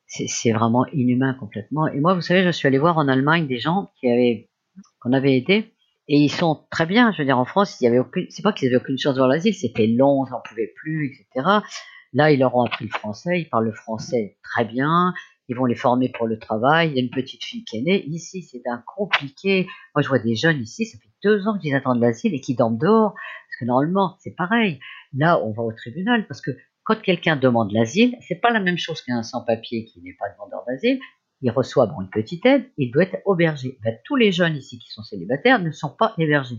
c'est 0.07 0.53
vraiment 0.53 0.87
inhumain 0.87 1.35
complètement. 1.35 1.87
Et 1.87 2.01
moi, 2.01 2.15
vous 2.15 2.21
savez, 2.21 2.43
je 2.43 2.51
suis 2.51 2.67
allé 2.67 2.79
voir 2.79 2.99
en 2.99 3.07
Allemagne 3.07 3.47
des 3.47 3.61
gens 3.61 3.91
qui 4.01 4.11
avaient 4.11 4.51
qu'on 5.01 5.13
avait 5.13 5.37
aidés 5.37 5.73
et 6.11 6.17
ils 6.17 6.29
sont 6.29 6.67
très 6.71 6.87
bien. 6.87 7.13
Je 7.13 7.19
veux 7.19 7.25
dire, 7.25 7.39
en 7.39 7.45
France, 7.45 7.81
il 7.81 7.85
y 7.85 7.87
avait 7.87 8.01
aucune, 8.01 8.27
c'est 8.31 8.43
pas 8.43 8.53
qu'ils 8.53 8.67
avaient 8.67 8.83
aucune 8.83 8.99
chance 8.99 9.15
de 9.15 9.21
voir 9.21 9.29
l'asile, 9.29 9.55
c'était 9.55 9.87
long, 9.87 10.27
ils 10.27 10.31
n'en 10.31 10.41
pouvaient 10.41 10.73
plus, 10.75 11.07
etc. 11.07 11.61
Là, 12.13 12.33
ils 12.33 12.41
leur 12.41 12.57
ont 12.57 12.65
appris 12.65 12.87
le 12.87 12.91
français, 12.91 13.43
ils 13.43 13.49
parlent 13.49 13.67
le 13.67 13.73
français 13.73 14.37
très 14.43 14.65
bien, 14.65 15.15
ils 15.49 15.55
vont 15.55 15.67
les 15.67 15.77
former 15.77 16.09
pour 16.09 16.27
le 16.27 16.37
travail. 16.37 16.91
Il 16.91 16.97
y 16.97 16.99
a 16.99 17.03
une 17.03 17.11
petite 17.11 17.45
fille 17.45 17.65
qui 17.65 17.79
est 17.79 17.83
née. 17.83 18.05
Ici, 18.09 18.43
c'est 18.43 18.63
un 18.67 18.83
compliqué. 18.97 19.69
Moi, 19.95 20.03
je 20.03 20.09
vois 20.09 20.19
des 20.19 20.35
jeunes 20.35 20.61
ici, 20.61 20.85
ça 20.85 20.99
fait 20.99 21.11
deux 21.23 21.47
ans 21.47 21.57
qu'ils 21.59 21.77
attendent 21.77 22.01
l'asile 22.01 22.35
et 22.35 22.41
qui 22.41 22.57
dorment 22.57 22.79
dehors. 22.79 23.13
Parce 23.13 23.61
que 23.61 23.65
normalement, 23.67 24.17
c'est 24.19 24.35
pareil. 24.35 24.81
Là, 25.17 25.41
on 25.45 25.53
va 25.53 25.63
au 25.63 25.73
tribunal 25.73 26.27
parce 26.27 26.41
que 26.41 26.51
quand 26.83 27.01
quelqu'un 27.01 27.37
demande 27.37 27.71
l'asile, 27.71 28.17
c'est 28.27 28.41
pas 28.41 28.51
la 28.51 28.59
même 28.59 28.79
chose 28.79 29.01
qu'un 29.03 29.23
sans-papier 29.23 29.85
qui 29.85 30.01
n'est 30.03 30.17
pas 30.19 30.29
demandeur 30.33 30.65
d'asile. 30.67 30.99
Il 31.43 31.51
reçoit 31.51 31.87
bon, 31.87 32.03
une 32.03 32.11
petite 32.11 32.45
aide, 32.45 32.71
il 32.77 32.91
doit 32.91 33.05
être 33.05 33.17
hébergé. 33.27 33.79
Ben, 33.83 33.97
tous 34.05 34.17
les 34.17 34.33
jeunes 34.33 34.57
ici 34.57 34.79
qui 34.79 34.91
sont 34.91 35.03
célibataires 35.03 35.61
ne 35.61 35.71
sont 35.71 35.95
pas 35.99 36.15
hébergés. 36.19 36.57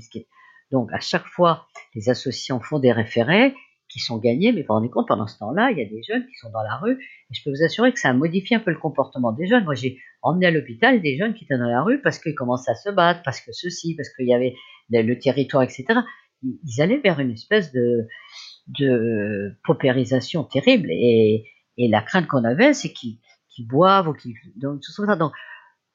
Donc 0.71 0.91
à 0.93 0.99
chaque 0.99 1.27
fois, 1.27 1.67
les 1.95 2.09
associations 2.09 2.59
font 2.59 2.79
des 2.79 2.91
référés 2.91 3.53
qui 3.91 3.99
sont 3.99 4.17
gagnés, 4.17 4.51
mais 4.53 4.61
vous 4.61 4.67
vous 4.67 4.73
rendez 4.73 4.89
compte, 4.89 5.07
pendant 5.07 5.27
ce 5.27 5.37
temps-là, 5.39 5.71
il 5.71 5.77
y 5.77 5.81
a 5.81 5.85
des 5.85 6.01
jeunes 6.01 6.25
qui 6.25 6.35
sont 6.35 6.49
dans 6.49 6.63
la 6.63 6.77
rue, 6.77 6.93
et 6.93 7.33
je 7.33 7.43
peux 7.43 7.49
vous 7.49 7.63
assurer 7.63 7.91
que 7.91 7.99
ça 7.99 8.09
a 8.09 8.13
modifié 8.13 8.55
un 8.55 8.59
peu 8.59 8.71
le 8.71 8.77
comportement 8.77 9.33
des 9.33 9.47
jeunes. 9.47 9.65
Moi, 9.65 9.75
j'ai 9.75 9.99
emmené 10.21 10.45
à 10.45 10.51
l'hôpital 10.51 11.01
des 11.01 11.17
jeunes 11.17 11.33
qui 11.33 11.43
étaient 11.43 11.57
dans 11.57 11.69
la 11.69 11.83
rue 11.83 12.01
parce 12.01 12.17
qu'ils 12.19 12.35
commençaient 12.35 12.71
à 12.71 12.75
se 12.75 12.89
battre, 12.89 13.21
parce 13.23 13.41
que 13.41 13.51
ceci, 13.51 13.95
parce 13.95 14.09
qu'il 14.15 14.27
y 14.27 14.33
avait 14.33 14.55
le 14.89 15.19
territoire, 15.19 15.63
etc. 15.63 15.85
Ils 16.41 16.81
allaient 16.81 16.99
vers 16.99 17.19
une 17.19 17.31
espèce 17.31 17.71
de, 17.71 18.07
de 18.79 19.51
paupérisation 19.65 20.43
terrible. 20.43 20.89
Et, 20.89 21.45
et 21.77 21.87
la 21.87 22.01
crainte 22.01 22.27
qu'on 22.27 22.43
avait, 22.43 22.73
c'est 22.73 22.93
qu'ils 22.93 23.17
boivent 23.67 24.07
ou 24.07 24.13
qu'ils. 24.13 24.35
Donc, 24.55 24.81
donc, 25.17 25.33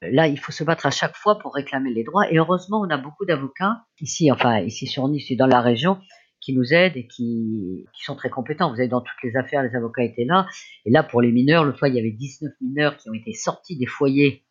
là, 0.02 0.28
il 0.28 0.38
faut 0.38 0.52
se 0.52 0.64
battre 0.64 0.86
à 0.86 0.90
chaque 0.90 1.16
fois 1.16 1.38
pour 1.38 1.54
réclamer 1.54 1.92
les 1.92 2.04
droits. 2.04 2.30
Et 2.30 2.38
heureusement, 2.38 2.80
on 2.80 2.90
a 2.90 2.96
beaucoup 2.96 3.24
d'avocats 3.24 3.84
ici, 4.00 4.30
enfin, 4.30 4.60
ici 4.60 4.86
sur 4.86 5.08
Nice 5.08 5.30
et 5.30 5.36
dans 5.36 5.46
la 5.46 5.60
région, 5.60 5.98
qui 6.40 6.54
nous 6.54 6.72
aident 6.72 6.96
et 6.96 7.06
qui, 7.06 7.86
qui, 7.94 8.04
sont 8.04 8.14
très 8.14 8.30
compétents. 8.30 8.70
Vous 8.70 8.78
avez 8.78 8.88
dans 8.88 9.00
toutes 9.00 9.22
les 9.22 9.36
affaires, 9.36 9.62
les 9.62 9.74
avocats 9.74 10.02
étaient 10.02 10.24
là. 10.24 10.46
Et 10.84 10.90
là, 10.90 11.02
pour 11.02 11.22
les 11.22 11.32
mineurs, 11.32 11.64
le 11.64 11.72
fois, 11.72 11.88
il 11.88 11.94
y 11.94 11.98
avait 11.98 12.12
19 12.12 12.52
mineurs 12.60 12.96
qui 12.96 13.10
ont 13.10 13.14
été 13.14 13.32
sortis 13.32 13.76
des 13.76 13.86
foyers, 13.86 14.44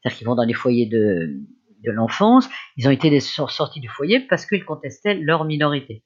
c'est-à-dire 0.00 0.18
qu'ils 0.18 0.26
vont 0.26 0.34
dans 0.34 0.44
les 0.44 0.54
foyers 0.54 0.86
de, 0.86 1.40
de 1.84 1.90
l'enfance. 1.92 2.48
Ils 2.76 2.88
ont 2.88 2.90
été 2.90 3.20
sortis 3.20 3.80
du 3.80 3.88
foyer 3.88 4.20
parce 4.20 4.46
qu'ils 4.46 4.64
contestaient 4.64 5.14
leur 5.14 5.44
minorité. 5.44 6.04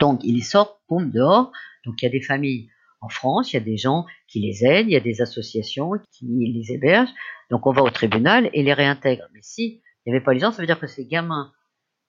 Donc, 0.00 0.20
ils 0.24 0.42
sortent, 0.42 0.78
boum, 0.88 1.10
dehors. 1.10 1.52
Donc, 1.84 2.02
il 2.02 2.04
y 2.04 2.08
a 2.08 2.10
des 2.10 2.20
familles 2.22 2.68
en 3.06 3.08
France, 3.08 3.52
il 3.52 3.56
y 3.56 3.58
a 3.58 3.62
des 3.62 3.76
gens 3.76 4.04
qui 4.26 4.40
les 4.40 4.64
aident, 4.64 4.88
il 4.88 4.92
y 4.92 4.96
a 4.96 5.00
des 5.00 5.22
associations 5.22 5.92
qui 6.10 6.26
les 6.26 6.72
hébergent. 6.72 7.14
Donc, 7.50 7.66
on 7.66 7.72
va 7.72 7.82
au 7.82 7.90
tribunal 7.90 8.50
et 8.52 8.64
les 8.64 8.72
réintègre. 8.72 9.24
Mais 9.32 9.40
si 9.42 9.80
il 10.04 10.10
n'y 10.10 10.16
avait 10.16 10.24
pas 10.24 10.34
les 10.34 10.40
gens, 10.40 10.50
ça 10.50 10.60
veut 10.60 10.66
dire 10.66 10.80
que 10.80 10.88
ces 10.88 11.06
gamins 11.06 11.52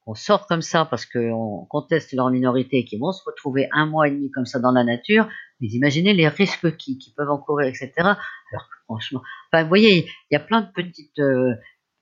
qu'on 0.05 0.15
sort 0.15 0.47
comme 0.47 0.61
ça 0.61 0.85
parce 0.85 1.05
qu'on 1.05 1.67
conteste 1.69 2.13
leur 2.13 2.29
minorité 2.31 2.77
et 2.77 2.85
qui 2.85 2.97
vont 2.97 3.11
se 3.11 3.23
retrouver 3.25 3.67
un 3.71 3.85
mois 3.85 4.07
et 4.07 4.11
demi 4.11 4.31
comme 4.31 4.45
ça 4.45 4.59
dans 4.59 4.71
la 4.71 4.83
nature, 4.83 5.27
vous 5.59 5.67
imaginez 5.67 6.13
les 6.13 6.27
risques 6.27 6.77
qui, 6.77 7.13
peuvent 7.15 7.29
encourir, 7.29 7.67
etc. 7.67 7.91
Alors 7.97 8.69
franchement, 8.85 9.21
vous 9.53 9.67
voyez, 9.67 10.05
il 10.07 10.33
y 10.33 10.35
a 10.35 10.39
plein 10.39 10.61
de 10.61 10.71
petites, 10.73 11.19
euh, 11.19 11.53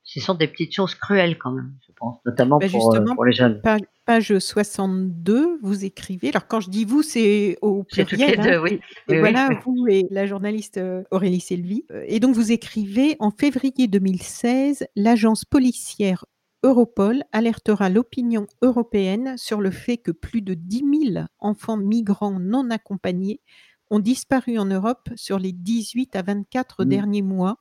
ce 0.05 0.19
sont 0.19 0.35
des 0.35 0.47
petites 0.47 0.73
choses 0.73 0.93
cruelles 0.93 1.37
quand 1.37 1.51
même, 1.51 1.73
je 1.85 1.91
pense, 1.95 2.17
notamment 2.25 2.59
bah, 2.59 2.67
pour, 2.69 2.95
euh, 2.95 3.03
pour, 3.15 3.25
les 3.25 3.33
jeunes. 3.33 3.61
Page 4.05 4.37
62, 4.37 5.59
vous 5.63 5.83
écrivez, 5.83 6.29
alors 6.29 6.47
quand 6.47 6.59
je 6.59 6.69
dis 6.69 6.85
vous, 6.85 7.01
c'est 7.01 7.57
au 7.63 7.83
pluriel. 7.83 8.39
Hein, 8.39 8.61
oui. 8.61 8.79
Et 9.09 9.19
voilà, 9.19 9.49
vous 9.65 9.87
et 9.89 10.05
la 10.11 10.27
journaliste 10.27 10.77
euh, 10.77 11.03
Aurélie 11.09 11.39
Selvi. 11.39 11.85
Euh, 11.91 12.03
et 12.07 12.19
donc 12.19 12.35
vous 12.35 12.51
écrivez, 12.51 13.15
en 13.19 13.31
février 13.31 13.87
2016, 13.87 14.85
l'agence 14.95 15.43
policière 15.43 16.25
Europol 16.61 17.23
alertera 17.31 17.89
l'opinion 17.89 18.45
européenne 18.61 19.35
sur 19.37 19.59
le 19.59 19.71
fait 19.71 19.97
que 19.97 20.11
plus 20.11 20.41
de 20.41 20.53
10 20.53 21.11
000 21.13 21.25
enfants 21.39 21.77
migrants 21.77 22.39
non 22.39 22.69
accompagnés 22.69 23.41
ont 23.89 23.99
disparu 23.99 24.59
en 24.59 24.65
Europe 24.65 25.09
sur 25.15 25.39
les 25.39 25.51
18 25.51 26.15
à 26.15 26.21
24 26.21 26.83
mmh. 26.83 26.87
derniers 26.87 27.21
mois 27.23 27.57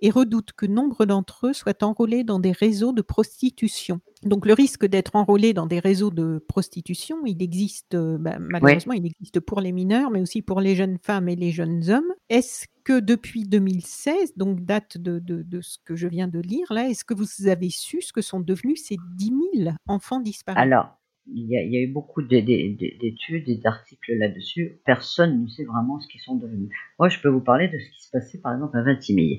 et 0.00 0.10
redoute 0.10 0.52
que 0.52 0.66
nombre 0.66 1.06
d'entre 1.06 1.48
eux 1.48 1.52
soient 1.52 1.82
enrôlés 1.82 2.24
dans 2.24 2.38
des 2.38 2.52
réseaux 2.52 2.92
de 2.92 3.02
prostitution. 3.02 4.00
Donc 4.22 4.46
le 4.46 4.52
risque 4.52 4.86
d'être 4.86 5.14
enrôlé 5.14 5.52
dans 5.52 5.66
des 5.66 5.78
réseaux 5.78 6.10
de 6.10 6.44
prostitution, 6.48 7.18
il 7.24 7.42
existe 7.42 7.94
euh, 7.94 8.18
bah, 8.18 8.38
malheureusement, 8.40 8.94
il 8.94 9.06
existe 9.06 9.40
pour 9.40 9.60
les 9.60 9.72
mineurs, 9.72 10.10
mais 10.10 10.20
aussi 10.20 10.42
pour 10.42 10.60
les 10.60 10.74
jeunes 10.74 10.98
femmes 11.02 11.28
et 11.28 11.36
les 11.36 11.50
jeunes 11.50 11.88
hommes. 11.90 12.12
Est-ce 12.28 12.66
que 12.84 12.98
depuis 13.00 13.44
2016, 13.44 14.36
donc 14.36 14.64
date 14.64 14.98
de, 14.98 15.18
de, 15.18 15.60
ce 15.60 15.78
que 15.84 15.94
je 15.94 16.08
viens 16.08 16.26
de 16.26 16.40
lire 16.40 16.72
là, 16.72 16.88
est-ce 16.88 17.04
que 17.04 17.14
vous 17.14 17.48
avez 17.48 17.70
su 17.70 18.00
ce 18.00 18.12
que 18.12 18.22
sont 18.22 18.40
devenus 18.40 18.82
ces 18.84 18.96
10 19.16 19.32
000 19.64 19.70
enfants 19.86 20.20
disparus? 20.20 20.60
Alors, 20.60 20.98
il 21.30 21.46
y, 21.46 21.56
a, 21.56 21.80
eu 21.82 21.88
beaucoup 21.88 22.22
d'études 22.22 23.48
et 23.48 23.56
d'articles 23.56 24.14
là-dessus. 24.14 24.80
Personne 24.84 25.42
ne 25.42 25.48
sait 25.48 25.64
vraiment 25.64 26.00
ce 26.00 26.08
qu'ils 26.08 26.20
sont 26.20 26.36
devenus. 26.36 26.70
Moi, 26.98 27.08
je 27.08 27.20
peux 27.20 27.28
vous 27.28 27.42
parler 27.42 27.68
de 27.68 27.78
ce 27.78 27.90
qui 27.90 28.02
se 28.02 28.10
passait, 28.10 28.38
par 28.38 28.54
exemple, 28.54 28.76
à 28.78 28.82
Vintimille. 28.82 29.38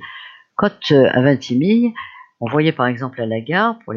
Quand 0.59 0.91
euh, 0.91 1.07
à 1.13 1.21
Vintimille, 1.21 1.93
on 2.41 2.49
voyait 2.49 2.73
par 2.73 2.87
exemple 2.87 3.21
à 3.21 3.25
la 3.25 3.39
gare 3.39 3.79
pour 3.85 3.93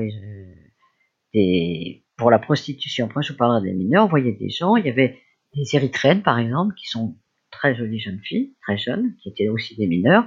pour 2.17 2.31
la 2.31 2.39
prostitution. 2.39 3.07
Après, 3.07 3.21
je 3.25 3.33
vous 3.33 3.37
parlerai 3.37 3.63
des 3.63 3.73
mineurs. 3.73 4.05
On 4.05 4.09
voyait 4.09 4.31
des 4.31 4.49
gens. 4.49 4.77
Il 4.77 4.87
y 4.87 4.89
avait 4.89 5.19
des 5.57 5.65
Érythréennes, 5.75 6.23
par 6.23 6.39
exemple, 6.39 6.77
qui 6.77 6.87
sont 6.87 7.17
très 7.51 7.75
jolies 7.75 7.99
jeunes 7.99 8.21
filles, 8.23 8.55
très 8.63 8.79
jeunes, 8.79 9.17
qui 9.21 9.31
étaient 9.31 9.49
aussi 9.49 9.75
des 9.75 9.89
mineurs. 9.89 10.25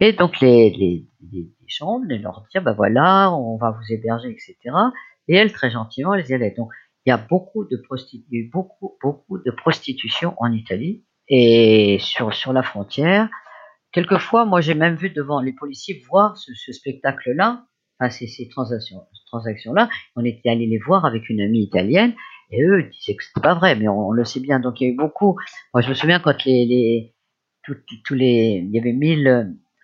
Et 0.00 0.12
donc 0.12 0.40
les, 0.40 0.70
les, 0.70 1.06
les, 1.32 1.48
chambres, 1.68 2.04
les 2.08 2.18
leur 2.18 2.44
dire, 2.50 2.62
ben 2.62 2.72
voilà, 2.72 3.32
on 3.32 3.56
va 3.56 3.70
vous 3.70 3.94
héberger, 3.94 4.30
etc. 4.30 4.56
Et 5.28 5.36
elles, 5.36 5.52
très 5.52 5.70
gentiment, 5.70 6.14
elles 6.14 6.28
y 6.28 6.34
allaient. 6.34 6.54
Donc 6.56 6.70
il 7.04 7.10
y 7.10 7.12
a 7.12 7.16
beaucoup 7.16 7.64
de 7.64 7.80
prostitution 9.52 10.34
en 10.38 10.50
Italie 10.52 11.04
et 11.28 11.98
sur 12.00 12.52
la 12.52 12.64
frontière. 12.64 13.28
Quelquefois, 13.96 14.44
moi, 14.44 14.60
j'ai 14.60 14.74
même 14.74 14.96
vu 14.96 15.08
devant 15.08 15.40
les 15.40 15.54
policiers 15.54 16.04
voir 16.10 16.36
ce, 16.36 16.52
spectacle-là, 16.70 17.64
enfin, 17.98 18.10
ces, 18.10 18.26
ces 18.26 18.46
transactions, 18.46 19.00
transactions-là. 19.28 19.88
On 20.16 20.22
était 20.22 20.50
allé 20.50 20.66
les 20.66 20.76
voir 20.76 21.06
avec 21.06 21.30
une 21.30 21.40
amie 21.40 21.62
italienne 21.62 22.12
et 22.50 22.62
eux 22.62 22.82
disaient 22.82 23.16
que 23.16 23.24
c'était 23.24 23.40
pas 23.40 23.54
vrai, 23.54 23.74
mais 23.74 23.88
on, 23.88 24.12
le 24.12 24.26
sait 24.26 24.40
bien. 24.40 24.60
Donc, 24.60 24.82
il 24.82 24.84
y 24.84 24.90
a 24.90 24.92
eu 24.92 24.96
beaucoup. 24.96 25.38
Moi, 25.72 25.80
je 25.80 25.88
me 25.88 25.94
souviens 25.94 26.20
quand 26.20 26.44
il 26.44 26.70
y 26.70 27.08
avait 28.78 28.92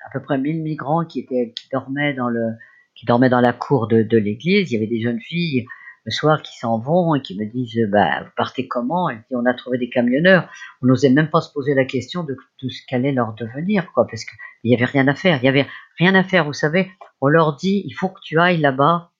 à 0.04 0.10
peu 0.12 0.22
près 0.22 0.36
mille 0.36 0.62
migrants 0.62 1.06
qui 1.06 1.26
dormaient 1.72 2.12
dans 2.12 3.40
la 3.40 3.52
cour 3.54 3.88
de 3.88 4.18
l'église. 4.18 4.70
Il 4.70 4.74
y 4.74 4.76
avait 4.76 4.88
des 4.88 5.00
jeunes 5.00 5.20
filles 5.22 5.64
le 6.04 6.10
soir 6.10 6.42
qui 6.42 6.56
s'en 6.58 6.78
vont 6.78 7.14
et 7.14 7.22
qui 7.22 7.38
me 7.38 7.46
disent 7.46 7.88
bah, 7.90 8.22
vous 8.24 8.30
partez 8.36 8.66
comment? 8.66 9.08
Et 9.08 9.16
puis 9.16 9.36
on 9.36 9.46
a 9.46 9.54
trouvé 9.54 9.78
des 9.78 9.88
camionneurs. 9.88 10.48
On 10.82 10.86
n'osait 10.86 11.10
même 11.10 11.30
pas 11.30 11.40
se 11.40 11.52
poser 11.52 11.74
la 11.74 11.84
question 11.84 12.24
de 12.24 12.36
tout 12.58 12.70
ce 12.70 12.80
qu'allait 12.88 13.12
leur 13.12 13.34
devenir, 13.34 13.92
quoi, 13.92 14.06
parce 14.06 14.24
qu'il 14.24 14.38
n'y 14.64 14.74
avait 14.74 14.84
rien 14.84 15.06
à 15.08 15.14
faire. 15.14 15.38
Il 15.42 15.44
y 15.44 15.48
avait 15.48 15.66
rien 15.98 16.14
à 16.14 16.24
faire, 16.24 16.44
vous 16.44 16.52
savez. 16.52 16.90
On 17.20 17.28
leur 17.28 17.56
dit 17.56 17.82
il 17.86 17.92
faut 17.92 18.08
que 18.08 18.20
tu 18.22 18.38
ailles 18.40 18.60
là-bas. 18.60 19.12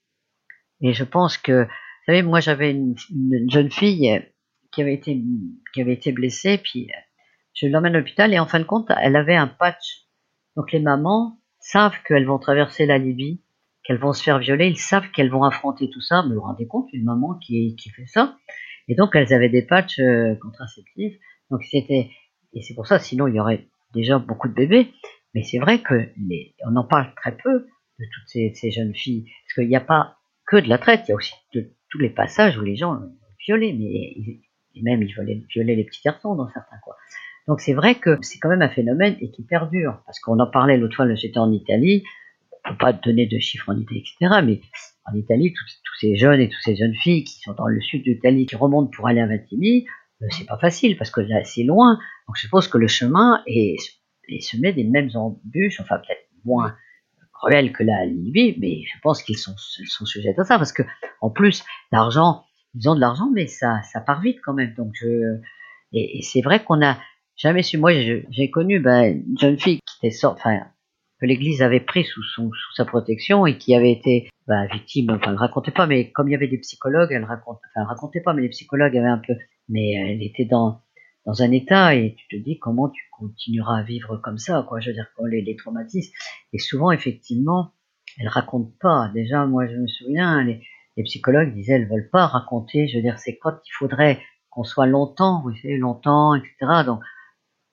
Et 0.80 0.92
je 0.92 1.04
pense 1.04 1.38
que, 1.38 1.62
vous 1.62 2.06
savez, 2.06 2.22
moi 2.22 2.40
j'avais 2.40 2.72
une, 2.72 2.96
jeune 3.48 3.70
fille 3.70 4.20
qui 4.72 4.82
avait 4.82 4.94
été 4.94 5.22
qui 5.74 5.80
avait 5.80 5.92
été 5.92 6.10
blessée, 6.10 6.58
puis 6.58 6.88
je 7.54 7.66
l'emmène 7.66 7.94
à 7.94 7.98
l'hôpital 7.98 8.34
et 8.34 8.40
en 8.40 8.46
fin 8.46 8.58
de 8.58 8.64
compte, 8.64 8.90
elle 9.00 9.14
avait 9.14 9.36
un 9.36 9.46
patch. 9.46 10.08
Donc 10.56 10.72
les 10.72 10.80
mamans 10.80 11.38
savent 11.60 11.96
qu'elles 12.04 12.26
vont 12.26 12.38
traverser 12.38 12.86
la 12.86 12.98
Libye 12.98 13.40
qu'elles 13.84 13.98
vont 13.98 14.12
se 14.12 14.22
faire 14.22 14.38
violer, 14.38 14.68
ils 14.68 14.78
savent 14.78 15.10
qu'elles 15.10 15.30
vont 15.30 15.44
affronter 15.44 15.90
tout 15.90 16.00
ça. 16.00 16.22
Vous 16.22 16.34
vous 16.34 16.40
rendez 16.40 16.66
compte, 16.66 16.88
une 16.92 17.04
maman 17.04 17.34
qui, 17.34 17.76
qui 17.76 17.90
fait 17.90 18.06
ça. 18.06 18.36
Et 18.88 18.94
donc, 18.94 19.14
elles 19.14 19.32
avaient 19.32 19.48
des 19.48 19.62
patchs 19.62 19.98
euh, 19.98 20.34
contraceptifs. 20.40 21.18
Donc, 21.50 21.62
c'était, 21.64 22.10
et 22.52 22.62
c'est 22.62 22.74
pour 22.74 22.86
ça, 22.86 22.98
sinon, 22.98 23.26
il 23.26 23.34
y 23.34 23.40
aurait 23.40 23.68
déjà 23.94 24.18
beaucoup 24.18 24.48
de 24.48 24.54
bébés. 24.54 24.92
Mais 25.34 25.42
c'est 25.42 25.58
vrai 25.58 25.80
que 25.80 25.94
les, 26.16 26.54
on 26.66 26.76
en 26.76 26.84
parle 26.84 27.12
très 27.16 27.36
peu 27.36 27.66
de 27.98 28.04
toutes 28.04 28.28
ces, 28.28 28.70
jeunes 28.70 28.94
filles. 28.94 29.24
Parce 29.24 29.54
qu'il 29.54 29.68
n'y 29.68 29.76
a 29.76 29.80
pas 29.80 30.16
que 30.46 30.56
de 30.56 30.68
la 30.68 30.78
traite, 30.78 31.02
il 31.06 31.10
y 31.10 31.12
a 31.12 31.16
aussi 31.16 31.34
tous 31.52 31.98
les 31.98 32.10
passages 32.10 32.58
où 32.58 32.62
les 32.62 32.76
gens 32.76 33.00
violaient, 33.46 33.72
mais 33.72 34.40
et 34.74 34.82
même 34.82 35.02
ils 35.02 35.12
violaient, 35.12 35.42
violaient 35.50 35.76
les 35.76 35.84
petits 35.84 36.02
garçons 36.04 36.34
dans 36.34 36.48
certains 36.48 36.76
cas. 36.76 36.96
Donc 37.48 37.60
c'est 37.60 37.74
vrai 37.74 37.96
que 37.96 38.18
c'est 38.22 38.38
quand 38.38 38.48
même 38.48 38.62
un 38.62 38.68
phénomène 38.68 39.16
et 39.20 39.30
qui 39.30 39.44
perdure. 39.44 40.00
Parce 40.06 40.20
qu'on 40.20 40.38
en 40.38 40.50
parlait 40.50 40.76
l'autre 40.76 40.96
fois, 40.96 41.12
j'étais 41.14 41.38
en 41.38 41.50
Italie, 41.52 42.04
faut 42.66 42.74
pas 42.74 42.92
donner 42.92 43.26
de 43.26 43.38
chiffres 43.38 43.70
en 43.70 43.78
Italie, 43.78 44.00
etc. 44.00 44.40
Mais 44.44 44.60
en 45.04 45.14
Italie, 45.14 45.52
tous 45.52 45.94
ces 46.00 46.16
jeunes 46.16 46.40
et 46.40 46.48
toutes 46.48 46.62
ces 46.62 46.76
jeunes 46.76 46.94
filles 46.94 47.24
qui 47.24 47.40
sont 47.40 47.54
dans 47.54 47.66
le 47.66 47.80
sud 47.80 48.04
de 48.04 48.12
l'Italie, 48.12 48.46
qui 48.46 48.56
remontent 48.56 48.90
pour 48.94 49.08
aller 49.08 49.20
à 49.20 49.26
Vintimille, 49.26 49.84
euh, 50.22 50.26
c'est 50.30 50.46
pas 50.46 50.58
facile 50.58 50.96
parce 50.96 51.10
que 51.10 51.20
là, 51.20 51.42
c'est 51.44 51.64
loin. 51.64 51.98
Donc 52.28 52.36
je 52.36 52.42
suppose 52.42 52.68
que 52.68 52.78
le 52.78 52.88
chemin 52.88 53.42
est, 53.46 53.76
est 54.28 54.40
semé 54.40 54.72
des 54.72 54.84
mêmes 54.84 55.10
embûches, 55.14 55.80
enfin 55.80 55.98
peut-être 55.98 56.28
moins 56.44 56.76
cruels 57.32 57.72
que 57.72 57.82
la 57.82 58.06
Libye, 58.06 58.56
mais 58.60 58.82
je 58.82 59.00
pense 59.02 59.22
qu'ils 59.22 59.38
sont, 59.38 59.54
sont 59.56 60.04
sujets 60.04 60.34
à 60.38 60.44
ça 60.44 60.58
parce 60.58 60.72
que 60.72 60.82
en 61.20 61.30
plus 61.30 61.64
l'argent, 61.90 62.44
ils 62.74 62.88
ont 62.88 62.94
de 62.94 63.00
l'argent, 63.00 63.28
mais 63.32 63.46
ça, 63.48 63.82
ça 63.92 64.00
part 64.00 64.20
vite 64.20 64.38
quand 64.44 64.54
même. 64.54 64.74
Donc 64.74 64.92
je, 64.94 65.40
et, 65.92 66.20
c'est 66.22 66.40
vrai 66.40 66.62
qu'on 66.62 66.82
a 66.84 66.98
jamais 67.36 67.62
su. 67.62 67.78
Moi, 67.78 67.92
j'ai 67.92 68.50
connu 68.50 68.80
ben, 68.80 69.22
une 69.26 69.38
jeune 69.38 69.58
fille 69.58 69.80
qui 69.80 70.06
était 70.06 70.14
sortie, 70.14 70.40
enfin 70.40 70.60
que 71.22 71.26
l'Église 71.26 71.62
avait 71.62 71.80
pris 71.80 72.02
sous, 72.02 72.22
son, 72.24 72.50
sous 72.50 72.74
sa 72.74 72.84
protection 72.84 73.46
et 73.46 73.56
qui 73.56 73.76
avait 73.76 73.92
été 73.92 74.28
bah, 74.48 74.66
victime, 74.66 75.10
enfin 75.10 75.30
elle 75.30 75.36
racontait 75.36 75.70
pas, 75.70 75.86
mais 75.86 76.10
comme 76.10 76.28
il 76.28 76.32
y 76.32 76.34
avait 76.34 76.48
des 76.48 76.58
psychologues, 76.58 77.12
elle 77.12 77.24
raconte, 77.24 77.58
enfin 77.58 77.82
elle 77.82 77.86
racontait 77.86 78.20
pas, 78.20 78.34
mais 78.34 78.42
les 78.42 78.48
psychologues 78.48 78.96
avaient 78.96 79.06
un 79.06 79.22
peu, 79.24 79.34
mais 79.68 79.92
elle 79.92 80.22
était 80.22 80.44
dans 80.44 80.82
dans 81.24 81.40
un 81.40 81.52
état 81.52 81.94
et 81.94 82.16
tu 82.16 82.26
te 82.26 82.42
dis 82.42 82.58
comment 82.58 82.88
tu 82.88 83.04
continueras 83.12 83.78
à 83.78 83.82
vivre 83.84 84.16
comme 84.16 84.38
ça, 84.38 84.66
quoi. 84.68 84.80
Je 84.80 84.90
veux 84.90 84.94
dire, 84.94 85.06
quand 85.16 85.24
les, 85.24 85.40
les 85.40 85.54
traumatismes. 85.54 86.12
Et 86.52 86.58
souvent, 86.58 86.90
effectivement, 86.90 87.70
elle 88.18 88.26
raconte 88.26 88.76
pas. 88.80 89.08
Déjà, 89.14 89.46
moi, 89.46 89.68
je 89.68 89.76
me 89.76 89.86
souviens, 89.86 90.42
les, 90.42 90.64
les 90.96 91.04
psychologues 91.04 91.54
disaient, 91.54 91.74
elles 91.74 91.88
veulent 91.88 92.10
pas 92.10 92.26
raconter. 92.26 92.88
Je 92.88 92.96
veux 92.96 93.02
dire, 93.02 93.20
c'est 93.20 93.38
quand 93.38 93.54
il 93.64 93.72
faudrait 93.78 94.20
qu'on 94.50 94.64
soit 94.64 94.86
longtemps, 94.86 95.42
vous 95.42 95.54
savez, 95.54 95.78
longtemps, 95.78 96.34
etc. 96.34 96.82
Donc, 96.84 97.00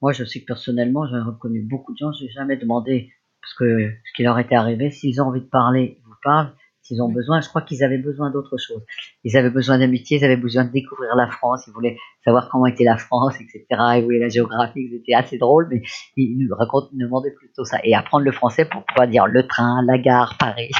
moi, 0.00 0.12
je 0.12 0.24
sais 0.24 0.40
que 0.40 0.46
personnellement, 0.46 1.04
j'ai 1.08 1.18
reconnu 1.18 1.60
beaucoup 1.62 1.92
de 1.92 1.98
gens. 1.98 2.12
J'ai 2.12 2.28
jamais 2.28 2.56
demandé 2.56 3.10
parce 3.40 3.54
que 3.54 3.90
ce 4.04 4.12
qui 4.14 4.22
leur 4.22 4.38
était 4.38 4.54
arrivé, 4.54 4.90
s'ils 4.90 5.20
ont 5.20 5.26
envie 5.26 5.40
de 5.40 5.48
parler, 5.48 5.98
ils 5.98 6.04
vous 6.04 6.16
parlent. 6.22 6.52
S'ils 6.82 7.02
ont 7.02 7.08
besoin, 7.08 7.40
je 7.40 7.48
crois 7.48 7.62
qu'ils 7.62 7.84
avaient 7.84 7.98
besoin 7.98 8.30
d'autre 8.30 8.56
chose. 8.58 8.82
Ils 9.22 9.36
avaient 9.36 9.50
besoin 9.50 9.78
d'amitié, 9.78 10.18
ils 10.18 10.24
avaient 10.24 10.36
besoin 10.36 10.64
de 10.64 10.72
découvrir 10.72 11.14
la 11.14 11.28
France, 11.28 11.64
ils 11.68 11.72
voulaient 11.72 11.96
savoir 12.24 12.48
comment 12.48 12.66
était 12.66 12.84
la 12.84 12.96
France, 12.96 13.36
etc. 13.40 13.64
Ils 13.96 14.02
voulaient 14.02 14.18
la 14.18 14.28
géographie, 14.28 14.88
c'était 14.90 15.14
assez 15.14 15.38
drôle, 15.38 15.68
mais 15.70 15.82
ils 16.16 16.36
nous 16.36 16.54
racontent, 16.54 16.88
nous 16.92 17.06
demandaient 17.06 17.30
plutôt 17.30 17.64
ça. 17.64 17.78
Et 17.84 17.94
apprendre 17.94 18.24
le 18.24 18.32
français 18.32 18.64
pour 18.64 18.84
pouvoir 18.86 19.06
dire 19.06 19.26
le 19.26 19.46
train, 19.46 19.84
la 19.86 19.98
gare, 19.98 20.36
Paris? 20.38 20.70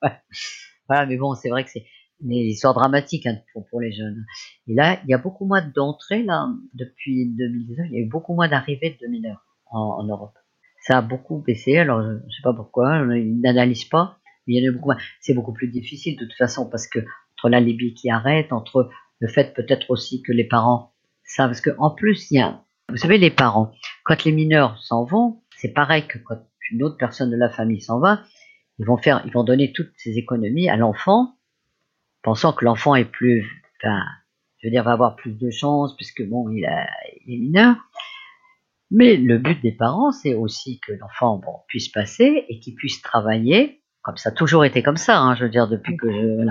voilà, 0.88 1.04
mais 1.06 1.18
bon, 1.18 1.34
c'est 1.34 1.50
vrai 1.50 1.64
que 1.64 1.70
c'est 1.70 1.84
des 2.20 2.36
histoires 2.36 2.74
dramatiques 2.74 3.26
hein, 3.26 3.36
pour, 3.52 3.66
pour, 3.66 3.80
les 3.80 3.92
jeunes. 3.92 4.24
Et 4.66 4.74
là, 4.74 4.98
il 5.04 5.10
y 5.10 5.14
a 5.14 5.18
beaucoup 5.18 5.44
moins 5.44 5.62
d'entrées, 5.62 6.22
là, 6.22 6.48
depuis 6.74 7.26
2019, 7.36 7.86
il 7.90 7.94
y 7.94 7.98
a 7.98 8.00
eu 8.00 8.08
beaucoup 8.08 8.34
moins 8.34 8.48
d'arrivées 8.48 8.96
de 9.00 9.06
mineurs 9.08 9.44
en, 9.70 9.98
en 9.98 10.04
Europe 10.04 10.39
ça 10.82 10.98
a 10.98 11.02
beaucoup 11.02 11.38
baissé. 11.38 11.76
Alors, 11.78 12.02
je 12.02 12.08
ne 12.08 12.30
sais 12.30 12.42
pas 12.42 12.54
pourquoi, 12.54 12.98
ils 13.16 13.40
n'analysent 13.40 13.84
pas. 13.84 14.18
Mais 14.46 14.54
il 14.54 14.64
y 14.64 14.68
en 14.68 14.72
a 14.72 14.74
beaucoup. 14.74 14.92
C'est 15.20 15.34
beaucoup 15.34 15.52
plus 15.52 15.68
difficile 15.68 16.16
de 16.16 16.24
toute 16.24 16.36
façon 16.36 16.68
parce 16.68 16.86
que 16.86 17.00
entre 17.36 17.48
la 17.48 17.60
Libye 17.60 17.94
qui 17.94 18.10
arrête, 18.10 18.52
entre 18.52 18.90
le 19.18 19.28
fait 19.28 19.54
peut-être 19.54 19.90
aussi 19.90 20.22
que 20.22 20.32
les 20.32 20.44
parents 20.44 20.92
savent, 21.24 21.50
parce 21.50 21.60
qu'en 21.60 21.90
plus 21.90 22.30
il 22.30 22.38
y 22.38 22.40
a, 22.40 22.62
vous 22.88 22.96
savez, 22.96 23.18
les 23.18 23.30
parents, 23.30 23.72
quand 24.04 24.24
les 24.24 24.32
mineurs 24.32 24.78
s'en 24.82 25.04
vont, 25.04 25.42
c'est 25.56 25.72
pareil 25.72 26.06
que 26.06 26.18
quand 26.18 26.38
une 26.70 26.82
autre 26.82 26.96
personne 26.96 27.30
de 27.30 27.36
la 27.36 27.50
famille 27.50 27.80
s'en 27.80 27.98
va, 27.98 28.22
ils 28.78 28.86
vont 28.86 28.96
faire, 28.96 29.22
ils 29.26 29.32
vont 29.32 29.44
donner 29.44 29.72
toutes 29.72 29.92
ces 29.96 30.18
économies 30.18 30.68
à 30.68 30.76
l'enfant, 30.76 31.36
pensant 32.22 32.52
que 32.52 32.64
l'enfant 32.64 32.94
est 32.94 33.04
plus, 33.04 33.62
enfin, 33.78 34.02
je 34.58 34.66
veux 34.66 34.70
dire, 34.70 34.84
va 34.84 34.92
avoir 34.92 35.16
plus 35.16 35.32
de 35.32 35.50
chance 35.50 35.96
puisque 35.96 36.26
bon, 36.26 36.48
il, 36.50 36.64
a, 36.66 36.88
il 37.26 37.34
est 37.34 37.38
mineur. 37.38 37.76
Mais 38.90 39.16
le 39.16 39.38
but 39.38 39.60
des 39.62 39.72
parents, 39.72 40.10
c'est 40.10 40.34
aussi 40.34 40.80
que 40.80 40.92
l'enfant 40.92 41.40
puisse 41.68 41.88
passer 41.88 42.44
et 42.48 42.58
qu'il 42.58 42.74
puisse 42.74 43.00
travailler, 43.02 43.82
comme 44.02 44.16
ça 44.16 44.30
a 44.30 44.32
toujours 44.32 44.64
été 44.64 44.82
comme 44.82 44.96
ça, 44.96 45.18
hein, 45.18 45.34
je 45.36 45.44
veux 45.44 45.50
dire, 45.50 45.68
depuis 45.68 45.96
que 45.96 46.10
je 46.10 46.44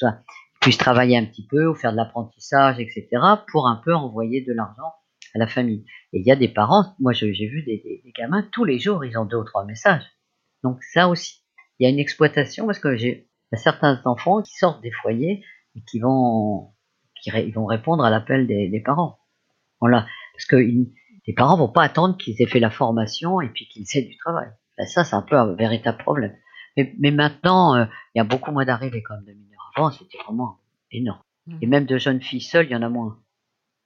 voilà, 0.00 0.22
puisse 0.60 0.78
travailler 0.78 1.18
un 1.18 1.26
petit 1.26 1.46
peu 1.46 1.66
ou 1.66 1.74
faire 1.74 1.92
de 1.92 1.96
l'apprentissage, 1.96 2.80
etc., 2.80 3.06
pour 3.52 3.68
un 3.68 3.80
peu 3.84 3.94
envoyer 3.94 4.40
de 4.40 4.52
l'argent 4.54 4.94
à 5.34 5.38
la 5.38 5.46
famille. 5.46 5.84
Et 6.12 6.20
il 6.20 6.26
y 6.26 6.32
a 6.32 6.36
des 6.36 6.48
parents, 6.48 6.94
moi 7.00 7.12
j'ai 7.12 7.30
vu 7.30 7.62
des, 7.64 8.02
gamins, 8.16 8.48
tous 8.52 8.64
les 8.64 8.78
jours, 8.78 9.04
ils 9.04 9.18
ont 9.18 9.26
deux 9.26 9.36
ou 9.36 9.44
trois 9.44 9.66
messages. 9.66 10.04
Donc 10.62 10.82
ça 10.82 11.08
aussi, 11.08 11.42
il 11.78 11.84
y 11.84 11.86
a 11.86 11.90
une 11.90 11.98
exploitation 11.98 12.66
parce 12.66 12.78
que 12.78 12.96
j'ai 12.96 13.28
certains 13.52 14.00
enfants 14.06 14.42
qui 14.42 14.54
sortent 14.54 14.82
des 14.82 14.90
foyers 14.90 15.44
et 15.76 15.82
qui 15.82 16.00
vont, 16.00 16.72
qui 17.20 17.30
vont 17.50 17.66
répondre 17.66 18.04
à 18.04 18.10
l'appel 18.10 18.46
des, 18.46 18.82
parents. 18.84 19.18
Voilà, 19.80 20.06
parce 20.32 20.46
que 20.46 20.56
les 21.26 21.34
parents 21.34 21.56
vont 21.56 21.68
pas 21.68 21.82
attendre 21.82 22.16
qu'ils 22.16 22.40
aient 22.40 22.46
fait 22.46 22.60
la 22.60 22.70
formation 22.70 23.40
et 23.40 23.48
puis 23.48 23.66
qu'ils 23.66 23.86
aient 23.94 24.06
du 24.06 24.16
travail. 24.18 24.48
Ben, 24.76 24.86
ça, 24.86 25.04
c'est 25.04 25.16
un 25.16 25.22
peu 25.22 25.36
un 25.36 25.54
véritable 25.54 25.98
problème. 25.98 26.34
Mais, 26.76 27.10
maintenant, 27.12 27.76
euh, 27.76 27.84
il 28.14 28.18
y 28.18 28.20
a 28.20 28.24
beaucoup 28.24 28.50
moins 28.50 28.64
d'arrivées 28.64 29.02
comme 29.02 29.24
de 29.24 29.32
mineurs. 29.32 29.70
Avant, 29.76 29.90
c'était 29.90 30.18
vraiment 30.24 30.58
énorme. 30.90 31.22
Mmh. 31.46 31.58
Et 31.62 31.66
même 31.66 31.84
de 31.86 31.98
jeunes 31.98 32.20
filles 32.20 32.40
seules, 32.40 32.66
il 32.66 32.72
y 32.72 32.76
en 32.76 32.82
a 32.82 32.88
moins. 32.88 33.18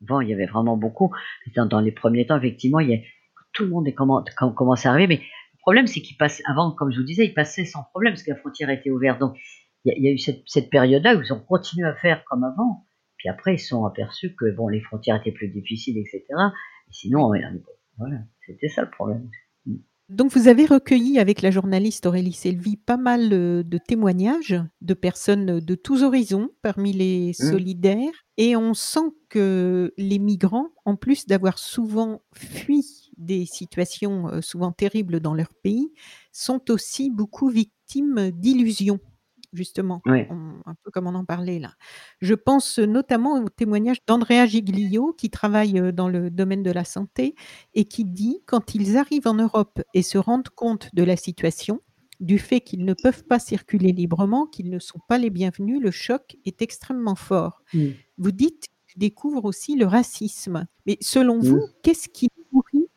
Avant, 0.03 0.21
il 0.21 0.31
y 0.31 0.35
avait 0.35 0.47
vraiment 0.47 0.77
beaucoup. 0.77 1.15
Dans, 1.55 1.67
dans 1.67 1.81
les 1.81 1.93
premiers 1.93 2.27
temps, 2.27 2.39
effectivement, 2.39 2.81
il 2.81 2.91
y 2.91 2.95
a, 2.95 2.99
tout 3.53 3.65
le 3.65 3.71
monde 3.71 3.87
est 3.87 3.95
commencé 3.95 4.89
à 4.89 4.93
arriver. 4.93 5.07
Mais 5.07 5.23
le 5.23 5.59
problème, 5.61 5.87
c'est 5.87 6.01
qu'ils 6.01 6.17
passaient, 6.17 6.43
avant, 6.49 6.73
comme 6.73 6.91
je 6.91 6.99
vous 6.99 7.05
disais, 7.05 7.27
ils 7.27 7.35
passaient 7.35 7.67
sans 7.67 7.83
problème 7.91 8.15
parce 8.15 8.23
que 8.23 8.31
la 8.31 8.39
frontière 8.39 8.71
était 8.71 8.91
ouverte. 8.91 9.21
Donc, 9.21 9.37
il 9.85 10.03
y 10.03 10.09
a, 10.09 10.13
eu 10.13 10.19
cette, 10.19 10.43
cette 10.47 10.71
période-là 10.71 11.15
où 11.15 11.23
ils 11.23 11.33
ont 11.33 11.41
continué 11.41 11.87
à 11.87 11.95
faire 11.95 12.25
comme 12.25 12.45
avant. 12.45 12.87
Puis 13.19 13.29
après, 13.29 13.55
ils 13.55 13.59
se 13.59 13.69
sont 13.69 13.85
aperçus 13.85 14.35
que 14.35 14.51
bon, 14.55 14.69
les 14.69 14.81
frontières 14.81 15.17
étaient 15.17 15.33
plus 15.33 15.49
difficiles, 15.49 15.99
etc 15.99 16.25
sinon, 16.91 17.31
voilà, 17.99 18.19
c'était 18.47 18.69
ça 18.69 18.83
le 18.83 18.91
problème. 18.91 19.29
Donc 20.09 20.33
vous 20.33 20.49
avez 20.49 20.65
recueilli 20.65 21.19
avec 21.19 21.43
la 21.43 21.51
journaliste 21.51 22.07
Aurélie 22.07 22.33
Selvi 22.33 22.79
pas 22.79 22.97
mal, 22.97 23.31
heu, 23.31 23.63
de 23.63 23.77
témoignages 23.77 24.57
de 24.81 24.95
personnes, 24.95 25.61
de 25.61 25.75
tous 25.75 26.03
horizons 26.03 26.49
parmi 26.63 26.95
les 26.95 27.29
Mmh. 27.29 27.33
solidaires 27.51 28.15
et 28.39 28.57
on 28.57 28.73
sent 28.73 29.13
que 29.29 29.93
les 29.99 30.19
migrants, 30.19 30.71
en 30.87 30.97
plus 30.97 31.27
d'avoir 31.27 31.59
souvent 31.59 32.23
fui 32.33 33.11
des 33.19 33.45
situations, 33.45 34.31
heu, 34.33 34.41
souvent 34.41 34.73
terribles 34.73 35.21
dans 35.21 35.35
leur 35.35 35.53
pays, 35.63 35.93
sont 36.33 36.71
aussi 36.71 37.11
beaucoup 37.11 37.51
victimes 37.51 38.31
d'illusions, 38.31 39.01
justement, 39.59 40.05
Oui. 40.07 40.27
on 40.31 40.37
un 40.67 40.77
peu 40.85 40.91
comme 40.93 41.09
on 41.09 41.15
en 41.17 41.27
parlait 41.27 41.59
là. 41.61 41.73
Je 42.23 42.35
pense 42.35 42.79
notamment 42.81 43.35
au 43.43 43.49
témoignage 43.51 43.99
d'Andrea 44.07 44.47
Giglio 44.47 45.13
qui 45.19 45.31
travaille, 45.31 45.79
heu, 45.81 45.93
dans 45.93 46.09
le 46.09 46.31
domaine 46.31 46.63
de 46.65 46.73
la 46.73 46.85
santé 46.85 47.35
et 47.75 47.85
qui 47.87 48.05
dit: 48.07 48.43
«Quand 48.47 48.75
ils 48.77 48.97
arrivent 48.99 49.29
en 49.29 49.35
Europe 49.35 49.83
et 49.95 50.03
se 50.03 50.19
rendent 50.19 50.51
compte 50.51 50.91
de 50.95 51.05
la 51.05 51.17
situation, 51.17 51.83
du 52.21 52.39
fait 52.41 52.61
qu'ils 52.63 52.85
ne 52.87 52.95
peuvent 52.95 53.25
pas 53.25 53.41
circuler 53.41 53.93
librement, 53.93 54.47
qu'ils 54.47 54.71
ne 54.71 54.79
sont 54.81 55.01
pas 55.09 55.19
les 55.19 55.31
bienvenus, 55.31 55.81
le 55.83 55.91
choc 55.93 56.37
est 56.47 56.63
extrêmement 56.63 57.17
fort». 57.17 57.63
Mmh. 57.73 57.99
Vous 58.19 58.33
dites 58.33 58.67
qu'ils 58.89 59.01
découvrent 59.01 59.47
aussi 59.47 59.77
le 59.77 59.87
racisme. 59.87 60.67
Mais 60.87 60.99
selon 61.03 61.41
vous, 61.41 61.57
Mmh. 61.57 61.73
qu'est-ce 61.85 62.09
qui 62.11 62.29
nourrit 62.53 62.88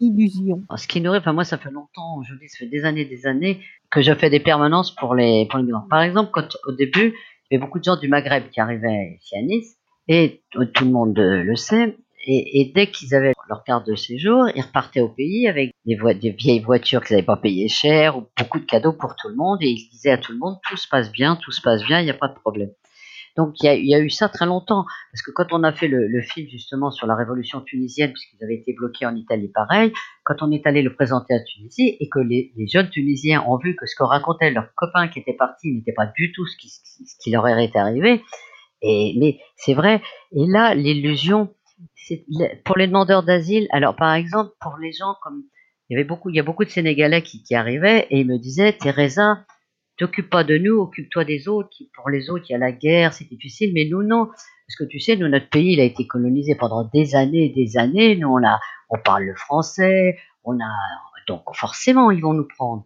illusion? 0.00 0.62
Ce 0.76 0.86
qui 0.88 1.00
nourrit 1.00 1.18
enfin 1.18 1.32
moi 1.32 1.44
ça 1.44 1.58
fait 1.58 1.70
longtemps, 1.70 2.22
je 2.22 2.32
vous 2.34 2.38
dis, 2.40 2.48
ça 2.48 2.58
fait 2.58 2.66
des 2.66 2.84
années, 2.84 3.04
des 3.04 3.26
années 3.26 3.60
que 3.90 4.02
je 4.02 4.12
fais 4.14 4.30
des 4.30 4.40
permanences 4.40 4.94
pour 4.94 5.14
les 5.14 5.46
pour 5.48 5.58
les 5.58 5.64
migrants. 5.66 5.86
Par 5.90 6.02
exemple, 6.02 6.30
quand 6.32 6.56
au 6.66 6.72
début, 6.72 7.14
il 7.50 7.54
y 7.54 7.56
avait 7.56 7.64
beaucoup 7.64 7.78
de 7.78 7.84
gens 7.84 7.96
du 7.96 8.08
Maghreb 8.08 8.50
qui 8.50 8.60
arrivaient 8.60 9.18
ici 9.20 9.36
à 9.36 9.42
Nice 9.42 9.76
et 10.08 10.42
tout 10.50 10.64
tout 10.66 10.84
le 10.84 10.90
monde, 10.92 11.18
heu, 11.18 11.42
le 11.42 11.56
sait 11.56 11.96
et 12.28 12.72
dès 12.74 12.88
qu'ils 12.90 13.14
avaient 13.14 13.34
leur 13.48 13.62
carte 13.64 13.86
de 13.86 13.94
séjour, 13.94 14.48
ils 14.56 14.60
repartaient 14.62 15.00
au 15.00 15.08
pays 15.08 15.46
avec 15.48 15.70
des 15.86 15.96
des 16.14 16.30
vieilles 16.30 16.58
voitures 16.60 17.04
qu'ils 17.04 17.14
avaient 17.16 17.22
pas 17.24 17.36
payées 17.36 17.68
cher 17.68 18.18
ou 18.18 18.24
beaucoup 18.38 18.58
de 18.58 18.64
cadeaux 18.64 18.92
pour 18.92 19.14
tout 19.16 19.28
le 19.28 19.36
monde 19.36 19.58
et 19.62 19.68
ils 19.68 19.88
disaient 19.92 20.10
à 20.10 20.18
tout 20.18 20.32
le 20.32 20.38
monde: 20.38 20.56
«Tout 20.68 20.76
se 20.76 20.88
passe 20.88 21.12
bien, 21.12 21.36
tout 21.36 21.52
se 21.52 21.60
passe 21.62 21.84
bien, 21.84 22.00
il 22.00 22.06
y 22.06 22.10
a 22.10 22.14
pas 22.14 22.28
de 22.28 22.34
problème». 22.34 22.70
Donc 23.36 23.54
il 23.62 23.86
y 23.86 23.94
a 23.94 24.00
eu 24.00 24.10
ça 24.10 24.28
très 24.28 24.46
longtemps. 24.46 24.84
Parce 25.12 25.22
que 25.22 25.30
quand 25.30 25.52
on 25.52 25.62
a 25.62 25.72
fait 25.72 25.88
le 25.88 26.22
film 26.22 26.48
justement 26.48 26.90
sur 26.90 27.06
la 27.06 27.14
révolution 27.14 27.60
tunisienne, 27.60 28.12
puisqu'ils 28.12 28.42
avaient 28.42 28.56
été 28.56 28.72
bloqués 28.72 29.06
en 29.06 29.14
Italie 29.14 29.50
pareil, 29.54 29.92
quand 30.24 30.42
on 30.42 30.50
est 30.50 30.66
allé 30.66 30.82
le 30.82 30.94
présenter 30.94 31.34
à 31.34 31.40
Tunisie 31.40 31.96
et 32.00 32.08
que 32.08 32.18
les 32.18 32.52
jeunes 32.72 32.88
Tunisiens 32.90 33.44
ont 33.46 33.58
vu 33.58 33.76
que 33.76 33.86
ce 33.86 33.94
que 33.94 34.04
racontaient 34.04 34.50
leurs 34.50 34.74
copains 34.74 35.08
qui 35.08 35.18
étaient 35.18 35.36
partis 35.36 35.72
n'était 35.72 35.92
pas 35.92 36.06
du 36.16 36.32
tout 36.32 36.46
ce 36.46 36.56
qui 36.56 37.30
leur 37.30 37.46
était 37.46 37.78
arrivé 37.78 38.22
et 38.82 39.16
mais 39.18 39.38
c'est 39.56 39.74
vrai. 39.74 40.02
Et 40.32 40.46
là 40.46 40.74
l'illusion, 40.74 41.54
pour 42.64 42.76
les 42.76 42.86
demandeurs 42.86 43.22
d'asile 43.22 43.66
alors 43.70 43.96
par 43.96 44.14
exemple 44.14 44.52
pour 44.60 44.76
les 44.78 44.92
gens 44.92 45.14
comme 45.22 45.42
il 45.88 45.94
y 45.94 45.96
avait 45.96 46.08
beaucoup 46.08 46.30
il 46.30 46.36
y 46.36 46.40
a 46.40 46.42
beaucoup 46.42 46.64
de 46.64 46.70
Sénégalais 46.70 47.22
qui 47.22 47.42
qui 47.42 47.54
arrivaient 47.54 48.06
et 48.10 48.20
ils 48.20 48.26
me 48.26 48.38
disaient: 48.38 48.72
«Teresa, 48.72 49.44
t'occupes 49.96 50.30
pas 50.30 50.44
de 50.44 50.58
nous, 50.58 50.78
occupe-toi 50.78 51.24
des 51.24 51.48
autres, 51.48 51.70
pour 51.94 52.10
les 52.10 52.30
autres, 52.30 52.44
il 52.48 52.52
y 52.52 52.54
a 52.54 52.58
la 52.58 52.72
guerre, 52.72 53.12
c'est 53.12 53.28
difficile, 53.28 53.72
mais 53.74 53.86
nous 53.90 54.02
non. 54.02 54.26
Parce 54.26 54.76
que 54.78 54.84
tu 54.84 54.98
sais, 54.98 55.16
nous, 55.16 55.28
notre 55.28 55.48
pays, 55.48 55.74
il 55.74 55.80
a 55.80 55.84
été 55.84 56.06
colonisé 56.06 56.54
pendant 56.54 56.84
des 56.92 57.14
années 57.14 57.46
et 57.46 57.48
des 57.50 57.76
années. 57.76 58.16
Nous, 58.16 58.28
on 58.28 58.44
a 58.44 58.58
on 58.90 58.98
parle 58.98 59.24
le 59.24 59.34
français, 59.34 60.18
on 60.44 60.58
a 60.60 60.72
donc 61.28 61.42
forcément, 61.54 62.10
ils 62.10 62.20
vont 62.20 62.34
nous 62.34 62.46
prendre». 62.46 62.84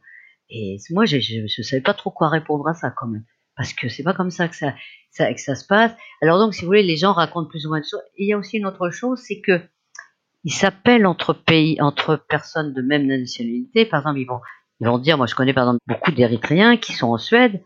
Et 0.50 0.78
moi, 0.90 1.04
je 1.04 1.18
je 1.20 1.62
savais 1.62 1.82
pas 1.82 1.94
trop 1.94 2.10
quoi 2.10 2.28
répondre 2.28 2.66
à 2.68 2.74
ça 2.74 2.90
quand 2.90 3.06
même, 3.06 3.24
parce 3.56 3.72
que 3.72 3.88
c'est 3.88 4.02
pas 4.02 4.14
comme 4.14 4.30
ça 4.30 4.48
que 4.48 4.56
ça 4.56 4.74
ça 5.10 5.32
que 5.32 5.40
ça 5.40 5.54
se 5.54 5.66
passe. 5.66 5.92
Alors 6.22 6.38
donc, 6.38 6.54
si 6.54 6.62
vous 6.62 6.66
voulez, 6.66 6.82
les 6.82 6.96
gens 6.96 7.12
racontent 7.12 7.48
plus 7.48 7.66
ou 7.66 7.68
moins 7.70 7.80
de 7.80 7.84
choses 7.84 8.02
et 8.16 8.24
il 8.24 8.28
y 8.28 8.32
a 8.32 8.38
aussi 8.38 8.58
une 8.58 8.66
autre 8.66 8.90
chose, 8.90 9.20
c'est 9.26 9.40
qu'ils 9.42 10.52
s'appellent 10.52 11.06
entre 11.06 11.34
pays 11.34 11.80
entre 11.80 12.16
personnes 12.16 12.74
de 12.74 12.82
même 12.82 13.06
nationalité. 13.06 13.86
Par 13.86 14.00
exemple, 14.00 14.18
ils 14.20 14.26
vont 14.26 14.40
ils 14.80 14.86
vont 14.86 14.98
dire 14.98 15.16
moi 15.18 15.26
je 15.26 15.34
connais 15.34 15.52
par 15.54 15.64
exemple 15.64 15.80
beaucoup 15.86 16.12
d'Érythréens 16.12 16.76
qui 16.76 16.92
sont 16.92 17.08
en 17.08 17.18
Suède 17.18 17.62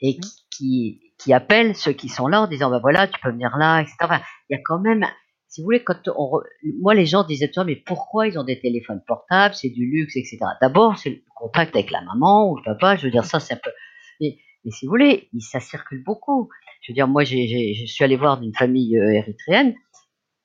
et 0.00 0.18
qui 0.18 0.30
qui 0.50 1.00
qui 1.18 1.32
appellent 1.32 1.74
ceux 1.74 1.92
qui 1.92 2.08
sont 2.10 2.26
là 2.28 2.42
en 2.42 2.46
disant: 2.46 2.70
«Bah 2.70 2.78
voilà, 2.82 3.06
tu 3.06 3.18
peux 3.22 3.30
venir 3.30 3.56
là» 3.58 3.80
et 3.80 3.86
cetera. 3.86 4.16
Enfin, 4.16 4.22
il 4.50 4.56
y 4.56 4.58
a 4.58 4.62
quand 4.64 4.78
même 4.80 5.06
si 5.48 5.60
vous 5.62 5.66
voulez, 5.66 5.82
quand 5.82 5.96
on 6.16 6.26
re 6.26 6.42
moi 6.82 6.94
les 6.94 7.06
gens 7.06 7.24
disaient 7.24 7.48
toujours: 7.48 7.64
«Mais 7.64 7.76
pourquoi 7.76 8.28
ils 8.28 8.38
ont 8.38 8.44
des 8.44 8.60
téléphones 8.60 9.00
portables? 9.06 9.54
C'est 9.54 9.70
du 9.70 9.86
luxe 9.90 10.16
et 10.16 10.24
cetera». 10.24 10.52
D'abord, 10.60 10.98
c'est 10.98 11.10
le 11.10 11.22
contact 11.34 11.74
avec 11.74 11.90
la 11.90 12.02
maman 12.02 12.50
ou 12.50 12.56
le 12.58 12.62
papa, 12.64 12.96
je 12.96 13.04
veux 13.06 13.10
dire 13.10 13.24
ça, 13.24 13.40
c'est 13.40 13.54
un 13.54 13.60
peu 13.62 13.70
mais 14.20 14.36
mais 14.64 14.70
si 14.72 14.86
vous 14.86 14.90
voulez, 14.90 15.28
ça 15.40 15.60
circule 15.60 16.02
beaucoup. 16.04 16.48
Je 16.82 16.92
veux 16.92 16.94
dire, 16.94 17.08
moi 17.08 17.24
je 17.24 17.34
suis 17.86 18.04
allé 18.04 18.16
voir 18.16 18.42
une 18.42 18.54
famille, 18.54 18.98
heu, 18.98 19.14
érythréenne 19.14 19.74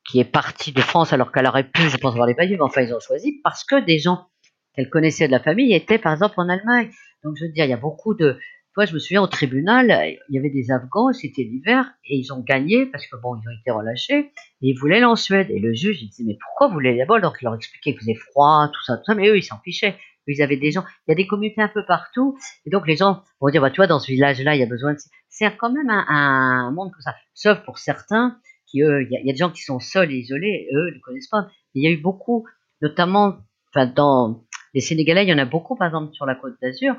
qui 0.10 0.20
est 0.20 0.26
partie 0.26 0.72
de 0.74 0.82
France 0.82 1.14
alors 1.14 1.32
qu'elle 1.32 1.48
aurait 1.48 1.70
pu, 1.70 1.84
je 1.90 1.98
pense, 1.98 2.14
avoir 2.14 2.28
les 2.28 2.36
papiers, 2.36 2.58
mais 2.58 2.64
enfin 2.64 2.82
ils 2.82 2.94
ont 2.94 3.00
choisi 3.00 3.42
parce 3.44 3.64
que 3.64 3.84
des 3.86 4.00
gens 4.00 4.28
qu'elle 4.76 4.90
connaissait 4.90 5.28
de 5.28 5.32
la 5.32 5.40
famille 5.40 5.74
étaient 5.74 6.00
par 6.00 6.14
exemple 6.14 6.36
en 6.38 6.50
Allemagne. 6.50 6.90
Donc 7.24 7.36
je 7.40 7.46
veux 7.46 7.52
dire, 7.52 7.66
il 7.66 7.70
y 7.70 7.74
a 7.74 7.78
beaucoup 7.78 8.14
de 8.16 8.38
toi, 8.74 8.86
je 8.86 8.94
me 8.94 9.00
souviens 9.00 9.22
au 9.22 9.28
tribunal, 9.28 10.18
il 10.30 10.36
y 10.36 10.38
avait 10.40 10.50
des 10.50 10.72
Afghans, 10.72 11.12
c'était 11.12 11.44
l'hiver 11.44 11.92
et 12.06 12.16
ils 12.16 12.32
ont 12.32 12.40
gagné 12.40 12.86
parce 12.86 13.06
que 13.06 13.18
bon, 13.22 13.36
ils 13.36 13.46
ont 13.50 13.60
été 13.60 13.70
relâchés 13.70 14.18
et 14.20 14.32
ils 14.62 14.74
voulaient 14.80 14.96
aller 14.98 15.06
en 15.06 15.18
Suède 15.18 15.48
et 15.50 15.60
le 15.60 15.74
juge, 15.74 16.02
il 16.02 16.08
disait: 16.08 16.24
«Mais 16.26 16.38
pourquoi 16.42 16.68
vous 16.68 16.76
voulez 16.76 16.90
aller 16.90 17.00
là-bas?» 17.00 17.16
alors 17.18 17.38
qu'il 17.38 17.48
leur 17.48 17.56
expliquait 17.56 17.92
qu'il 17.92 18.00
faisait 18.00 18.16
froid, 18.16 18.70
tout 18.74 18.82
ça, 18.84 18.96
tout 18.98 19.04
ça, 19.06 19.14
mais 19.16 19.28
eux, 19.28 19.38
ils 19.38 19.44
s'en 19.44 19.60
fichaient. 19.60 19.98
Ils 20.28 20.42
avaient 20.42 20.56
des 20.56 20.72
gens 20.72 20.86
il 21.08 21.12
y 21.12 21.14
a 21.14 21.16
des 21.16 21.28
communautés 21.28 21.62
un 21.62 21.68
peu 21.68 21.84
partout 21.86 22.38
et 22.66 22.70
donc 22.70 22.88
les 22.88 22.96
gens 22.96 23.24
vont 23.42 23.50
dire: 23.50 23.62
«Bah, 23.62 23.72
tu 23.72 23.78
vois, 23.78 23.88
dans 23.88 24.00
ce 24.00 24.10
village-là, 24.10 24.56
il 24.56 24.60
y 24.60 24.64
a 24.64 24.68
besoin 24.68 24.94
de» 24.94 25.00
c'est 25.28 25.54
quand 25.58 25.72
même 25.72 25.90
un 25.90 26.72
monde 26.72 26.92
comme 26.92 27.02
ça, 27.02 27.16
sauf 27.34 27.60
pour 27.66 27.78
certains 27.78 28.38
qui, 28.68 28.82
eux, 28.84 29.02
il 29.04 29.12
y 29.12 29.18
a 29.18 29.20
il 29.20 29.28
y 29.28 29.30
a 29.30 29.34
des 29.34 29.38
gens 29.38 29.50
qui 29.50 29.64
sont 29.64 29.80
seuls 29.80 30.12
et 30.12 30.16
isolés, 30.16 30.70
eux, 30.74 30.92
ils 30.94 30.96
ne 30.98 31.02
connaissent 31.02 31.28
pas. 31.28 31.48
Il 31.74 31.84
y 31.84 31.88
a 31.88 31.92
eu 31.92 31.98
beaucoup, 31.98 32.46
notamment, 32.82 33.40
enfin 33.74 33.86
dans 33.88 34.46
les 34.74 34.82
Sénégalais, 34.82 35.26
il 35.26 35.30
y 35.30 35.34
en 35.34 35.38
a 35.38 35.46
beaucoup, 35.46 35.76
par 35.76 35.88
exemple, 35.88 36.14
sur 36.14 36.26
la 36.26 36.36
Côte 36.36 36.56
d'Azur, 36.62 36.96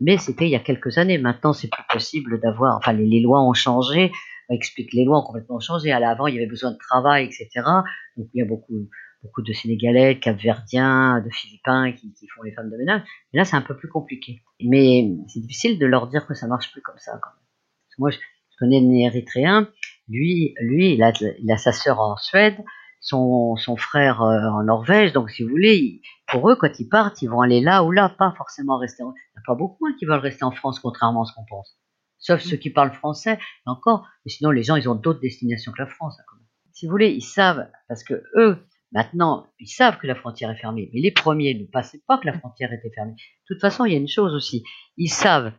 mais 0.00 0.16
c'était 0.18 0.46
il 0.46 0.50
y 0.50 0.56
a 0.56 0.60
quelques 0.60 0.98
années. 0.98 1.18
Maintenant, 1.18 1.52
c'est 1.52 1.68
plus 1.68 1.82
possible 1.92 2.40
d'avoir 2.40 2.76
enfin 2.76 2.92
les 2.92 3.20
lois 3.20 3.42
ont 3.42 3.52
changé, 3.52 4.10
on 4.48 4.54
explique 4.54 4.92
les 4.92 5.04
lois 5.04 5.18
ont 5.18 5.22
complètement 5.22 5.60
changé. 5.60 5.92
À 5.92 6.00
l'avant, 6.00 6.26
il 6.26 6.34
y 6.34 6.38
avait 6.38 6.46
besoin 6.46 6.72
de 6.72 6.78
travail 6.78 7.26
et 7.26 7.32
cetera. 7.32 7.84
Donc 8.16 8.28
il 8.34 8.38
y 8.38 8.42
a 8.42 8.46
beaucoup 8.46 8.88
beaucoup 9.22 9.42
de 9.42 9.52
Sénégalais, 9.52 10.14
de 10.14 10.20
Cap-Verdiens, 10.20 11.20
de 11.20 11.28
Philippins 11.30 11.92
qui 11.92 12.12
qui 12.14 12.26
font 12.28 12.42
les 12.42 12.52
femmes 12.52 12.70
de 12.70 12.76
ménage. 12.78 13.02
Et 13.34 13.36
là, 13.36 13.44
c'est 13.44 13.56
un 13.56 13.60
peu 13.60 13.76
plus 13.76 13.88
compliqué. 13.88 14.42
Mais 14.62 15.10
c'est 15.28 15.40
difficile 15.40 15.78
de 15.78 15.86
leur 15.86 16.06
dire 16.08 16.26
que 16.26 16.34
ça 16.34 16.46
marche 16.46 16.72
plus 16.72 16.80
comme 16.80 16.98
ça 16.98 17.12
quand 17.22 17.30
même. 17.30 17.46
Parce 17.86 17.96
que 17.96 18.00
moi, 18.00 18.10
je 18.10 18.16
je 18.16 18.56
connais 18.66 18.78
un 18.78 19.06
Érythréen, 19.08 19.68
lui 20.08 20.54
lui, 20.60 20.94
il 20.94 21.02
a 21.02 21.12
il 21.20 21.52
a 21.52 21.58
sa 21.58 21.72
sœur 21.72 22.00
en 22.00 22.16
Suède, 22.16 22.56
son 23.00 23.76
frère, 23.76 24.22
heu, 24.22 24.48
en 24.48 24.62
Norvège, 24.64 25.12
donc 25.12 25.30
si 25.30 25.42
vous 25.42 25.50
voulez, 25.50 26.02
pour 26.28 26.50
eux, 26.50 26.56
quand 26.56 26.78
ils 26.78 26.88
partent, 26.88 27.22
ils 27.22 27.28
vont 27.30 27.40
aller 27.40 27.60
là 27.60 27.82
ou 27.82 27.90
là, 27.90 28.08
pas 28.08 28.32
forcément 28.36 28.78
rester 28.78 29.02
en 29.02 29.12
il 29.12 29.36
y 29.36 29.38
a 29.38 29.42
pas 29.46 29.54
beaucoup, 29.54 29.86
hein, 29.86 29.94
qui 29.98 30.04
veulent 30.04 30.20
rester 30.20 30.44
en 30.44 30.50
France 30.50 30.78
contrairement 30.80 31.22
à 31.22 31.24
ce 31.24 31.32
qu'on 31.34 31.44
pense. 31.46 31.76
Sauf 32.18 32.40
ceux 32.40 32.56
qui 32.58 32.70
parlent 32.70 32.92
français 32.92 33.38
encore, 33.66 34.06
mais 34.24 34.30
sinon 34.30 34.50
les 34.50 34.62
gens, 34.62 34.76
ils 34.76 34.88
ont 34.88 34.94
d'autres 34.94 35.20
destinations 35.20 35.72
que 35.72 35.82
la 35.82 35.88
France, 35.88 36.18
hein. 36.20 36.36
Si 36.72 36.86
vous 36.86 36.92
voulez, 36.92 37.10
ils 37.10 37.22
savent 37.22 37.68
parce 37.88 38.04
qu'eux, 38.04 38.58
maintenant, 38.92 39.46
ils 39.58 39.66
savent 39.66 39.98
que 39.98 40.06
la 40.06 40.14
frontière 40.14 40.50
est 40.50 40.56
fermée, 40.56 40.88
mais 40.94 41.00
les 41.00 41.10
premiers 41.10 41.54
ne 41.54 41.66
pensaient 41.66 42.00
pas 42.06 42.16
que 42.18 42.26
la 42.26 42.38
frontière 42.38 42.72
était 42.72 42.90
fermée. 42.94 43.12
De 43.12 43.54
toute 43.54 43.60
façon, 43.60 43.84
il 43.84 43.92
y 43.92 43.96
a 43.96 43.98
une 43.98 44.08
chose 44.08 44.34
aussi, 44.34 44.62
ils 44.96 45.08
savent, 45.10 45.52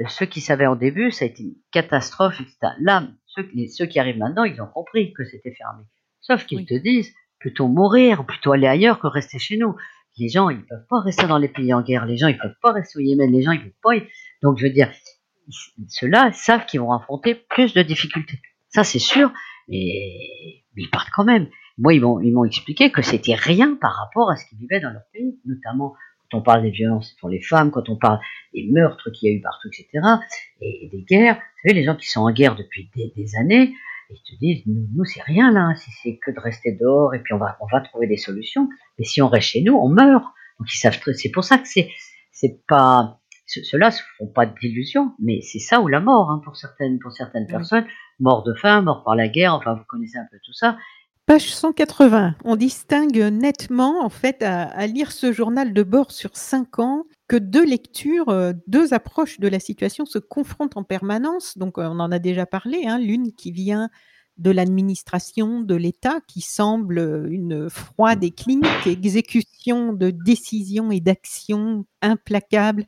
heu, 0.00 0.04
ceux 0.08 0.26
qui 0.26 0.40
savaient 0.40 0.66
au 0.66 0.76
début, 0.76 1.10
ça 1.10 1.24
a 1.24 1.28
été 1.28 1.44
une 1.44 1.54
catastrophe 1.72 2.40
et 2.40 2.44
cetera. 2.44 2.74
Là, 2.80 3.08
ceux 3.68 3.86
qui 3.86 3.98
arrivent 3.98 4.18
maintenant, 4.18 4.44
ils 4.44 4.60
ont 4.60 4.66
compris 4.66 5.14
que 5.14 5.24
c'était 5.24 5.54
fermé. 5.54 5.84
Sauf 6.26 6.44
qu'ils 6.46 6.58
Oui. 6.58 6.66
te 6.66 6.74
disent: 6.74 7.14
«Plutôt 7.38 7.68
mourir, 7.68 8.24
plutôt 8.26 8.52
aller 8.52 8.66
ailleurs 8.66 8.98
que 8.98 9.06
rester 9.06 9.38
chez 9.38 9.56
nous». 9.56 9.74
Les 10.18 10.30
gens, 10.30 10.48
ils 10.48 10.64
peuvent 10.64 10.86
pas 10.88 11.00
rester 11.00 11.26
dans 11.26 11.36
les 11.36 11.48
pays 11.48 11.74
en 11.74 11.82
guerre, 11.82 12.06
les 12.06 12.16
gens, 12.16 12.28
ils 12.28 12.38
peuvent 12.38 12.56
pas 12.62 12.72
rester 12.72 12.98
au 12.98 13.02
Yémen, 13.02 13.30
les 13.30 13.42
gens, 13.42 13.52
ils 13.52 13.60
peuvent 13.60 13.80
pas 13.82 13.96
y 13.96 14.02
donc 14.42 14.58
je 14.58 14.64
veux 14.64 14.72
dire, 14.72 14.90
ceux-là 15.88 16.32
savent 16.32 16.64
qu'ils 16.64 16.80
vont 16.80 16.92
affronter 16.92 17.34
plus 17.34 17.74
de 17.74 17.82
difficultés. 17.82 18.40
Ça, 18.68 18.82
c'est 18.82 18.98
sûr 18.98 19.30
et 19.68 20.64
mais 20.74 20.82
ils 20.84 20.90
partent 20.90 21.10
quand 21.14 21.24
même. 21.24 21.48
Moi, 21.76 21.92
ils 21.94 22.00
m'ont 22.00 22.18
ils 22.20 22.32
m'ont 22.32 22.44
expliqué 22.44 22.90
que 22.90 23.02
c'était 23.02 23.34
rien 23.34 23.76
par 23.78 23.94
rapport 23.94 24.30
à 24.30 24.36
ce 24.36 24.46
qu'ils 24.48 24.58
vivaient 24.58 24.80
dans 24.80 24.90
leur 24.90 25.02
pays, 25.12 25.38
notamment 25.44 25.94
quand 26.30 26.38
on 26.38 26.42
parle 26.42 26.62
des 26.62 26.70
violences 26.70 27.14
pour 27.20 27.28
les 27.28 27.42
femmes, 27.42 27.70
quand 27.70 27.88
on 27.90 27.96
parle 27.96 28.18
des 28.54 28.66
meurtres 28.72 29.10
qu'il 29.10 29.30
y 29.30 29.32
a 29.34 29.36
eu 29.36 29.42
partout 29.42 29.68
et 29.68 29.76
cetera 29.76 30.20
et 30.62 30.88
des 30.90 31.02
guerres. 31.02 31.36
Vous 31.36 31.68
savez, 31.68 31.74
les 31.74 31.84
gens 31.84 31.94
qui 31.96 32.08
sont 32.08 32.22
en 32.22 32.32
guerre 32.32 32.56
depuis 32.56 32.90
des 32.96 33.12
des 33.14 33.36
années, 33.36 33.74
ils 34.10 34.22
te 34.22 34.38
disent: 34.40 34.62
«Nous 34.66 34.86
nous, 34.94 35.04
c'est 35.04 35.22
rien 35.22 35.50
là, 35.52 35.74
si 35.76 35.90
c'est 36.02 36.18
que 36.24 36.30
de 36.30 36.40
rester 36.40 36.72
dehors 36.80 37.14
et 37.14 37.20
puis 37.22 37.34
on 37.34 37.38
va 37.38 37.56
on 37.60 37.66
va 37.66 37.80
trouver 37.80 38.06
des 38.06 38.16
solutions. 38.16 38.68
Mais 38.98 39.04
si 39.04 39.20
on 39.22 39.28
reste 39.28 39.48
chez 39.48 39.62
nous, 39.62 39.74
on 39.74 39.88
meurt». 39.88 40.24
Donc 40.58 40.72
ils 40.72 40.78
savent 40.78 40.98
très 41.00 41.12
c'est 41.14 41.30
pour 41.30 41.44
ça 41.44 41.58
que 41.58 41.68
c'est 41.68 41.88
c'est 42.32 42.60
pas 42.68 43.20
ceux 43.46 43.62
ceux-là 43.62 43.90
se 43.90 44.02
font 44.18 44.26
pas 44.26 44.46
d'illusions, 44.46 45.12
mais 45.20 45.40
c'est 45.40 45.58
ça 45.60 45.80
ou 45.80 45.88
la 45.88 46.00
mort, 46.00 46.30
hein, 46.30 46.40
pour 46.44 46.56
certaines 46.56 46.98
pour 46.98 47.12
certaines 47.12 47.44
Oui. 47.44 47.50
personnes. 47.50 47.86
Mort 48.18 48.42
de 48.44 48.54
faim, 48.54 48.80
mort 48.82 49.04
par 49.04 49.14
la 49.14 49.28
guerre, 49.28 49.54
enfin 49.54 49.74
vous 49.74 49.84
connaissez 49.88 50.18
un 50.18 50.26
peu 50.30 50.38
tout 50.44 50.52
ça. 50.54 50.76
Page 51.26 51.52
180, 51.54 52.36
on 52.44 52.54
distingue 52.56 53.18
nettement, 53.32 54.04
en 54.04 54.08
fait, 54.08 54.42
à 54.42 54.62
à 54.62 54.86
lire 54.86 55.10
ce 55.12 55.32
journal 55.32 55.72
de 55.72 55.82
bord 55.82 56.12
sur 56.12 56.36
5 56.36 56.78
ans, 56.78 57.04
que 57.28 57.36
2 57.36 57.64
lectures, 57.64 58.28
heu, 58.30 58.54
2 58.68 58.94
approches 58.94 59.40
de 59.40 59.48
la 59.48 59.60
situation 59.60 60.04
se 60.06 60.18
confrontent 60.18 60.76
en 60.76 60.84
permanence. 60.84 61.58
Donc, 61.58 61.78
heu, 61.78 61.82
on 61.86 62.00
en 62.00 62.12
a 62.12 62.18
déjà 62.20 62.46
parlé, 62.46 62.86
hein, 62.86 62.98
l'une 62.98 63.32
qui 63.32 63.52
vient 63.52 63.90
de 64.38 64.50
l'administration, 64.50 65.60
de 65.62 65.74
l'État, 65.74 66.20
qui 66.28 66.42
semble 66.42 67.26
une 67.30 67.70
froide 67.70 68.22
et 68.22 68.30
clinique 68.32 68.86
exécution 68.86 69.92
de 69.94 70.10
décisions 70.10 70.90
et 70.90 71.00
d'actions 71.00 71.86
implacables, 72.02 72.84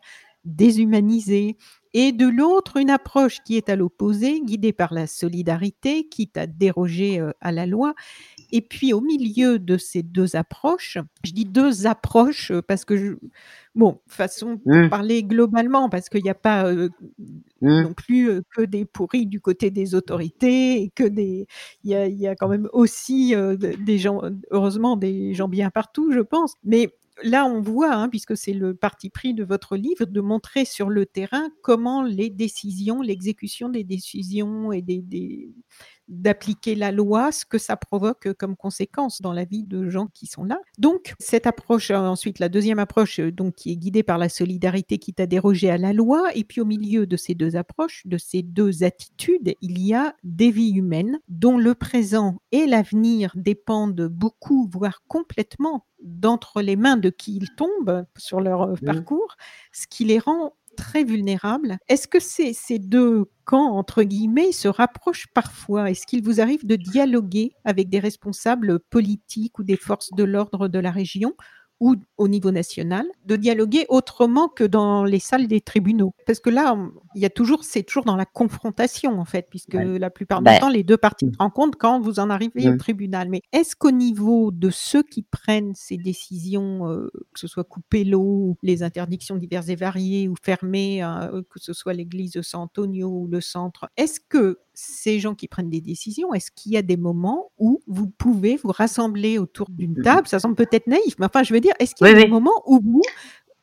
déshumanisées, 0.49 1.57
et 1.94 2.12
de 2.12 2.28
l'autre, 2.28 2.76
une 2.76 2.90
approche 2.90 3.38
qui 3.44 3.57
est 3.57 3.70
à 3.70 3.76
l'opposé, 3.76 4.40
guidée 4.42 4.72
par 4.74 4.92
la 4.92 5.07
solidarité, 5.07 6.07
quitte 6.09 6.36
à 6.36 6.46
déroger 6.46 7.18
euh, 7.20 7.32
à 7.40 7.51
la 7.53 7.66
loi. 7.66 7.94
Et 8.53 8.62
puis 8.62 8.92
au 8.92 9.01
milieu 9.01 9.59
de 9.59 9.76
ces 9.78 10.03
deux 10.03 10.36
approches, 10.36 10.99
je 11.24 11.32
dis 11.32 11.44
deux 11.46 11.86
approches 11.86 12.51
euh, 12.51 12.62
parce 12.62 12.84
que, 12.84 12.96
je, 12.96 13.12
bon, 13.74 14.01
façon 14.09 14.55
de 14.55 14.61
Mmh. 14.66 14.90
parler 14.90 15.22
globalement, 15.24 15.88
parce 15.88 16.09
qu'il 16.09 16.22
n'y 16.22 16.30
a 16.30 16.34
pas 16.34 16.66
euh, 16.66 16.88
Mmh. 17.61 17.82
non 17.82 17.92
plus 17.94 18.30
euh, 18.30 18.42
que 18.57 18.62
des 18.62 18.84
pourris 18.84 19.26
du 19.26 19.40
côté 19.40 19.70
des 19.70 19.94
autorités, 19.94 20.82
et 20.82 20.90
que 20.90 21.05
des, 21.05 21.46
il 21.84 21.90
y 21.90 22.12
y 22.14 22.26
a 22.28 22.36
quand 22.36 22.49
même 22.49 22.68
aussi 22.72 23.34
euh, 23.34 23.57
des 23.57 23.99
gens, 23.99 24.20
heureusement 24.51 24.96
des 24.96 25.34
gens 25.34 25.49
bien 25.49 25.70
partout, 25.70 26.12
je 26.12 26.20
pense. 26.20 26.55
Mais 26.64 26.90
là, 27.22 27.46
on 27.46 27.60
voit, 27.60 27.92
hein, 27.94 28.08
puisque 28.08 28.36
c'est 28.36 28.52
le 28.52 28.74
parti 28.74 29.10
pris 29.10 29.34
de 29.34 29.44
votre 29.44 29.76
livre, 29.76 30.04
de 30.06 30.20
montrer 30.20 30.64
sur 30.64 30.88
le 30.90 31.06
terrain 31.06 31.48
comment 31.62 32.02
les 32.02 32.30
décisions, 32.30 33.02
l'exécution 33.02 33.68
des 33.68 33.84
décisions 33.84 34.72
et 34.72 34.82
des, 34.82 35.02
des 35.02 35.50
d'appliquer 36.09 36.74
la 36.74 36.90
loi, 36.90 37.30
ce 37.32 37.44
que 37.44 37.59
ça 37.59 37.76
provoque 37.76 38.32
comme 38.34 38.56
conséquence 38.56 39.20
dans 39.20 39.32
la 39.32 39.44
vie 39.44 39.64
de 39.64 39.88
gens 39.88 40.06
qui 40.06 40.26
sont 40.26 40.44
là. 40.44 40.59
Donc, 40.78 41.14
cette 41.18 41.46
approche, 41.46 41.90
euh, 41.90 41.98
ensuite, 41.98 42.38
la 42.38 42.48
deuxième 42.48 42.78
approche, 42.78 43.20
euh, 43.20 43.30
donc, 43.30 43.54
qui 43.56 43.72
est 43.72 43.76
guidée 43.76 44.02
par 44.02 44.18
la 44.18 44.28
solidarité, 44.28 44.98
qui 44.98 45.12
t'a 45.12 45.26
dérogé 45.26 45.70
à 45.70 45.78
la 45.78 45.92
loi, 45.92 46.30
et 46.34 46.44
puis 46.44 46.61
au 46.61 46.64
milieu 46.64 47.06
de 47.06 47.16
ces 47.16 47.34
deux 47.34 47.56
approches, 47.56 48.02
de 48.06 48.18
ces 48.18 48.42
deux 48.42 48.82
attitudes, 48.84 49.54
il 49.61 49.80
y 49.80 49.94
a 49.94 50.14
des 50.24 50.50
vies 50.50 50.72
humaines 50.72 51.18
dont 51.28 51.59
le 51.59 51.74
présent 51.74 52.40
et 52.52 52.66
l'avenir 52.66 53.32
dépendent 53.34 54.09
beaucoup, 54.09 54.68
voire 54.72 55.02
complètement, 55.09 55.84
d'entre 56.00 56.62
les 56.62 56.76
mains 56.76 56.96
de 56.96 57.11
qui 57.11 57.36
ils 57.36 57.54
tombent 57.56 58.04
sur 58.16 58.40
leur 58.40 58.62
euh, 58.62 58.74
Mmh. 58.82 58.86
parcours, 58.86 59.36
ce 59.72 59.86
qui 59.86 60.04
les 60.04 60.18
rend 60.18 60.54
très 60.79 61.03
vulnérables. 61.05 61.79
Est-ce 61.89 62.07
que 62.07 62.20
ces, 62.20 62.53
ces 62.53 62.79
deux 62.79 63.26
camps, 63.45 63.76
entre 63.76 64.05
guillemets, 64.05 64.53
se 64.53 64.68
rapprochent 64.68 65.26
parfois? 65.35 65.91
Est-ce 65.91 66.07
qu'il 66.07 66.22
vous 66.22 66.41
arrive 66.41 66.64
de 66.64 66.76
dialoguer 66.76 67.53
avec 67.64 67.91
des 67.91 67.99
responsables 67.99 68.79
politiques 68.79 69.59
ou 69.59 69.64
des 69.64 69.76
forces 69.76 70.11
de 70.14 70.22
l'ordre 70.24 70.68
de 70.68 70.79
la 70.79 70.93
région? 70.93 71.35
Ou 71.81 71.95
au 72.16 72.26
niveau 72.29 72.51
national, 72.51 73.07
de 73.24 73.37
dialoguer 73.37 73.87
autrement 73.89 74.49
que 74.49 74.64
dans 74.64 75.05
les 75.05 75.20
salles 75.20 75.47
des 75.47 75.61
tribunaux. 75.61 76.12
Parce 76.26 76.41
que 76.41 76.51
là, 76.51 76.76
il 77.14 77.22
y 77.22 77.24
a 77.24 77.31
toujours, 77.31 77.62
c'est 77.64 77.83
toujours 77.85 78.05
dans 78.05 78.16
la 78.16 78.24
confrontation 78.26 79.20
en 79.20 79.24
fait, 79.24 79.47
puisque 79.49 79.74
Ouais. 79.74 79.99
la 79.99 80.11
plupart 80.11 80.43
Ben, 80.43 80.55
du 80.55 80.61
temps, 80.61 80.68
les 80.70 80.83
deux 80.83 80.97
parties 80.97 81.26
mm. 81.26 81.33
se 81.35 81.39
rencontrent 81.39 81.79
quand 81.79 82.01
vous 82.01 82.18
en 82.20 82.31
arrivez 82.31 82.68
au 82.68 82.72
Mm. 82.72 82.79
tribunal. 82.79 83.29
Mais 83.29 83.43
est-ce 83.53 83.76
qu'au 83.76 83.91
niveau 83.93 84.51
de 84.51 84.70
ceux 84.70 85.03
qui 85.05 85.22
prennent 85.22 85.74
ces 85.74 85.97
décisions, 85.97 86.89
euh, 86.91 87.11
que 87.35 87.41
ce 87.41 87.47
soit 87.47 87.64
couper 87.64 88.05
l'eau, 88.05 88.57
les 88.62 88.83
interdictions 88.83 89.37
diverses 89.37 89.68
et 89.68 89.76
variées, 89.76 90.29
ou 90.29 90.35
fermer, 90.43 91.03
euh, 91.05 91.43
que 91.51 91.61
ce 91.61 91.72
soit 91.72 91.93
l'église 91.93 92.33
de 92.33 92.43
San 92.43 92.62
Antonio 92.62 93.09
ou 93.09 93.26
le 93.29 93.41
centre, 93.41 93.89
est-ce 93.97 94.18
que 94.29 94.59
ces 94.81 95.18
gens 95.18 95.35
qui 95.35 95.49
prennent 95.49 95.70
des 95.70 95.81
décisions, 95.81 96.33
est-ce 96.35 96.53
qu'il 96.53 96.70
y 96.70 96.76
a 96.76 96.83
des 96.83 96.97
moments 96.97 97.51
où 97.59 97.81
vous 97.89 98.09
pouvez 98.09 98.57
vous 98.62 98.70
rassembler 98.70 99.37
autour 99.39 99.66
d'une 99.70 99.95
Mhm. 99.97 100.03
table? 100.05 100.29
Ça 100.29 100.39
semble 100.39 100.55
peut-être 100.55 100.87
naïf, 100.87 101.16
mais 101.18 101.26
enfin, 101.26 101.43
je 101.43 101.53
veux 101.53 101.59
dire, 101.61 101.74
est-ce 101.81 101.97
qu'il 101.97 102.07
y 102.07 102.11
a 102.11 102.12
Oui, 102.12 102.18
des 102.20 102.26
oui. 102.26 102.31
moments 102.31 102.62
où 102.64 102.79
vous, 102.81 103.03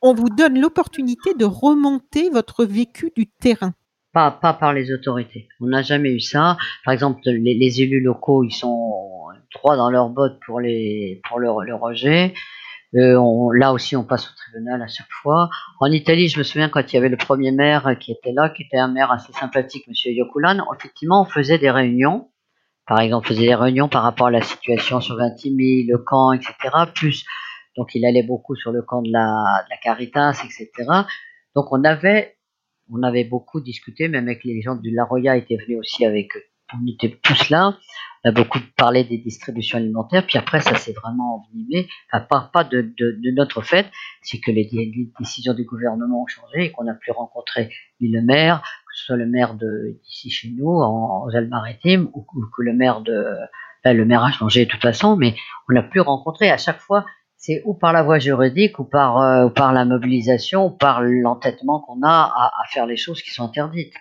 on 0.02 0.12
vous 0.12 0.28
donne 0.28 0.60
l'opportunité 0.60 1.32
de 1.32 1.46
remonter 1.46 2.28
votre 2.28 2.66
vécu 2.66 3.12
du 3.16 3.26
terrain? 3.28 3.72
Pas, 4.12 4.30
pas 4.30 4.52
par 4.52 4.74
les 4.74 4.92
autorités. 4.92 5.48
On 5.60 5.66
n'a 5.68 5.80
jamais 5.82 6.10
eu 6.12 6.20
ça. 6.20 6.58
Par 6.84 6.92
exemple, 6.92 7.20
les, 7.24 7.54
les 7.54 7.80
élus 7.80 8.00
locaux, 8.02 8.44
ils 8.44 8.52
sont 8.52 9.24
droits 9.54 9.76
dans 9.76 9.88
leurs 9.90 10.10
bottes 10.10 10.38
pour, 10.44 10.60
les, 10.60 11.22
pour 11.28 11.38
le, 11.38 11.48
le 11.64 11.74
rejet. 11.74 12.34
Euh, 12.96 13.16
on, 13.16 13.50
là 13.50 13.72
aussi, 13.72 13.96
on 13.96 14.04
passe 14.04 14.28
au 14.28 14.34
tribunal 14.34 14.82
à 14.82 14.86
chaque 14.86 15.10
fois. 15.10 15.50
En 15.80 15.90
Italie, 15.90 16.28
je 16.28 16.38
me 16.38 16.44
souviens 16.44 16.68
quand 16.68 16.92
il 16.92 16.94
y 16.94 16.98
avait 16.98 17.08
le 17.08 17.16
premier 17.16 17.50
maire 17.50 17.96
qui 18.00 18.12
était 18.12 18.32
là, 18.32 18.48
qui 18.48 18.62
était 18.62 18.78
un 18.78 18.88
maire 18.88 19.10
assez 19.10 19.32
sympathique, 19.32 19.86
Monsieur 19.88 20.12
Yokulan. 20.12 20.64
Effectivement, 20.74 21.22
on 21.22 21.24
faisait 21.24 21.58
des 21.58 21.70
réunions. 21.70 22.30
Par 22.86 23.00
exemple, 23.00 23.26
on 23.26 23.28
faisait 23.28 23.46
des 23.46 23.54
réunions 23.54 23.88
par 23.88 24.02
rapport 24.02 24.28
à 24.28 24.30
la 24.30 24.42
situation 24.42 25.00
sur 25.00 25.16
Vintimille, 25.16 25.86
le 25.88 25.98
camp, 25.98 26.32
etc. 26.32 26.54
Plus, 26.94 27.24
donc 27.76 27.94
il 27.94 28.06
allait 28.06 28.22
beaucoup 28.22 28.54
sur 28.56 28.72
le 28.72 28.82
camp 28.82 29.02
de 29.02 29.12
la, 29.12 29.42
Caritas, 29.82 30.40
etc. 30.44 30.70
Donc 31.54 31.72
on 31.72 31.84
avait, 31.84 32.36
on 32.90 33.02
avait 33.02 33.24
beaucoup 33.24 33.60
discuté, 33.60 34.08
même 34.08 34.26
avec 34.26 34.44
les 34.44 34.62
gens 34.62 34.76
du 34.76 34.90
La 34.92 35.04
Roya 35.04 35.36
étaient 35.36 35.56
venus 35.56 35.80
aussi 35.80 36.06
avec 36.06 36.36
eux. 36.36 36.44
On 36.72 36.86
était 36.86 37.18
tous 37.22 37.50
là. 37.50 37.76
A 38.26 38.32
beaucoup 38.32 38.58
parlé 38.76 39.04
des 39.04 39.18
distributions 39.18 39.78
alimentaires. 39.78 40.26
Puis 40.26 40.36
après, 40.36 40.60
ça 40.60 40.74
s'est 40.74 40.92
vraiment 40.92 41.36
envenimé. 41.36 41.86
Enfin, 42.10 42.24
pas, 42.28 42.50
pas 42.52 42.64
de, 42.64 42.92
notre 43.36 43.62
fait, 43.62 43.86
c'est 44.22 44.40
que 44.40 44.50
les, 44.50 44.68
décisions 45.18 45.54
du 45.54 45.64
gouvernement 45.64 46.22
ont 46.22 46.26
changé 46.26 46.64
et 46.64 46.72
qu'on 46.72 46.88
a 46.88 46.94
pu 46.94 47.12
rencontrer 47.12 47.70
ni 48.00 48.10
le 48.10 48.22
maire, 48.22 48.62
que 48.62 48.96
ce 48.96 49.04
soit 49.06 49.16
le 49.16 49.26
maire 49.26 49.54
d'ici 49.54 50.30
chez 50.30 50.50
nous, 50.50 50.68
en, 50.68 51.28
Alpes-Maritimes, 51.28 52.10
ou, 52.14 52.22
que 52.22 52.62
le 52.62 52.72
maire 52.72 53.00
de 53.00 53.14
le 53.92 54.04
maire 54.04 54.24
a 54.24 54.32
changé 54.32 54.64
de 54.64 54.70
toute 54.70 54.82
façon, 54.82 55.16
mais 55.16 55.34
on 55.68 55.72
l'a 55.72 55.82
pu 55.82 56.00
rencontrer 56.00 56.50
à 56.50 56.56
chaque 56.56 56.80
fois. 56.80 57.04
C'est 57.36 57.62
ou 57.64 57.74
par 57.74 57.92
la 57.92 58.02
voie 58.02 58.18
juridique, 58.18 58.78
ou 58.78 58.84
par, 58.84 59.18
euh, 59.18 59.46
ou 59.46 59.50
par 59.50 59.72
la 59.72 59.84
mobilisation, 59.84 60.66
ou 60.66 60.70
par 60.70 61.02
l'entêtement 61.02 61.80
qu'on 61.80 62.02
a 62.02 62.08
à, 62.08 62.46
à, 62.46 62.64
faire 62.72 62.86
les 62.86 62.96
choses 62.96 63.22
qui 63.22 63.30
sont 63.30 63.44
interdites. 63.44 63.94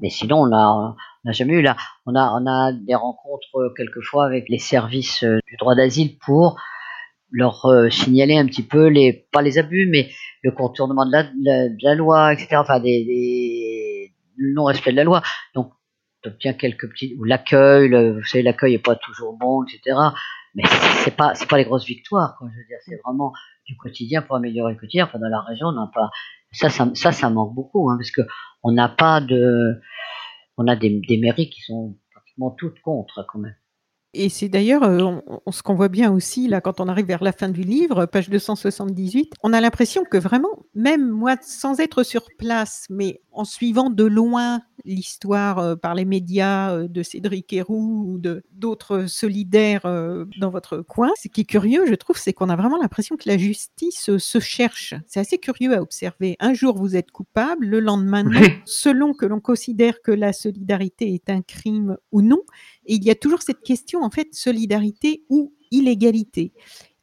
Mais 0.00 0.10
sinon, 0.10 0.42
on 0.42 0.54
a, 0.54 0.94
n'a 1.26 1.32
jamais 1.32 1.54
eu 1.54 1.62
là. 1.62 1.76
On 2.06 2.14
a, 2.14 2.72
des 2.72 2.94
rencontres 2.94 3.56
euh, 3.56 3.74
quelquefois 3.76 4.24
avec 4.24 4.48
les 4.48 4.58
services 4.58 5.22
euh, 5.24 5.38
du 5.46 5.56
droit 5.56 5.74
d'asile 5.74 6.18
pour 6.18 6.58
leur 7.30 7.66
euh, 7.66 7.90
signaler 7.90 8.38
un 8.38 8.46
petit 8.46 8.62
peu 8.62 8.86
les, 8.86 9.26
pas 9.32 9.42
les 9.42 9.58
abus, 9.58 9.88
mais 9.90 10.08
le 10.42 10.52
contournement 10.52 11.04
de 11.04 11.82
la, 11.82 11.94
loi, 11.94 12.32
etc. 12.32 12.56
Enfin, 12.56 12.80
des, 12.80 14.12
non-respect 14.38 14.92
de 14.92 14.96
la 14.96 15.04
loi. 15.04 15.22
Donc, 15.54 15.72
tu 16.22 16.28
obtiens 16.28 16.54
quelques 16.54 16.88
petits, 16.88 17.16
ou 17.18 17.24
l'accueil, 17.24 17.90
vous 17.90 18.24
savez, 18.24 18.42
l'accueil 18.42 18.74
est 18.74 18.84
pas 18.84 18.94
toujours 18.96 19.36
bon, 19.36 19.64
etc. 19.64 19.96
Mais 20.54 20.62
c'est 21.04 21.14
pas, 21.14 21.34
c'est 21.34 21.48
pas 21.48 21.58
les 21.58 21.64
grosses 21.64 21.84
victoires, 21.84 22.36
quoi. 22.38 22.48
Je 22.52 22.58
veux 22.58 22.66
dire, 22.66 22.78
c'est 22.84 22.98
vraiment 23.04 23.32
du 23.66 23.76
quotidien 23.76 24.22
pour 24.22 24.36
améliorer 24.36 24.72
le 24.72 24.78
quotidien. 24.78 25.04
Enfin, 25.04 25.18
dans 25.18 25.28
la 25.28 25.40
région, 25.40 25.66
on 25.66 25.72
n'a 25.72 25.90
pas, 25.92 26.10
ça, 26.52 26.70
ça, 26.70 26.88
ça, 26.94 27.12
ça 27.12 27.28
manque 27.28 27.54
beaucoup, 27.54 27.90
hein, 27.90 27.96
parce 27.98 28.10
que 28.10 28.22
on 28.62 28.72
n'a 28.72 28.88
pas 28.88 29.20
de, 29.20 29.80
on 30.56 30.66
a 30.66 30.76
des, 30.76 31.00
des 31.06 31.18
mairies 31.18 31.50
qui 31.50 31.60
sont 31.62 31.96
pratiquement 32.12 32.50
toutes 32.50 32.80
contre, 32.80 33.24
quand 33.28 33.38
même. 33.38 33.54
Et 34.18 34.30
c'est 34.30 34.48
d'ailleurs 34.48 34.82
euh, 34.82 35.20
on, 35.44 35.52
ce 35.52 35.62
qu'on 35.62 35.74
voit 35.74 35.90
bien 35.90 36.10
aussi 36.10 36.48
là 36.48 36.62
quand 36.62 36.80
on 36.80 36.88
arrive 36.88 37.04
vers 37.04 37.22
la 37.22 37.32
fin 37.32 37.50
du 37.50 37.60
livre, 37.62 38.06
page 38.06 38.30
278, 38.30 39.34
on 39.42 39.52
a 39.52 39.60
l'impression 39.60 40.04
que 40.04 40.16
vraiment, 40.16 40.64
même 40.74 41.06
moi, 41.06 41.36
sans 41.42 41.80
être 41.80 42.02
sur 42.02 42.26
place, 42.38 42.86
mais 42.88 43.20
en 43.30 43.44
suivant 43.44 43.90
de 43.90 44.04
loin 44.04 44.62
l'histoire 44.84 45.58
euh, 45.58 45.76
par 45.76 45.94
les 45.94 46.04
médias 46.04 46.72
euh, 46.72 46.88
de 46.88 47.02
Cédric 47.02 47.52
Héroux 47.52 48.04
ou 48.06 48.18
de 48.18 48.44
d'autres 48.52 49.06
solidaires 49.06 49.86
euh, 49.86 50.24
dans 50.38 50.50
votre 50.50 50.78
coin, 50.78 51.10
ce 51.20 51.28
qui 51.28 51.42
est 51.42 51.44
curieux, 51.44 51.86
je 51.86 51.94
trouve, 51.94 52.18
c'est 52.18 52.32
qu'on 52.32 52.48
a 52.48 52.56
vraiment 52.56 52.78
l'impression 52.78 53.16
que 53.16 53.28
la 53.28 53.38
justice 53.38 54.16
se 54.16 54.40
cherche. 54.40 54.94
C'est 55.06 55.20
assez 55.20 55.38
curieux 55.38 55.74
à 55.74 55.82
observer. 55.82 56.36
Un 56.40 56.54
jour 56.54 56.76
vous 56.76 56.96
êtes 56.96 57.10
coupable, 57.10 57.66
le 57.66 57.80
lendemain 57.80 58.22
non, 58.22 58.40
Oui. 58.40 58.48
selon 58.64 59.12
que 59.14 59.26
l'on 59.26 59.40
considère 59.40 60.02
que 60.02 60.12
la 60.12 60.32
solidarité 60.32 61.14
est 61.14 61.30
un 61.30 61.42
crime 61.42 61.96
ou 62.12 62.22
non. 62.22 62.40
Et 62.86 62.94
il 62.94 63.04
y 63.04 63.10
a 63.10 63.14
toujours 63.14 63.42
cette 63.42 63.62
question, 63.62 64.02
en 64.02 64.10
fait, 64.10 64.28
solidarité 64.32 65.24
ou 65.28 65.54
illégalité. 65.70 66.52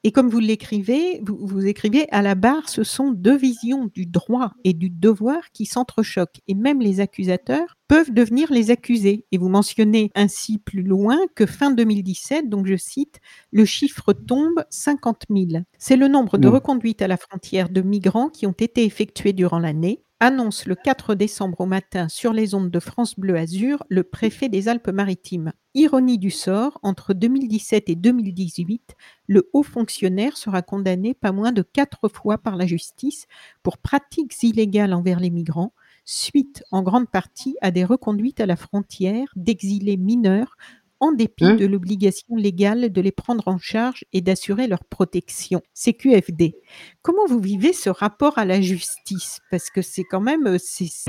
Et 0.05 0.11
comme 0.11 0.29
vous 0.29 0.39
l'écrivez, 0.39 1.21
vous, 1.25 1.37
vous, 1.39 1.65
écrivez 1.65 2.07
à 2.11 2.21
la 2.21 2.35
barre, 2.35 2.67
ce 2.67 2.83
sont 2.83 3.11
deux 3.11 3.37
visions 3.37 3.89
du 3.93 4.05
droit 4.05 4.51
et 4.65 4.73
du 4.73 4.89
devoir 4.89 5.51
qui 5.53 5.65
s'entrechoquent. 5.65 6.41
Et 6.49 6.55
même 6.55 6.81
les 6.81 6.99
accusateurs 6.99 7.77
peuvent 7.87 8.11
devenir 8.11 8.51
les 8.51 8.69
accusés. 8.69 9.25
Et 9.31 9.37
vous 9.37 9.47
mentionnez 9.47 10.11
ainsi 10.13 10.57
plus 10.57 10.83
loin 10.83 11.17
que 11.35 11.45
fin 11.45 11.71
2017, 11.71 12.49
donc 12.49 12.67
je 12.67 12.75
cite, 12.75 13.21
le 13.51 13.63
chiffre 13.63 14.11
tombe 14.11 14.65
50 14.69 15.23
000. 15.29 15.63
C'est 15.77 15.95
le 15.95 16.09
nombre 16.09 16.37
de 16.37 16.49
reconduites 16.49 17.01
à 17.01 17.07
la 17.07 17.17
frontière 17.17 17.69
de 17.69 17.81
migrants 17.81 18.29
qui 18.29 18.45
ont 18.45 18.51
été 18.51 18.83
effectuées 18.83 19.33
durant 19.33 19.59
l'année 19.59 20.03
annonce 20.23 20.67
le 20.67 20.75
4 20.75 21.15
décembre 21.15 21.59
au 21.59 21.65
matin 21.65 22.07
sur 22.07 22.31
les 22.31 22.55
ondes 22.55 22.71
de 22.71 22.79
France 22.79 23.19
Bleu 23.19 23.35
Azur 23.35 23.83
le 23.89 24.03
préfet 24.03 24.47
des 24.47 24.69
Alpes-Maritimes. 24.69 25.51
Ironie 25.73 26.17
du 26.17 26.31
sort, 26.31 26.79
entre 26.81 27.13
2017 27.13 27.89
et 27.89 27.95
2018, 27.95 28.95
le 29.27 29.49
haut 29.51 29.63
fonctionnaire 29.63 30.37
sera 30.37 30.61
condamné 30.61 31.13
pas 31.13 31.33
moins 31.33 31.51
de 31.51 31.61
quatre 31.61 32.07
fois 32.07 32.37
par 32.37 32.55
la 32.55 32.65
justice 32.65 33.27
pour 33.63 33.77
pratiques 33.77 34.41
illégales 34.43 34.93
envers 34.93 35.19
les 35.19 35.29
migrants, 35.29 35.73
suite 36.05 36.63
en 36.71 36.83
grande 36.83 37.09
partie 37.09 37.57
à 37.59 37.71
des 37.71 37.83
reconduites 37.83 38.39
à 38.39 38.45
la 38.45 38.55
frontière 38.55 39.27
d'exilés 39.35 39.97
mineurs 39.97 40.55
en 41.03 41.11
dépit 41.11 41.43
Mmh. 41.43 41.57
de 41.57 41.65
l'obligation 41.65 42.35
légale 42.35 42.91
de 42.91 43.01
les 43.01 43.11
prendre 43.11 43.47
en 43.47 43.57
charge 43.57 44.05
et 44.13 44.21
d'assurer 44.21 44.67
leur 44.67 44.83
protection. 44.85 45.61
CQFD. 45.73 46.55
Comment 47.01 47.25
vous 47.27 47.39
vivez 47.39 47.73
ce 47.73 47.89
rapport 47.89 48.37
à 48.37 48.45
la 48.45 48.61
justice? 48.61 49.39
Parce 49.51 49.69
que 49.69 49.81
c'est 49.81 50.03
quand 50.03 50.21
même, 50.21 50.47
euh, 50.47 50.57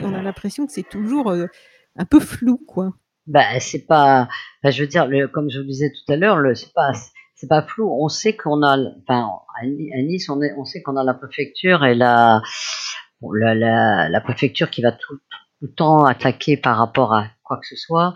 on 0.02 0.14
a 0.14 0.22
l'impression 0.22 0.66
que 0.66 0.72
c'est 0.72 0.88
toujours 0.88 1.30
euh, 1.30 1.46
un 1.96 2.04
peu 2.04 2.18
flou, 2.20 2.58
quoi. 2.66 2.94
Bah, 3.26 3.60
c'est 3.60 3.86
pas, 3.86 4.28
bah, 4.62 4.70
je 4.70 4.82
veux 4.82 4.88
dire, 4.88 5.06
le, 5.06 5.28
comme 5.28 5.48
je 5.50 5.58
vous 5.58 5.66
disais 5.66 5.90
tout 5.90 6.12
à 6.12 6.16
l'heure, 6.16 6.38
le, 6.38 6.54
c'est 6.54 6.72
pas, 6.74 6.92
c'est 7.36 7.48
pas 7.48 7.62
flou. 7.62 7.88
On 7.88 8.08
sait 8.08 8.34
qu'on 8.36 8.62
a, 8.62 8.76
enfin, 9.02 9.30
à 9.60 9.66
Nice, 9.66 10.28
on, 10.28 10.42
est, 10.42 10.52
on 10.58 10.64
sait 10.64 10.82
qu'on 10.82 10.96
a 10.96 11.04
la 11.04 11.14
préfecture 11.14 11.84
et 11.84 11.94
la, 11.94 12.42
la, 13.22 13.54
la, 13.54 14.08
la 14.08 14.20
préfecture 14.20 14.70
qui 14.70 14.82
va 14.82 14.92
tout, 14.92 15.16
tout, 15.16 15.38
le 15.60 15.72
temps 15.72 16.04
attaquer 16.04 16.56
par 16.56 16.76
rapport 16.76 17.14
à 17.14 17.28
quoi 17.42 17.58
que 17.58 17.66
ce 17.66 17.76
soit. 17.76 18.12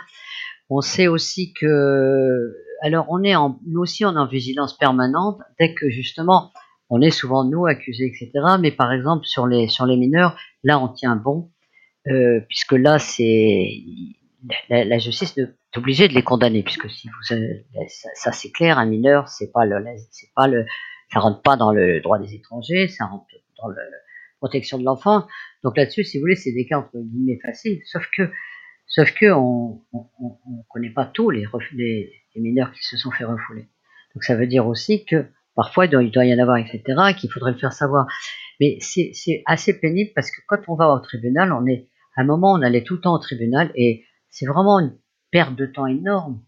On 0.71 0.81
sait 0.81 1.09
aussi 1.09 1.53
que, 1.55 2.55
alors 2.83 3.07
on 3.09 3.23
est 3.23 3.35
en, 3.35 3.59
nous 3.67 3.81
aussi 3.81 4.05
on 4.05 4.13
est 4.13 4.19
en 4.19 4.27
vigilance 4.27 4.77
permanente 4.77 5.41
dès 5.59 5.75
que 5.75 5.89
justement 5.89 6.53
on 6.91 7.01
est 7.01 7.11
souvent 7.11 7.45
nous 7.45 7.67
accusés, 7.67 8.07
etc. 8.07 8.31
Mais 8.61 8.71
par 8.71 8.93
exemple 8.93 9.25
sur 9.25 9.47
les 9.47 9.69
sur 9.69 9.87
les 9.87 9.97
mineurs, 9.97 10.39
là 10.63 10.79
on 10.79 10.89
tient 10.89 11.17
bon, 11.17 11.51
euh, 12.09 12.41
puisque 12.49 12.73
là 12.73 12.99
c'est 12.99 13.71
la, 14.69 14.99
justice 14.99 15.37
est 15.39 15.77
obligée 15.77 16.09
de 16.09 16.15
les 16.15 16.23
condamner, 16.23 16.63
puisque 16.63 16.89
si 16.91 17.09
vous 17.09 17.23
ça, 17.23 18.09
ça 18.15 18.33
c'est 18.33 18.51
clair, 18.51 18.79
un 18.79 18.87
mineur 18.87 19.29
c'est 19.29 19.51
pas 19.53 19.65
le 19.65 19.77
c'est 20.11 20.33
pas 20.35 20.49
le 20.49 20.67
ça 21.13 21.21
rentre 21.21 21.43
pas 21.43 21.57
dans 21.57 21.73
le 21.73 22.01
droit 22.01 22.19
des 22.19 22.35
étrangers, 22.35 22.89
ça 22.89 23.07
rentre 23.07 23.27
dans 23.63 23.69
la 23.69 23.83
protection 24.39 24.79
de 24.79 24.85
l'enfant. 24.85 25.27
Donc 25.65 25.77
là-dessus, 25.77 26.05
si 26.05 26.19
vous 26.19 26.23
voulez, 26.23 26.37
c'est 26.37 26.53
des 26.53 26.67
cas 26.67 26.79
entre 26.79 26.99
guillemets 26.99 27.39
faciles, 27.43 27.81
sauf 27.87 28.07
que 28.17 28.31
sauf 28.89 29.13
que 29.13 29.31
on, 29.33 29.83
on, 29.93 30.07
on 30.21 30.63
connaît 30.69 30.91
pas 30.91 31.07
tous 31.07 31.31
les, 31.31 31.47
mineurs 32.37 32.73
qui 32.73 32.83
se 32.83 32.97
sont 32.97 33.11
fait 33.11 33.25
refouler. 33.25 33.69
Donc 34.15 34.25
ça 34.25 34.37
veut 34.37 34.47
dire 34.47 34.67
aussi 34.67 35.05
que 35.05 35.27
Parfois, 35.59 35.87
il 35.87 35.91
doit, 35.91 36.05
il 36.05 36.13
doit 36.13 36.25
y 36.25 36.33
en 36.33 36.39
avoir, 36.39 36.57
etc., 36.59 36.83
qu'il 37.19 37.33
faudrait 37.33 37.51
le 37.51 37.59
faire 37.59 37.73
savoir. 37.73 38.07
Mais 38.61 38.79
c'est 38.81 39.43
assez 39.45 39.81
pénible 39.81 40.13
parce 40.15 40.31
que 40.31 40.41
quand 40.47 40.61
on 40.69 40.77
va 40.77 40.89
au 40.89 41.01
tribunal, 41.01 41.53
on 41.53 41.67
est, 41.67 41.89
à 42.17 42.21
un 42.21 42.25
moment, 42.25 42.53
on 42.53 42.63
allait 42.63 42.85
tout 42.85 42.95
le 42.95 43.01
temps 43.01 43.13
au 43.13 43.19
tribunal 43.19 43.73
et 43.75 44.05
c'est 44.31 44.47
vraiment 44.47 44.79
une 44.79 44.97
perte 45.33 45.57
de 45.57 45.67
temps 45.67 45.87
énorme. 45.87 46.45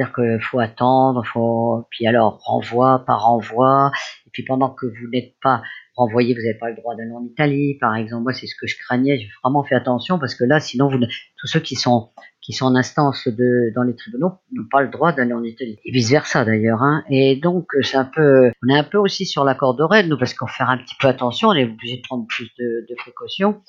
C'est-à-dire 0.00 0.14
qu'il 0.14 0.40
faut 0.40 0.60
attendre, 0.60 1.22
faut, 1.26 1.86
puis 1.90 2.06
alors 2.06 2.38
renvoi 2.42 3.04
par 3.06 3.24
renvoi, 3.24 3.90
et 4.26 4.30
puis 4.32 4.42
pendant 4.44 4.70
que 4.70 4.86
vous 4.86 5.10
n'êtes 5.12 5.34
pas 5.42 5.62
renvoyé, 5.94 6.32
vous 6.32 6.40
n'avez 6.40 6.54
pas 6.54 6.70
le 6.70 6.76
droit 6.76 6.94
d'aller 6.96 7.12
en 7.12 7.22
Italie, 7.22 7.76
par 7.78 7.94
exemple. 7.96 8.22
Moi, 8.22 8.32
c'est 8.32 8.46
ce 8.46 8.54
que 8.58 8.66
je 8.66 8.78
craignais. 8.78 9.18
J'ai 9.18 9.28
vraiment 9.42 9.62
fait 9.62 9.74
attention 9.74 10.18
parce 10.18 10.34
que 10.34 10.44
là, 10.44 10.58
sinon, 10.58 10.88
tous 10.88 11.46
ceux 11.46 11.60
qui 11.60 11.74
sont 11.74 12.08
qui 12.40 12.54
sont 12.54 12.64
en 12.64 12.74
instance 12.74 13.28
dans 13.28 13.82
les 13.82 13.94
tribunaux 13.94 14.32
n'ont 14.52 14.68
pas 14.70 14.80
le 14.80 14.88
droit 14.88 15.12
d'aller 15.12 15.34
en 15.34 15.44
Italie. 15.44 15.78
Et 15.84 15.92
vice 15.92 16.10
versa 16.10 16.46
d'ailleurs. 16.46 16.82
Hein. 16.82 17.04
Et 17.10 17.36
donc 17.36 17.68
on 17.76 18.68
est 18.70 18.78
un 18.78 18.84
peu 18.84 18.96
aussi 18.96 19.26
sur 19.26 19.44
la 19.44 19.54
corde 19.54 19.82
raide 19.82 20.08
nous 20.08 20.16
parce 20.16 20.32
qu'on 20.32 20.46
fait 20.46 20.62
un 20.62 20.78
petit 20.78 20.94
peu 20.98 21.08
attention, 21.08 21.48
on 21.48 21.54
est 21.54 21.64
obligé 21.64 21.98
de 21.98 22.02
prendre 22.02 22.26
plus 22.26 22.48
de, 22.58 22.86
de 22.88 22.94
précautions. 22.96 23.60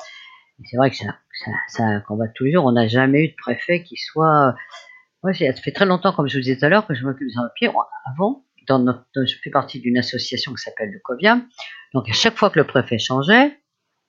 C'est 0.63 0.77
vrai 0.77 0.89
que 0.89 0.95
ça, 0.95 1.07
ça, 1.43 1.51
ça 1.67 1.99
combat 2.07 2.29
tous 2.33 2.45
les 2.45 2.53
jours. 2.53 2.63
On 2.63 2.71
n'a 2.71 2.87
jamais 2.87 3.25
eu 3.25 3.27
de 3.27 3.35
préfet 3.35 3.83
qui 3.83 3.97
soit. 3.97 4.55
Ouais, 5.23 5.33
ça 5.33 5.53
fait 5.53 5.71
très 5.71 5.85
longtemps, 5.85 6.13
comme 6.13 6.27
je 6.27 6.37
vous 6.37 6.43
disais 6.43 6.57
tout 6.57 6.65
à 6.65 6.69
l'heure, 6.69 6.87
que 6.87 6.95
je 6.95 7.03
m'occupe 7.05 7.27
des 7.27 7.33
pied. 7.55 7.69
Avant, 8.05 8.45
dans 8.67 8.79
notre, 8.79 9.05
je 9.15 9.35
fais 9.43 9.49
partie 9.49 9.79
d'une 9.79 9.97
association 9.97 10.53
qui 10.53 10.61
s'appelle 10.61 10.89
le 10.91 10.99
COVIAM. 11.03 11.47
Donc 11.93 12.09
à 12.09 12.13
chaque 12.13 12.37
fois 12.37 12.49
que 12.49 12.59
le 12.59 12.65
préfet 12.65 12.97
changeait, 12.97 13.57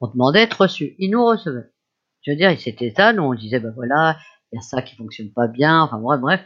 on 0.00 0.08
demandait 0.08 0.40
d'être 0.40 0.62
reçu. 0.62 0.94
Il 0.98 1.10
nous 1.10 1.24
recevait. 1.24 1.70
Je 2.22 2.30
veux 2.30 2.36
dire, 2.36 2.58
c'était 2.58 2.92
ça, 2.96 3.12
nous 3.12 3.24
on 3.24 3.34
disait, 3.34 3.60
ben 3.60 3.72
voilà, 3.74 4.18
il 4.52 4.56
y 4.56 4.58
a 4.58 4.62
ça 4.62 4.82
qui 4.82 4.96
fonctionne 4.96 5.32
pas 5.32 5.48
bien, 5.48 5.82
enfin 5.82 5.98
bref, 5.98 6.20
bref. 6.20 6.40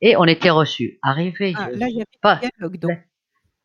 Et 0.00 0.16
on 0.16 0.24
était 0.24 0.50
reçus. 0.50 0.98
Arrivé, 1.02 1.54
ah, 1.56 1.70
là, 1.70 1.86
il 1.88 1.96
y 1.96 2.00
avait 2.00 2.06
pas, 2.20 2.36
du 2.36 2.48
dialogue, 2.58 2.78
donc. 2.78 2.98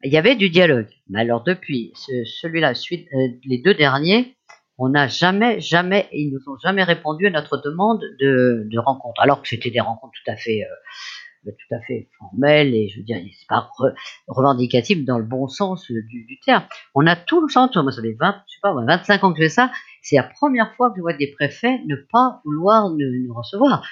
Il 0.03 0.13
y 0.13 0.17
avait 0.17 0.35
du 0.35 0.49
dialogue. 0.51 0.89
Mais 1.09 1.21
alors, 1.21 1.43
depuis 1.43 1.91
ce, 1.95 2.23
celui-là, 2.25 2.75
suite, 2.75 3.07
euh, 3.13 3.39
les 3.43 3.57
deux 3.57 3.73
derniers, 3.73 4.36
on 4.77 4.89
n'a 4.89 5.07
jamais, 5.07 5.59
jamais, 5.59 6.07
ils 6.11 6.31
nous 6.31 6.51
ont 6.51 6.57
jamais 6.61 6.83
répondu 6.83 7.27
à 7.27 7.29
notre 7.31 7.57
demande 7.57 8.01
de, 8.19 8.67
de 8.71 8.79
rencontre. 8.79 9.21
Alors 9.21 9.41
que 9.41 9.47
c'était 9.47 9.71
des 9.71 9.79
rencontres 9.79 10.13
tout 10.23 10.31
à 10.31 10.35
fait, 10.35 10.63
euh, 10.63 11.51
tout 11.51 11.75
à 11.75 11.81
fait 11.81 12.09
formelles 12.19 12.75
et 12.75 12.89
je 12.89 12.99
veux 12.99 13.03
dire, 13.03 13.17
c'est 13.17 13.47
pas 13.47 13.69
re, 13.77 13.87
revendicatif 14.27 15.03
dans 15.05 15.17
le 15.17 15.23
bon 15.23 15.47
sens 15.47 15.89
du, 15.89 16.25
du 16.25 16.39
terme. 16.45 16.63
On 16.93 17.07
a 17.07 17.15
tout 17.15 17.41
le 17.41 17.49
sens, 17.49 17.75
moi 17.75 17.91
ça 17.91 18.01
fait 18.01 18.15
20, 18.19 18.35
je 18.47 18.53
sais 18.53 18.59
pas, 18.61 18.73
25 18.73 19.23
ans 19.23 19.33
que 19.33 19.39
je 19.39 19.43
fais 19.45 19.49
ça, 19.49 19.71
c'est 20.01 20.17
la 20.17 20.23
première 20.23 20.73
fois 20.75 20.89
que 20.89 20.97
je 20.97 21.01
vois 21.01 21.13
des 21.13 21.31
préfets 21.31 21.79
ne 21.87 21.95
pas 22.11 22.41
vouloir 22.45 22.89
nous, 22.89 23.33
recevoir. 23.33 23.83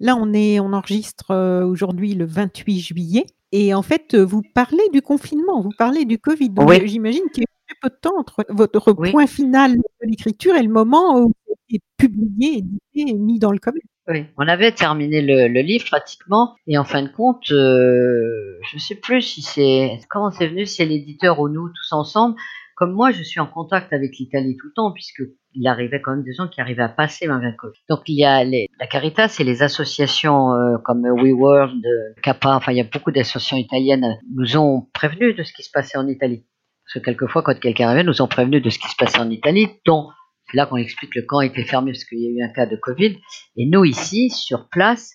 Là, 0.00 0.16
on, 0.16 0.32
est, 0.32 0.60
on 0.60 0.72
enregistre 0.72 1.30
euh, 1.30 1.64
aujourd'hui 1.64 2.14
le 2.14 2.24
28 2.24 2.80
juillet. 2.80 3.26
Et 3.52 3.74
en 3.74 3.82
fait, 3.82 4.14
vous 4.14 4.42
parlez 4.54 4.88
du 4.92 5.02
confinement, 5.02 5.60
vous 5.60 5.72
parlez 5.76 6.04
du 6.04 6.18
Covid. 6.18 6.50
Donc, 6.50 6.68
oui. 6.68 6.86
j'imagine 6.86 7.24
qu'il 7.32 7.42
y 7.42 7.46
a 7.46 7.59
peu 7.80 7.88
de 7.88 7.96
temps 8.00 8.18
entre 8.18 8.44
votre 8.48 8.94
oui. 8.98 9.10
point 9.10 9.26
final 9.26 9.76
de 9.76 9.82
l'écriture 10.02 10.56
et 10.56 10.62
le 10.62 10.72
moment 10.72 11.20
où 11.20 11.32
c'est 11.68 11.80
publié, 11.96 12.58
édité 12.58 13.12
et 13.12 13.14
mis 13.14 13.38
dans 13.38 13.52
le 13.52 13.58
commun. 13.58 13.78
Oui, 14.08 14.24
on 14.38 14.48
avait 14.48 14.72
terminé 14.72 15.22
le, 15.22 15.46
le, 15.46 15.60
livre 15.60 15.84
pratiquement, 15.84 16.56
et 16.66 16.76
en 16.78 16.84
fin 16.84 17.02
de 17.02 17.08
compte, 17.08 17.52
euh, 17.52 18.58
je 18.68 18.76
ne 18.76 18.80
sais 18.80 18.96
plus 18.96 19.22
si 19.22 19.42
c'est 19.42 19.98
comment 20.08 20.32
c'est 20.32 20.48
venu, 20.48 20.66
si 20.66 20.76
c'est 20.76 20.86
l'éditeur 20.86 21.38
ou 21.38 21.48
nous 21.48 21.68
tous 21.68 21.92
ensemble, 21.92 22.34
comme 22.74 22.92
moi, 22.92 23.10
je 23.12 23.22
suis 23.22 23.40
en 23.40 23.46
contact 23.46 23.92
avec 23.92 24.16
l'Italie 24.18 24.56
tout 24.58 24.68
le 24.68 24.72
temps, 24.72 24.90
puisque 24.90 25.22
il 25.52 25.68
arrivait 25.68 26.00
quand 26.00 26.12
même 26.12 26.24
des 26.24 26.32
gens 26.32 26.48
qui 26.48 26.60
arrivaient 26.60 26.82
à 26.82 26.88
passer 26.88 27.26
malgré 27.26 27.50
le 27.50 27.56
Covid. 27.56 27.78
Donc 27.88 28.00
il 28.06 28.18
y 28.18 28.24
a 28.24 28.42
les, 28.42 28.68
la 28.80 28.86
Caritas 28.86 29.36
et 29.38 29.44
les 29.44 29.62
associations 29.62 30.54
euh, 30.54 30.78
comme 30.82 31.02
WeWorld, 31.02 31.84
Kappa, 32.22 32.54
enfin 32.54 32.72
il 32.72 32.78
y 32.78 32.80
a 32.80 32.88
beaucoup 32.90 33.12
d'associations 33.12 33.58
italiennes, 33.58 34.18
nous 34.34 34.56
ont 34.56 34.88
prévenu 34.94 35.34
de 35.34 35.42
ce 35.42 35.52
qui 35.52 35.62
se 35.62 35.70
passait 35.70 35.98
en 35.98 36.08
Italie. 36.08 36.46
Parce 36.92 37.04
que 37.04 37.10
quelquefois, 37.10 37.42
quand 37.42 37.58
quelqu'un 37.58 37.86
arrivait, 37.86 38.02
nous 38.02 38.20
ont 38.20 38.26
prévenu 38.26 38.60
de 38.60 38.68
ce 38.68 38.78
qui 38.80 38.88
se 38.88 38.96
passait 38.96 39.20
en 39.20 39.30
Italie, 39.30 39.68
dont 39.86 40.08
là 40.52 40.66
qu'on 40.66 40.76
explique 40.76 41.12
que 41.12 41.20
le 41.20 41.26
camp 41.26 41.40
était 41.40 41.62
fermé 41.62 41.92
parce 41.92 42.04
qu'il 42.04 42.18
y 42.18 42.26
a 42.26 42.30
eu 42.30 42.42
un 42.42 42.52
cas 42.52 42.66
de 42.66 42.74
Covid. 42.74 43.16
Et 43.56 43.66
nous 43.66 43.84
ici, 43.84 44.30
sur 44.30 44.68
place, 44.68 45.12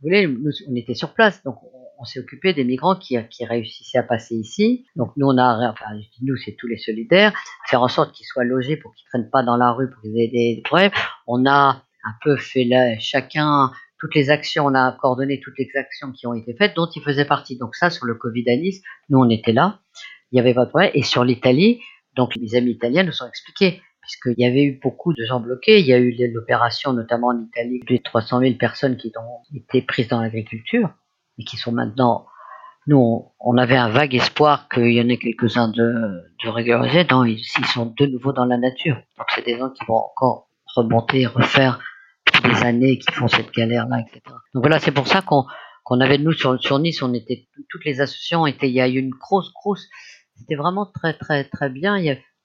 vous 0.00 0.08
voulez, 0.08 0.28
nous, 0.28 0.52
on 0.70 0.76
était 0.76 0.94
sur 0.94 1.14
place, 1.14 1.42
donc 1.42 1.56
on 1.98 2.04
s'est 2.04 2.20
occupé 2.20 2.52
des 2.52 2.62
migrants 2.62 2.94
qui, 2.94 3.18
réussissaient 3.40 3.98
à 3.98 4.04
passer 4.04 4.36
ici. 4.36 4.86
Donc 4.94 5.12
nous, 5.16 5.26
on 5.26 5.36
a, 5.36 5.70
enfin, 5.70 5.86
nous, 6.22 6.36
c'est 6.36 6.54
tous 6.56 6.68
les 6.68 6.78
solidaires, 6.78 7.32
faire 7.66 7.82
en 7.82 7.88
sorte 7.88 8.14
qu'ils 8.14 8.26
soient 8.26 8.44
logés 8.44 8.76
pour 8.76 8.94
qu'ils 8.94 9.06
traînent 9.08 9.30
pas 9.30 9.42
dans 9.42 9.56
la 9.56 9.72
rue, 9.72 9.90
pour 9.90 10.02
qu'ils 10.02 10.16
aient 10.20 10.28
des 10.28 10.62
problèmes. 10.64 10.92
On 11.26 11.44
a 11.46 11.82
un 12.04 12.14
peu 12.22 12.36
fait 12.36 12.64
là, 12.64 12.96
chacun 13.00 13.72
toutes 13.98 14.14
les 14.14 14.28
actions, 14.30 14.66
on 14.66 14.74
a 14.74 14.92
coordonné 14.92 15.40
toutes 15.40 15.58
les 15.58 15.70
actions 15.74 16.12
qui 16.12 16.26
ont 16.26 16.34
été 16.34 16.54
faites, 16.54 16.76
dont 16.76 16.86
il 16.94 17.02
faisait 17.02 17.24
partie. 17.24 17.56
Donc 17.56 17.74
ça, 17.74 17.88
sur 17.90 18.04
le 18.04 18.14
Covid 18.14 18.44
à 18.50 18.56
Nice, 18.56 18.82
nous, 19.08 19.18
on 19.18 19.30
était 19.30 19.52
là, 19.52 19.80
il 20.32 20.36
y 20.36 20.40
avait 20.40 20.54
pas 20.54 20.64
de 20.64 20.70
problème. 20.70 20.90
Et 20.94 21.02
sur 21.02 21.24
l'Italie, 21.24 21.80
donc 22.16 22.34
les 22.36 22.54
amis 22.56 22.72
italiens 22.72 23.04
nous 23.04 23.22
ont 23.22 23.28
expliqué, 23.28 23.82
puisqu'il 24.00 24.38
y 24.38 24.46
avait 24.46 24.64
eu 24.64 24.80
beaucoup 24.82 25.12
de 25.12 25.24
gens 25.24 25.40
bloqués. 25.40 25.80
Il 25.80 25.86
y 25.86 25.92
a 25.92 25.98
eu 25.98 26.14
l'opération, 26.32 26.92
notamment 26.92 27.28
en 27.28 27.40
Italie, 27.40 27.80
de 27.88 27.96
300 28.02 28.40
000 28.40 28.54
personnes 28.54 28.96
qui 28.96 29.12
ont 29.16 29.56
été 29.56 29.82
prises 29.82 30.08
dans 30.08 30.20
l'agriculture 30.20 30.90
et 31.38 31.44
qui 31.44 31.56
sont 31.56 31.72
maintenant. 31.72 32.26
Nous, 32.88 33.32
on 33.40 33.58
avait 33.58 33.76
un 33.76 33.88
vague 33.88 34.14
espoir 34.14 34.68
qu'il 34.68 34.92
y 34.92 35.00
en 35.00 35.08
ait 35.08 35.18
quelques-uns 35.18 35.68
de, 35.68 36.22
de 36.44 36.48
régularisés. 36.48 37.04
Non, 37.10 37.24
ils, 37.24 37.40
ils, 37.40 37.66
sont 37.66 37.86
de 37.86 38.06
nouveau 38.06 38.32
dans 38.32 38.44
la 38.44 38.58
nature. 38.58 38.94
Donc, 39.18 39.26
c'est 39.34 39.44
des 39.44 39.58
gens 39.58 39.70
qui 39.70 39.84
vont 39.86 39.96
encore 39.96 40.48
remonter, 40.76 41.26
refaire 41.26 41.80
des 42.44 42.62
années, 42.62 42.98
qui 42.98 43.12
font 43.12 43.26
cette 43.26 43.52
galère-là, 43.52 44.00
etc. 44.00 44.20
Donc 44.54 44.62
voilà, 44.62 44.78
c'est 44.78 44.92
pour 44.92 45.08
ça 45.08 45.22
qu'on 45.22 45.46
qu'on 45.86 46.00
avait 46.00 46.18
nous 46.18 46.32
sur, 46.32 46.60
sur 46.60 46.80
Nice, 46.80 47.00
on 47.00 47.14
était 47.14 47.46
toutes 47.70 47.84
les 47.84 48.00
associations 48.00 48.44
étaient. 48.44 48.68
Il 48.68 48.74
y 48.74 48.80
a 48.80 48.88
eu 48.88 48.98
une 48.98 49.10
grosse, 49.10 49.52
grosse. 49.52 49.88
C'était 50.38 50.54
vraiment 50.56 50.86
très, 50.86 51.14
très, 51.14 51.44
très 51.44 51.68
bien. 51.70 51.96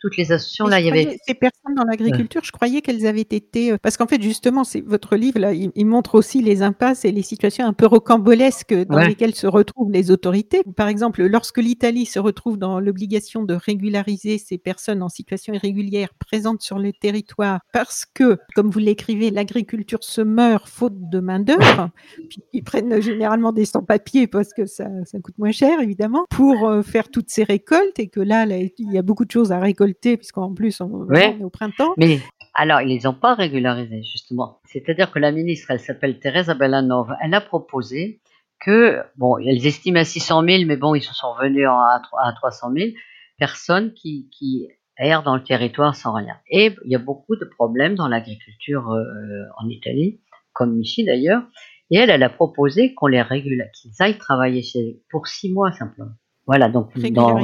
Toutes 0.02 0.18
les 0.18 0.32
associations 0.32 0.66
là, 0.66 0.80
il 0.80 0.88
y 0.88 0.90
avait 0.90 1.18
ces 1.26 1.34
personnes 1.36 1.76
dans 1.76 1.84
l'agriculture. 1.84 2.42
Je 2.44 2.52
croyais 2.52 2.82
qu'elles 2.82 3.06
avaient 3.06 3.22
été 3.22 3.78
parce 3.78 3.98
qu'en 3.98 4.08
fait 4.08 4.22
justement, 4.22 4.64
c'est 4.64 4.82
votre 4.82 5.16
livre 5.16 5.40
là, 5.40 5.54
il, 5.54 5.72
il, 5.76 5.86
montre 5.86 6.16
aussi 6.16 6.42
les 6.42 6.64
impasses 6.64 7.06
et 7.06 7.12
les 7.12 7.22
situations 7.22 7.66
un 7.66 7.74
peu 7.74 7.86
rocambolesques 7.86 8.74
dans 8.74 8.98
ouais. 8.98 9.10
lesquelles 9.10 9.36
se 9.36 9.48
retrouvent 9.48 9.92
les 9.92 10.10
autorités. 10.12 10.64
Par 10.76 10.88
exemple, 10.88 11.24
lorsque 11.24 11.60
l'Italie 11.60 12.06
se 12.06 12.20
retrouve 12.20 12.58
dans 12.58 12.80
l'obligation 12.80 13.44
de 13.44 13.54
régulariser 13.54 14.38
ces 14.40 14.58
personnes 14.58 15.04
en 15.04 15.10
situation 15.10 15.54
irrégulière 15.54 16.10
présentes 16.16 16.62
sur 16.62 16.80
le 16.80 16.92
territoire, 16.94 17.60
parce 17.72 18.06
que, 18.12 18.40
comme 18.56 18.70
vous 18.70 18.80
l'écrivez, 18.80 19.30
l'agriculture 19.30 20.04
se 20.04 20.22
meurt 20.22 20.68
faute 20.68 21.10
de 21.10 21.20
main 21.20 21.40
d'œuvre. 21.40 21.90
Ils 22.54 22.64
prennent 22.64 23.02
généralement 23.02 23.52
des 23.52 23.66
sans-papiers 23.66 24.28
parce 24.28 24.54
que 24.54 24.66
ça, 24.66 24.88
ça 25.06 25.20
coûte 25.20 25.38
moins 25.38 25.52
cher 25.52 25.80
évidemment 25.80 26.26
pour 26.30 26.68
euh, 26.68 26.82
faire 26.82 27.10
toutes 27.10 27.30
ces 27.30 27.44
récoltes 27.44 28.00
et 28.00 28.08
que 28.08 28.20
là, 28.20 28.46
là 28.46 28.58
il 28.58 28.92
y 28.92 28.98
a 28.98 29.02
beaucoup 29.02 29.26
de 29.26 29.32
choses 29.32 29.52
à 29.52 29.60
récolter 29.60 29.91
puisqu'en 29.94 30.54
plus 30.54 30.82
on, 30.82 30.90
ouais, 31.06 31.36
on, 31.38 31.42
est 31.42 31.44
au 31.44 31.50
printemps. 31.50 31.94
Mais 31.98 32.20
alors, 32.54 32.82
ils 32.82 32.90
les 32.90 33.08
ont 33.08 33.14
pas 33.14 33.34
régularisés, 33.34 34.04
justement. 34.04 34.60
C'est-à-dire 34.66 35.12
que 35.12 35.20
la 35.20 35.32
ministre, 35.32 35.72
elle 35.72 35.80
s'appelle 35.80 36.20
Teresa 36.20 36.54
Bellanova, 36.54 37.18
elle 37.22 37.34
a 37.34 37.42
proposé 37.42 38.22
que, 38.60 39.00
bon, 39.18 39.38
elles 39.38 39.66
estiment 39.66 40.00
à 40.00 40.04
600 40.04 40.44
000, 40.48 40.64
mais 40.66 40.78
bon, 40.78 40.94
ils 40.94 41.02
se 41.02 41.14
sont 41.14 41.32
revenus 41.34 41.68
à, 41.68 42.02
à 42.24 42.34
300 42.34 42.72
000 42.76 42.90
personnes 43.38 43.94
qui, 43.94 44.30
qui 44.38 44.68
errent 44.98 45.24
dans 45.24 45.36
le 45.36 45.44
territoire 45.44 45.96
sans 45.96 46.14
rien. 46.14 46.36
Et 46.50 46.76
il 46.86 46.92
y 46.92 46.96
a 46.96 47.00
beaucoup 47.00 47.36
de 47.36 47.46
problèmes 47.46 47.96
dans 47.96 48.08
l'agriculture 48.08 48.92
euh, 48.92 49.44
en 49.58 49.68
Italie, 49.70 50.22
comme 50.54 50.80
ici 50.80 51.06
d'ailleurs. 51.06 51.42
Et 51.90 51.98
elle, 51.98 52.10
elle 52.10 52.24
a 52.24 52.30
proposé 52.30 52.94
qu'on 52.94 53.08
les 53.08 53.22
régule, 53.22 53.66
qu'ils 53.74 53.92
aillent 54.00 54.18
travailler 54.18 54.62
chez 54.62 55.02
pour 55.10 55.28
six 55.28 55.52
mois 55.52 55.72
simplement. 55.72 56.12
Voilà, 56.46 56.70
donc 56.70 56.98
dans 57.12 57.38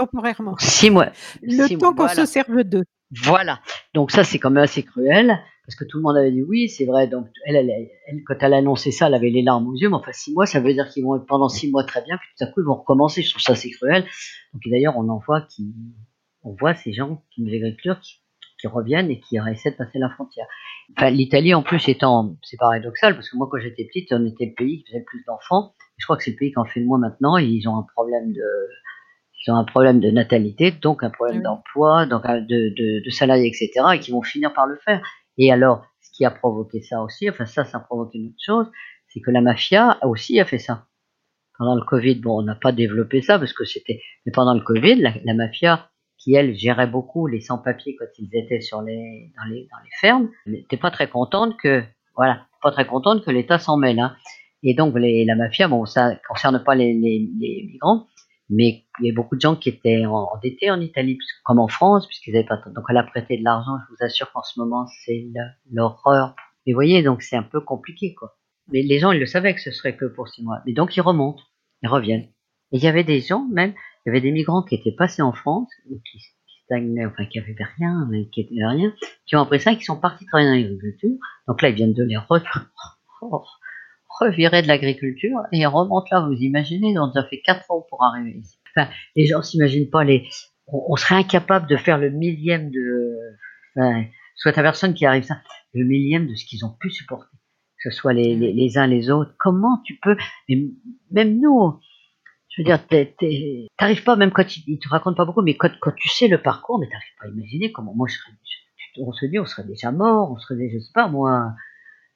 temporairement. 0.00 0.56
Six 0.58 0.90
mois. 0.90 1.10
Le 1.42 1.66
six 1.66 1.78
temps 1.78 1.90
qu'on 1.90 2.06
voilà. 2.06 2.14
se 2.14 2.26
serve 2.26 2.62
d'eux. 2.64 2.84
Voilà. 3.22 3.60
Donc 3.94 4.10
ça, 4.10 4.24
c'est 4.24 4.38
quand 4.38 4.50
même 4.50 4.62
assez 4.62 4.82
cruel. 4.82 5.38
parce 5.66 5.76
que 5.76 5.84
tout 5.84 5.98
le 5.98 6.02
monde 6.02 6.16
avait 6.16 6.32
dit 6.32 6.42
oui, 6.42 6.68
c'est 6.68 6.84
vrai. 6.84 7.06
Donc, 7.06 7.26
elle, 7.44 7.56
elle, 7.56 8.24
quand 8.26 8.36
elle 8.40 8.54
a 8.54 8.58
annoncé 8.58 8.90
ça, 8.90 9.06
elle 9.06 9.14
avait 9.14 9.30
les 9.30 9.42
larmes 9.42 9.68
aux 9.68 9.76
yeux. 9.76 9.88
Mais 9.88 9.96
enfin, 9.96 10.12
six 10.12 10.32
mois, 10.32 10.46
ça 10.46 10.60
veut 10.60 10.72
dire 10.72 10.88
qu'ils 10.88 11.04
vont 11.04 11.16
être 11.16 11.26
pendant 11.26 11.48
six 11.48 11.70
mois 11.70 11.84
très 11.84 12.02
bien, 12.02 12.16
puis 12.16 12.28
tout 12.36 12.44
à 12.44 12.46
coup, 12.48 12.60
ils 12.60 12.66
vont 12.66 12.76
recommencer. 12.76 13.22
Je 13.22 13.30
trouve 13.30 13.42
ça 13.42 13.52
assez 13.52 13.70
cruel. 13.70 14.04
Donc, 14.52 14.62
d'ailleurs, 14.66 14.96
on 14.96 15.08
en 15.08 15.18
voit 15.18 15.42
qui, 15.42 15.74
on 16.42 16.54
voit 16.54 16.74
ces 16.74 16.92
gens 16.92 17.22
qui 17.30 17.42
nous 17.42 17.48
agriculteurs 17.48 18.00
qui, 18.00 18.20
qui 18.60 18.66
reviennent 18.66 19.10
et 19.10 19.20
qui 19.20 19.36
essaient 19.50 19.72
de 19.72 19.76
passer 19.76 19.98
la 19.98 20.10
frontière. 20.10 20.46
Enfin, 20.96 21.10
l'Italie, 21.10 21.54
en 21.54 21.62
plus, 21.62 21.88
étant, 21.88 22.36
c'est 22.42 22.56
paradoxal, 22.56 23.14
parce 23.14 23.28
que 23.28 23.36
moi, 23.36 23.48
quand 23.50 23.58
j'étais 23.58 23.84
petite, 23.84 24.12
on 24.12 24.26
était 24.26 24.46
le 24.46 24.54
pays 24.56 24.78
qui 24.78 24.86
faisait 24.88 24.98
le 24.98 25.04
plus 25.04 25.22
d'enfants. 25.26 25.74
Je 25.98 26.06
crois 26.06 26.16
que 26.16 26.24
c'est 26.24 26.32
le 26.32 26.36
pays 26.36 26.50
qui 26.50 26.58
en 26.58 26.64
fait 26.64 26.80
le 26.80 26.86
moins 26.86 26.98
maintenant, 26.98 27.38
et 27.38 27.44
ils 27.44 27.68
ont 27.68 27.76
un 27.76 27.86
problème 27.94 28.32
de, 28.32 28.42
ils 29.46 29.52
ont 29.52 29.56
un 29.56 29.64
problème 29.64 30.00
de 30.00 30.10
natalité, 30.10 30.70
donc 30.70 31.02
un 31.02 31.10
problème 31.10 31.42
d'emploi, 31.42 32.06
donc 32.06 32.24
de, 32.26 32.46
de, 32.46 33.04
de 33.04 33.10
salariés, 33.10 33.48
etc., 33.48 33.70
et 33.94 33.98
qui 33.98 34.10
vont 34.10 34.22
finir 34.22 34.52
par 34.52 34.66
le 34.66 34.76
faire. 34.84 35.00
Et 35.38 35.50
alors, 35.50 35.84
ce 36.00 36.10
qui 36.12 36.24
a 36.24 36.30
provoqué 36.30 36.82
ça 36.82 37.02
aussi, 37.02 37.28
enfin 37.30 37.46
ça, 37.46 37.64
ça 37.64 37.78
a 37.78 37.80
provoqué 37.80 38.18
une 38.18 38.28
autre 38.28 38.44
chose, 38.44 38.66
c'est 39.08 39.20
que 39.20 39.30
la 39.30 39.40
mafia 39.40 39.98
aussi 40.02 40.40
a 40.40 40.44
fait 40.44 40.58
ça. 40.58 40.86
Pendant 41.58 41.74
le 41.74 41.82
Covid, 41.82 42.16
bon, 42.16 42.38
on 42.38 42.42
n'a 42.42 42.54
pas 42.54 42.72
développé 42.72 43.20
ça 43.22 43.38
parce 43.38 43.52
que 43.52 43.64
c'était, 43.64 44.00
mais 44.24 44.32
pendant 44.32 44.54
le 44.54 44.60
Covid, 44.62 44.96
la, 44.96 45.34
mafia 45.34 45.90
qui 46.18 46.34
elle 46.34 46.54
gérait 46.54 46.86
beaucoup 46.86 47.26
les 47.26 47.40
sans-papiers 47.40 47.96
quand 47.98 48.06
ils 48.18 48.30
étaient 48.34 48.60
sur 48.60 48.82
les 48.82 49.32
dans 49.36 49.44
les 49.44 49.68
dans 49.70 49.78
les 49.82 49.90
fermes, 50.00 50.30
n'était 50.46 50.76
pas 50.76 50.90
très 50.90 51.08
contente 51.08 51.56
que 51.58 51.82
voilà, 52.16 52.46
pas 52.62 52.70
très 52.70 52.86
contente 52.86 53.24
que 53.24 53.30
l'État 53.30 53.58
s'en 53.58 53.76
mêle. 53.76 53.98
Hein. 54.00 54.16
Et 54.62 54.74
donc 54.74 54.96
les, 54.98 55.24
la 55.24 55.34
mafia, 55.34 55.68
bon, 55.68 55.86
ça 55.86 56.16
concerne 56.28 56.62
pas 56.62 56.74
les, 56.74 56.92
les, 56.92 57.28
les 57.38 57.66
migrants, 57.66 58.06
mais 58.48 58.84
il 59.00 59.06
y 59.06 59.10
a 59.10 59.14
beaucoup 59.14 59.36
de 59.36 59.40
gens 59.40 59.56
qui 59.56 59.68
étaient 59.68 60.04
endettés 60.06 60.70
en 60.70 60.80
Italie, 60.80 61.18
comme 61.44 61.58
en 61.58 61.68
France, 61.68 62.06
puisqu'ils 62.06 62.34
n'avaient 62.34 62.46
pas. 62.46 62.60
Donc 62.66 62.84
elle 62.88 62.96
a 62.96 63.02
prêté 63.02 63.38
de 63.38 63.44
l'argent. 63.44 63.78
Je 63.86 63.94
vous 63.94 64.04
assure 64.04 64.30
qu'en 64.32 64.42
ce 64.42 64.58
moment, 64.60 64.86
c'est 65.04 65.26
l'horreur. 65.70 66.34
Mais 66.66 66.72
vous 66.72 66.76
voyez, 66.76 67.02
donc 67.02 67.22
c'est 67.22 67.36
un 67.36 67.42
peu 67.42 67.60
compliqué, 67.60 68.14
quoi. 68.14 68.36
Mais 68.72 68.82
les 68.82 68.98
gens, 68.98 69.12
ils 69.12 69.20
le 69.20 69.26
savaient 69.26 69.54
que 69.54 69.60
ce 69.60 69.70
serait 69.70 69.96
que 69.96 70.04
pour 70.04 70.28
six 70.28 70.44
mois. 70.44 70.60
Mais 70.66 70.72
donc 70.72 70.96
ils 70.96 71.00
remontent, 71.00 71.42
ils 71.82 71.88
reviennent. 71.88 72.28
Et 72.72 72.76
il 72.76 72.82
y 72.82 72.86
avait 72.86 73.04
des 73.04 73.20
gens, 73.20 73.46
même, 73.50 73.74
il 74.04 74.08
y 74.08 74.10
avait 74.10 74.20
des 74.20 74.30
migrants 74.30 74.62
qui 74.62 74.74
étaient 74.76 74.92
passés 74.92 75.22
en 75.22 75.32
France, 75.32 75.68
qui, 75.88 76.20
stagnaient, 76.64 77.06
enfin 77.06 77.26
qui 77.26 77.38
n'avaient 77.38 77.56
rien, 77.78 78.08
qui 78.32 78.48
n'avaient 78.52 78.76
rien, 78.76 78.92
qui 79.26 79.34
ont 79.34 79.40
appris 79.40 79.60
ça, 79.60 79.74
qui 79.74 79.82
sont 79.82 79.98
partis 79.98 80.24
travailler 80.26 80.50
dans 80.50 80.56
l'agriculture. 80.56 81.16
Donc 81.48 81.62
là, 81.62 81.70
ils 81.70 81.74
viennent 81.74 81.94
de 81.94 82.04
les 82.04 82.16
revirer 84.20 84.62
de 84.62 84.68
l'agriculture 84.68 85.40
et 85.52 85.66
remonte 85.66 86.10
là, 86.10 86.20
vous 86.20 86.34
imaginez, 86.34 86.98
on 86.98 87.10
a 87.10 87.24
fait 87.24 87.40
quatre 87.40 87.70
ans 87.70 87.84
pour 87.88 88.04
arriver 88.04 88.38
ici. 88.38 88.59
Les 89.16 89.26
gens 89.26 89.42
s'imaginent 89.42 89.90
pas 89.90 90.04
les, 90.04 90.28
on, 90.66 90.96
serait 90.96 91.16
incapable 91.16 91.66
de 91.68 91.76
faire 91.76 91.98
le 91.98 92.10
millième 92.10 92.70
de, 92.70 93.16
soit 94.36 94.52
ta 94.52 94.62
personne 94.62 94.94
qui 94.94 95.06
arrive 95.06 95.24
ça, 95.24 95.40
le 95.74 95.84
millième 95.84 96.26
de 96.26 96.34
ce 96.34 96.44
qu'ils 96.44 96.64
ont 96.64 96.76
pu 96.80 96.90
supporter, 96.90 97.30
que 97.82 97.90
ce 97.90 97.96
soit 97.96 98.12
les, 98.12 98.34
les, 98.34 98.78
uns 98.78 98.86
les 98.86 99.10
autres. 99.10 99.34
Comment 99.38 99.80
tu 99.84 99.98
peux, 100.00 100.16
même 101.10 101.40
nous, 101.40 101.80
je 102.48 102.62
veux 102.62 102.64
dire, 102.64 102.80
t'arrives 103.76 104.04
pas, 104.04 104.16
même 104.16 104.32
quand 104.32 104.56
ils, 104.56 104.78
te 104.78 104.88
racontent 104.88 105.16
pas 105.16 105.24
beaucoup, 105.24 105.42
mais 105.42 105.56
quand, 105.56 105.70
quand 105.80 105.92
tu 105.94 106.08
sais 106.08 106.28
le 106.28 106.38
parcours, 106.38 106.78
mais 106.78 106.88
t'arrives 106.88 107.16
pas 107.20 107.26
à 107.26 107.30
imaginer 107.30 107.72
comment 107.72 107.94
moi 107.94 108.08
je 108.08 108.16
serais, 108.16 108.32
on 108.98 109.12
se 109.12 109.26
dit, 109.26 109.38
on 109.38 109.46
serait 109.46 109.64
déjà 109.64 109.92
mort, 109.92 110.32
on 110.32 110.38
serait, 110.38 110.68
je 110.72 110.78
sais 110.78 110.92
pas, 110.92 111.08
moi, 111.08 111.52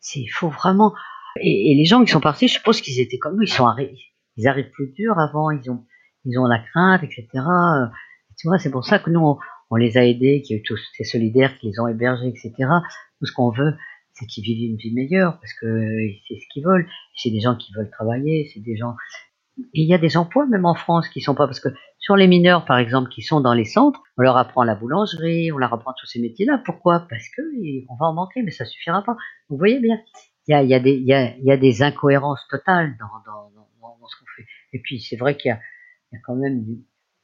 c'est, 0.01 0.27
faut 0.27 0.49
vraiment, 0.49 0.93
et, 1.41 1.75
les 1.75 1.85
gens 1.85 2.05
qui 2.05 2.11
sont 2.11 2.21
partis, 2.21 2.49
je 2.49 2.55
suppose 2.55 2.81
qu'ils 2.81 3.01
étaient 3.01 3.19
comme 3.19 3.37
nous, 3.37 3.43
ils 3.43 3.53
sont 3.53 3.67
arrivés, 3.67 3.99
ils 4.37 4.49
arrivent 4.49 4.71
plus 4.71 4.93
dur 4.93 5.19
avant, 5.19 5.51
ils 5.51 5.71
ont, 5.71 5.85
ils 6.25 6.39
ont 6.39 6.47
la 6.47 6.59
crainte, 6.59 7.03
etc. 7.03 7.27
Tu 8.39 8.49
vois, 8.49 8.59
c'est 8.59 8.71
pour 8.71 8.85
ça 8.85 8.99
que 8.99 9.11
nous, 9.11 9.39
on, 9.71 9.77
les 9.77 9.97
a 9.97 10.05
aidés, 10.05 10.43
qu'il 10.43 10.57
y 10.57 10.59
a 10.59 10.61
eu 10.61 10.65
tous 10.65 10.79
ces 10.97 11.05
solidaires 11.05 11.57
qui 11.59 11.69
les 11.69 11.81
ont 11.81 11.89
hébergés, 11.89 12.29
etc. 12.29 12.53
Tout 13.19 13.27
ce 13.27 13.33
qu'on 13.33 13.51
veut, 13.51 13.75
c'est 14.13 14.27
qu'ils 14.27 14.45
vivent 14.45 14.71
une 14.71 14.77
vie 14.77 14.95
meilleure, 14.95 15.39
parce 15.41 15.53
que 15.55 15.67
c'est 16.29 16.35
ce 16.35 16.47
qu'ils 16.53 16.65
veulent. 16.65 16.89
C'est 17.17 17.31
des 17.31 17.41
gens 17.41 17.57
qui 17.57 17.73
veulent 17.75 17.91
travailler, 17.91 18.51
c'est 18.53 18.61
des 18.61 18.77
gens. 18.77 18.95
Et 19.59 19.83
il 19.83 19.89
y 19.89 19.95
a 19.95 19.99
des 19.99 20.17
emplois 20.17 20.47
même 20.47 20.65
en 20.65 20.75
France 20.75 21.09
qui 21.09 21.21
sont 21.21 21.37
pas 21.37 21.47
parce 21.47 21.61
que 21.61 21.69
sur 22.01 22.17
les 22.17 22.27
mineurs 22.27 22.65
par 22.65 22.77
exemple 22.77 23.09
qui 23.09 23.23
sont 23.23 23.41
dans 23.41 23.55
les 23.55 23.65
centres, 23.65 24.03
on 24.19 24.23
leur 24.23 24.37
apprend 24.37 24.65
la 24.65 24.75
boulangerie, 24.75 25.53
on 25.53 25.59
leur 25.59 25.73
apprend 25.73 25.93
tous 25.93 26.07
ces 26.07 26.21
métiers-là. 26.21 26.61
Pourquoi? 26.65 27.07
Parce 27.09 27.29
que 27.37 27.43
on 27.89 27.95
va 27.95 28.07
en 28.07 28.15
manquer, 28.15 28.43
mais 28.43 28.51
ça 28.51 28.65
suffira 28.65 29.05
pas. 29.05 29.17
Vous 29.49 29.57
voyez 29.57 29.79
bien, 29.79 30.01
il 30.49 30.69
y 30.69 30.75
a, 31.51 31.57
des, 31.57 31.83
incohérences 31.83 32.47
totales 32.51 32.97
dans 32.99 33.07
ce 34.09 34.17
qu'on 34.19 34.27
fait. 34.37 34.47
Et 34.73 34.81
puis 34.81 35.01
c'est 35.01 35.17
vrai 35.17 35.37
qu'il 35.37 35.51
y 35.51 35.53
a, 35.53 35.61
y 36.13 36.17
a 36.17 36.21
quand 36.25 36.37
même 36.37 36.65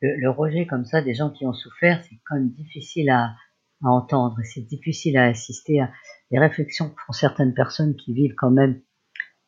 le, 0.00 0.30
rejet 0.30 0.66
comme 0.66 0.84
ça 0.84 1.02
des 1.02 1.14
gens 1.14 1.30
qui 1.30 1.46
ont 1.46 1.52
souffert, 1.52 2.02
c'est 2.04 2.18
quand 2.26 2.36
même 2.36 2.50
difficile 2.50 3.10
à, 3.10 3.34
à 3.82 3.88
entendre. 3.88 4.36
C'est 4.44 4.66
difficile 4.66 5.16
à 5.16 5.26
assister 5.26 5.80
à 5.80 5.90
des 6.30 6.38
réflexions 6.38 6.90
que 6.90 7.00
font 7.06 7.12
certaines 7.12 7.54
personnes 7.54 7.96
qui 7.96 8.14
vivent 8.14 8.34
quand 8.36 8.50
même 8.50 8.80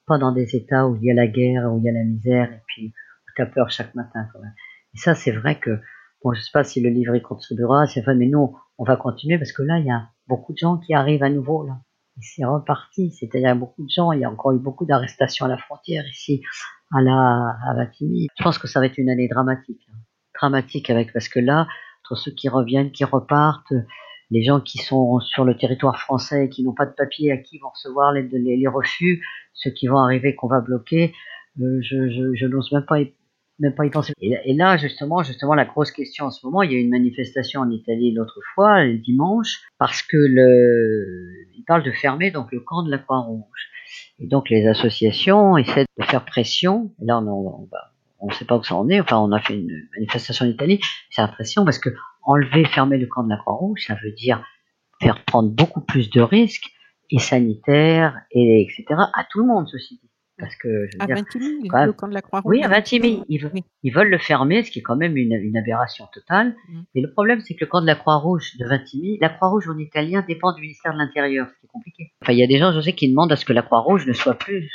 pas 0.07 0.19
dans 0.19 0.33
des 0.33 0.57
états 0.57 0.87
où 0.89 0.97
il 0.97 1.05
y 1.05 1.11
a 1.11 1.15
la 1.15 1.27
guerre, 1.27 1.73
où 1.73 1.79
il 1.79 1.85
y 1.85 1.89
a 1.89 1.93
la 1.93 2.05
misère, 2.05 2.53
et 2.53 2.61
puis 2.67 2.89
où 2.89 3.31
tu 3.37 3.43
as 3.43 3.47
peur 3.47 3.71
chaque 3.71 3.95
matin 3.95 4.29
quand 4.33 4.41
même. 4.41 4.55
Et 4.95 4.99
ça, 4.99 5.15
c'est 5.15 5.33
vrai 5.33 5.59
que, 5.59 5.81
bon, 6.23 6.33
je 6.35 6.41
sais 6.41 6.51
pas 6.53 6.65
si 6.65 6.81
le 6.81 6.91
livre 6.91 7.15
y 7.15 7.23
contribuera, 7.23 7.87
c'est 7.87 8.07
mais 8.09 8.27
nous, 8.27 8.57
on 8.79 8.85
va 8.85 8.97
continuer 8.97 9.39
parce 9.39 9.53
que 9.53 9.63
là, 9.63 9.79
il 9.79 9.87
y 9.87 9.91
a 9.91 10.09
beaucoup 10.27 10.53
de 10.53 10.59
gens 10.59 10.79
qui 10.79 10.93
arrivent 10.93 11.23
à 11.23 11.31
nouveau, 11.31 11.67
là 11.67 11.79
c'est 12.21 12.45
reparti. 12.45 13.11
C'est-à-dire 13.13 13.57
beaucoup 13.57 13.85
de 13.85 13.91
gens, 13.91 14.13
il 14.13 14.21
y 14.21 14.25
a 14.25 14.31
encore 14.31 14.53
eu 14.53 14.59
beaucoup 14.59 14.85
d'arrestations 14.85 15.47
à 15.47 15.49
la 15.49 15.57
frontière 15.57 16.07
ici, 16.07 16.43
à 16.95 17.03
la 17.03 17.57
à 17.67 17.75
Vatimi. 17.75 18.29
Je 18.37 18.43
pense 18.43 18.59
que 18.59 18.67
ça 18.67 18.81
va 18.81 18.87
être 18.87 18.99
une 18.99 19.11
année 19.11 19.29
dramatique, 19.29 19.81
hein. 19.91 19.97
dramatique 20.35 20.91
avec 20.91 21.13
parce 21.13 21.29
que 21.29 21.41
là, 21.41 21.67
entre 22.05 22.21
ceux 22.21 22.33
qui 22.33 22.49
reviennent, 22.49 22.93
qui 22.93 23.05
repartent, 23.05 23.73
les 24.33 24.43
gens 24.43 24.61
qui 24.61 24.79
sont 24.79 25.21
sur 25.21 25.45
le 25.45 25.57
territoire 25.57 25.99
français, 26.01 26.49
qui 26.49 26.65
n'ont 26.65 26.73
pas 26.73 26.87
de 26.87 26.95
papier, 26.97 27.31
à 27.33 27.37
qui 27.37 27.59
vont 27.59 27.69
recevoir 27.69 28.13
les, 28.13 28.67
refus, 28.67 29.23
ceux 29.53 29.71
qui 29.71 29.87
vont 29.87 29.99
arriver 29.99 30.35
qu'on 30.35 30.49
va 30.49 30.61
bloquer, 30.61 31.13
euh, 31.61 31.81
je, 31.83 32.47
n'ose 32.47 32.73
même 32.73 33.75
pas 33.75 33.85
y 33.85 33.91
penser. 33.91 34.15
Et, 34.23 34.55
là, 34.55 34.79
justement, 34.79 35.23
justement, 35.23 35.55
la 35.55 35.67
grosse 35.67 35.93
question 35.93 36.27
en 36.27 36.31
ce 36.31 36.47
moment, 36.47 36.63
il 36.63 36.73
y 36.73 36.75
a 36.75 36.79
eu 36.79 36.83
une 36.83 36.91
manifestation 36.91 37.61
en 37.61 37.71
Italie 37.71 38.15
l'autre 38.15 38.41
fois, 38.55 38.85
le 38.85 38.99
dimanche, 38.99 39.61
parce 39.79 40.03
que 40.03 40.17
le, 40.17 41.47
il 41.55 41.65
parle 41.67 41.83
de 41.83 41.93
fermer 41.93 42.31
donc 42.31 42.51
le 42.53 42.61
camp 42.61 42.83
de 42.83 42.91
la 42.91 42.99
Croix-Rouge. 42.99 43.69
Et 44.19 44.27
donc 44.27 44.51
les 44.51 44.67
associations 44.67 45.57
essaient 45.57 45.87
de 45.99 46.05
faire 46.05 46.25
pression. 46.25 46.93
là, 47.01 47.19
on, 47.19 47.69
on, 48.21 48.27
ne 48.29 48.33
sait 48.33 48.45
pas 48.45 48.57
où 48.57 48.63
ça 48.63 48.77
en 48.77 48.89
est. 48.89 49.01
Enfin, 49.01 49.19
on 49.19 49.33
a 49.33 49.41
fait 49.41 49.55
une 49.55 49.89
manifestation 49.95 50.47
en 50.47 50.49
Italie. 50.49 50.81
C'est 51.11 51.23
la 51.23 51.29
pression 51.29 51.65
parce 51.65 51.79
que 51.79 51.91
enlever, 52.23 52.65
fermer 52.65 52.99
le 52.99 53.07
camp 53.07 53.25
de 53.25 53.31
la 53.31 53.37
Croix-Rouge, 53.37 53.85
ça 53.87 53.95
veut 54.03 54.13
dire 54.13 54.43
faire 55.01 55.25
prendre 55.25 55.51
beaucoup 55.51 55.81
plus 55.81 56.11
de 56.11 56.21
risques 56.21 56.71
et 57.11 57.19
sanitaires 57.19 58.17
et 58.31 58.63
etc. 58.63 58.85
à 59.15 59.25
tout 59.31 59.41
le 59.41 59.47
monde, 59.47 59.67
ceci 59.69 59.99
dit. 60.03 60.12
Parce 60.43 60.57
que, 60.57 60.89
je 60.91 60.97
veux 60.97 61.03
à 61.03 61.07
dire, 61.07 61.25
le 61.87 61.93
camp 61.93 62.09
de 62.09 62.15
la 62.15 62.21
Croix-Rouge. 62.21 62.51
Oui, 62.51 62.65
à 62.65 62.69
Vintimille. 62.69 63.23
Ils, 63.29 63.49
ils, 63.85 63.93
veulent 63.93 64.11
le 64.11 64.19
fermer, 64.19 64.65
ce 64.65 64.73
qui 64.73 64.81
est 64.81 64.83
quand 64.83 64.97
même 64.97 65.17
une, 65.17 65.35
une 65.35 65.57
aberration 65.57 66.09
totale. 66.13 66.57
Mm. 66.69 66.81
Mais 66.97 67.01
le 67.01 67.13
problème, 67.13 67.39
c'est 67.39 67.55
que 67.55 67.61
le 67.61 67.67
camp 67.67 67.81
de 67.81 67.87
la 67.87 67.95
Croix-Rouge 67.95 68.57
de 68.59 68.67
Vintimille, 68.67 69.19
la 69.21 69.29
Croix-Rouge 69.29 69.69
en 69.69 69.79
italien 69.79 70.25
dépend 70.27 70.53
du 70.53 70.63
ministère 70.63 70.95
de 70.95 70.99
l'Intérieur, 70.99 71.47
ce 71.49 71.61
qui 71.61 71.67
est 71.67 71.69
compliqué. 71.69 72.13
Enfin, 72.23 72.33
il 72.33 72.41
y 72.41 72.43
a 72.43 72.49
des 72.49 72.59
gens, 72.59 72.73
je 72.73 72.81
sais, 72.81 72.93
qui 72.93 73.09
demandent 73.09 73.31
à 73.31 73.37
ce 73.37 73.45
que 73.45 73.53
la 73.53 73.63
Croix-Rouge 73.63 74.05
ne 74.09 74.13
soit 74.15 74.35
plus, 74.35 74.69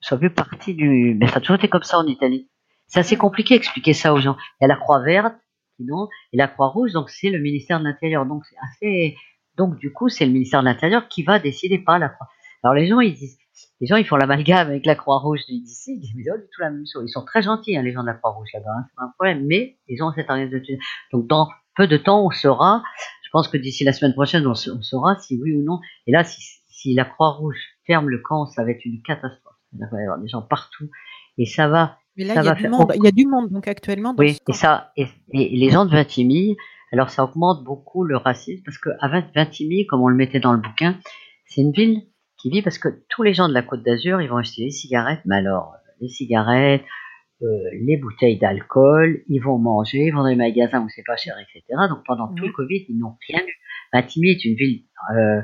soit 0.00 0.16
plus 0.16 0.30
partie 0.30 0.72
du. 0.72 1.14
Mais 1.20 1.26
ça 1.26 1.36
a 1.36 1.40
toujours 1.40 1.56
été 1.56 1.68
comme 1.68 1.82
ça 1.82 1.98
en 1.98 2.06
Italie. 2.06 2.48
C'est 2.86 3.00
assez 3.00 3.16
compliqué 3.16 3.56
d'expliquer 3.56 3.92
ça 3.92 4.14
aux 4.14 4.20
gens. 4.20 4.38
Il 4.58 4.62
y 4.62 4.64
a 4.64 4.68
la 4.68 4.76
Croix 4.76 5.02
verte, 5.02 5.34
sinon, 5.76 6.08
et 6.32 6.38
la 6.38 6.48
Croix-Rouge, 6.48 6.92
donc 6.92 7.10
c'est 7.10 7.28
le 7.28 7.40
ministère 7.40 7.78
de 7.78 7.84
l'Intérieur. 7.84 8.24
Donc 8.24 8.42
c'est 8.46 8.56
assez. 8.56 9.16
Donc 9.58 9.76
du 9.76 9.92
coup, 9.92 10.08
c'est 10.08 10.24
le 10.24 10.32
ministère 10.32 10.60
de 10.60 10.64
l'Intérieur 10.64 11.08
qui 11.08 11.24
va 11.24 11.38
décider 11.38 11.78
pas 11.78 11.98
la 11.98 12.08
Croix. 12.08 12.28
Alors 12.62 12.72
les 12.72 12.86
gens, 12.86 13.00
ils 13.00 13.12
disent 13.12 13.36
les 13.80 13.86
gens, 13.86 13.96
ils 13.96 14.04
font 14.04 14.16
l'amalgame 14.16 14.68
avec 14.68 14.86
la 14.86 14.94
Croix-Rouge 14.94 15.40
d'ici, 15.48 15.94
ils 15.94 16.00
disent, 16.00 16.12
mais 16.16 16.22
du 16.22 16.30
tout 16.30 16.60
la 16.60 16.70
même 16.70 16.84
chose. 16.92 17.04
Ils 17.06 17.12
sont 17.12 17.24
très 17.24 17.42
gentils, 17.42 17.76
hein, 17.76 17.82
les 17.82 17.92
gens 17.92 18.02
de 18.02 18.08
la 18.08 18.14
Croix-Rouge 18.14 18.48
là-bas, 18.54 18.70
hein, 18.70 18.84
c'est 18.88 18.96
pas 18.96 19.04
un 19.04 19.12
problème, 19.16 19.46
mais 19.46 19.78
ils 19.86 20.02
ont 20.02 20.12
cette 20.12 20.28
organisation. 20.28 20.76
Donc, 21.12 21.26
dans 21.28 21.48
peu 21.76 21.86
de 21.86 21.96
temps, 21.96 22.26
on 22.26 22.30
saura, 22.30 22.82
je 23.22 23.30
pense 23.30 23.46
que 23.46 23.56
d'ici 23.56 23.84
la 23.84 23.92
semaine 23.92 24.14
prochaine, 24.14 24.46
on, 24.46 24.54
saura 24.54 25.16
si 25.20 25.40
oui 25.40 25.54
ou 25.54 25.62
non. 25.62 25.78
Et 26.06 26.12
là, 26.12 26.24
si, 26.24 26.40
si 26.66 26.94
la 26.94 27.04
Croix-Rouge 27.04 27.58
ferme 27.86 28.08
le 28.08 28.18
camp, 28.18 28.46
ça 28.46 28.64
va 28.64 28.72
être 28.72 28.84
une 28.84 29.00
catastrophe. 29.02 29.54
Il 29.72 29.78
va 29.78 30.00
y 30.00 30.02
avoir 30.02 30.18
des 30.18 30.28
gens 30.28 30.42
partout. 30.42 30.88
Et 31.36 31.46
ça 31.46 31.68
va. 31.68 31.98
Mais 32.16 32.24
là, 32.24 32.34
il, 32.36 32.46
y 32.46 32.48
a 32.48 32.54
du 32.54 32.68
monde, 32.68 32.92
il 32.96 33.04
y 33.04 33.06
a 33.06 33.12
du 33.12 33.26
monde, 33.26 33.50
donc 33.50 33.68
actuellement. 33.68 34.12
oui, 34.18 34.38
et 34.48 34.52
ça, 34.52 34.92
et, 34.96 35.06
les 35.32 35.70
gens 35.70 35.84
de 35.84 35.92
Vintimille, 35.92 36.56
alors 36.90 37.10
ça 37.10 37.22
augmente 37.22 37.62
beaucoup 37.62 38.02
le 38.02 38.16
racisme, 38.16 38.62
parce 38.64 38.78
que 38.78 38.90
à 38.98 39.20
Vintimille, 39.36 39.86
comme 39.86 40.00
on 40.00 40.08
le 40.08 40.16
mettait 40.16 40.40
dans 40.40 40.52
le 40.52 40.58
bouquin, 40.58 40.98
c'est 41.46 41.60
une 41.60 41.70
ville 41.70 42.02
qui 42.40 42.50
vit 42.50 42.62
parce 42.62 42.78
que 42.78 42.88
tous 43.08 43.22
les 43.22 43.34
gens 43.34 43.48
de 43.48 43.54
la 43.54 43.62
Côte 43.62 43.82
d'Azur, 43.82 44.20
ils 44.20 44.28
vont 44.28 44.36
acheter 44.36 44.64
des 44.64 44.70
cigarettes, 44.70 45.20
mais 45.24 45.36
alors 45.36 45.74
les 46.00 46.08
cigarettes, 46.08 46.84
euh, 47.42 47.46
les 47.72 47.96
bouteilles 47.96 48.38
d'alcool, 48.38 49.22
ils 49.28 49.40
vont 49.40 49.58
manger, 49.58 50.06
ils 50.06 50.10
vont 50.10 50.22
dans 50.22 50.28
les 50.28 50.36
magasins 50.36 50.80
où 50.80 50.88
c'est 50.88 51.04
pas 51.06 51.16
cher, 51.16 51.36
etc. 51.38 51.62
Donc 51.88 52.04
pendant 52.06 52.32
tout 52.34 52.46
le 52.46 52.52
Covid, 52.52 52.84
ils 52.88 52.98
n'ont 52.98 53.16
rien 53.28 53.40
eu. 53.40 53.52
Vintimille 53.92 54.32
est 54.32 54.44
une 54.44 54.54
ville 54.54 54.84
euh, 55.16 55.40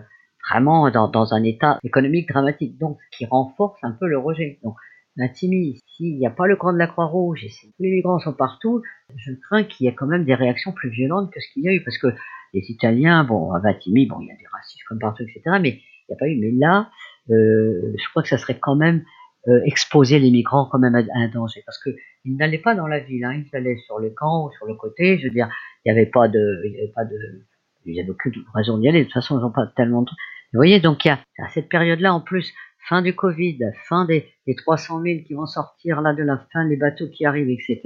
vraiment 0.50 0.90
dans, 0.90 1.08
dans, 1.08 1.34
un 1.34 1.42
état 1.44 1.78
économique 1.82 2.28
dramatique, 2.28 2.78
donc 2.78 2.98
ce 3.10 3.18
qui 3.18 3.26
renforce 3.26 3.78
un 3.82 3.92
peu 3.92 4.06
le 4.06 4.18
rejet. 4.18 4.58
Donc 4.62 4.74
Vintimille, 5.16 5.78
s'il 5.86 6.18
n'y 6.18 6.26
a 6.26 6.30
pas 6.30 6.46
le 6.46 6.56
camp 6.56 6.72
de 6.72 6.78
la 6.78 6.88
Croix-Rouge 6.88 7.44
et 7.44 7.48
si 7.48 7.72
tous 7.72 7.82
les 7.82 7.90
migrants 7.90 8.18
sont 8.18 8.32
partout, 8.32 8.82
je 9.16 9.32
crains 9.32 9.62
qu'il 9.62 9.86
y 9.86 9.88
ait 9.88 9.94
quand 9.94 10.06
même 10.06 10.24
des 10.24 10.34
réactions 10.34 10.72
plus 10.72 10.90
violentes 10.90 11.32
que 11.32 11.40
ce 11.40 11.52
qu'il 11.52 11.62
y 11.62 11.68
a 11.68 11.72
eu, 11.72 11.82
parce 11.84 11.98
que 11.98 12.08
les 12.52 12.70
Italiens, 12.70 13.24
bon, 13.24 13.52
à 13.52 13.60
Vatimi, 13.60 14.06
bon, 14.06 14.20
il 14.20 14.28
y 14.28 14.32
a 14.32 14.36
des 14.36 14.46
racistes 14.52 14.82
comme 14.88 14.98
partout, 14.98 15.22
etc. 15.22 15.58
Mais 15.60 15.80
il 16.08 16.12
n'y 16.12 16.16
a 16.16 16.18
pas 16.18 16.28
eu. 16.28 16.36
Mais 16.36 16.52
là, 16.52 16.90
euh, 17.30 17.92
je 17.96 18.08
crois 18.10 18.22
que 18.22 18.28
ça 18.28 18.38
serait 18.38 18.58
quand 18.58 18.76
même 18.76 19.04
euh, 19.48 19.60
exposer 19.64 20.18
les 20.18 20.30
migrants 20.30 20.68
quand 20.70 20.78
même 20.78 20.94
à, 20.94 21.02
un 21.16 21.28
danger, 21.28 21.62
parce 21.64 21.78
que 21.82 21.90
ils 22.24 22.36
n'allaient 22.36 22.58
pas 22.58 22.74
dans 22.74 22.86
la 22.86 23.00
ville, 23.00 23.24
hein, 23.24 23.34
ils 23.34 23.56
allaient 23.56 23.78
sur 23.86 23.98
le 23.98 24.10
camp 24.10 24.46
ou 24.46 24.52
sur 24.52 24.66
le 24.66 24.74
côté. 24.74 25.18
Je 25.18 25.24
veux 25.24 25.34
dire, 25.34 25.48
il 25.84 25.92
n'y 25.92 25.98
avait 25.98 26.10
pas 26.10 26.28
de, 26.28 26.62
il 26.64 26.72
y 26.72 28.00
avait 28.00 28.00
avait 28.00 28.10
aucune 28.10 28.32
raison 28.54 28.78
d'y 28.78 28.88
aller. 28.88 29.00
De 29.00 29.04
toute 29.04 29.14
façon, 29.14 29.38
ils 29.38 29.42
n'ont 29.42 29.50
pas 29.50 29.66
tellement 29.76 30.02
de. 30.02 30.10
Vous 30.10 30.58
voyez, 30.58 30.80
donc 30.80 31.04
il 31.04 31.08
y 31.08 31.10
a 31.10 31.18
à 31.38 31.48
cette 31.50 31.68
période-là 31.68 32.14
en 32.14 32.20
plus, 32.20 32.54
fin 32.88 33.02
du 33.02 33.14
Covid, 33.14 33.58
fin 33.88 34.04
des, 34.04 34.32
des 34.46 34.54
300 34.54 35.02
000 35.02 35.20
qui 35.26 35.34
vont 35.34 35.46
sortir 35.46 36.00
là 36.00 36.14
de 36.14 36.22
la 36.22 36.38
fin 36.52 36.66
des 36.66 36.76
bateaux 36.76 37.08
qui 37.08 37.26
arrivent, 37.26 37.50
etc. 37.50 37.80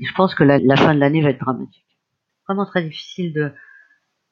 Je 0.00 0.12
pense 0.16 0.34
que 0.34 0.44
la 0.44 0.76
fin 0.76 0.94
de 0.94 1.00
l'année 1.00 1.22
va 1.22 1.30
être 1.30 1.40
dramatique. 1.40 1.84
Vraiment 2.48 2.66
très 2.66 2.82
difficile 2.82 3.32
de, 3.32 3.52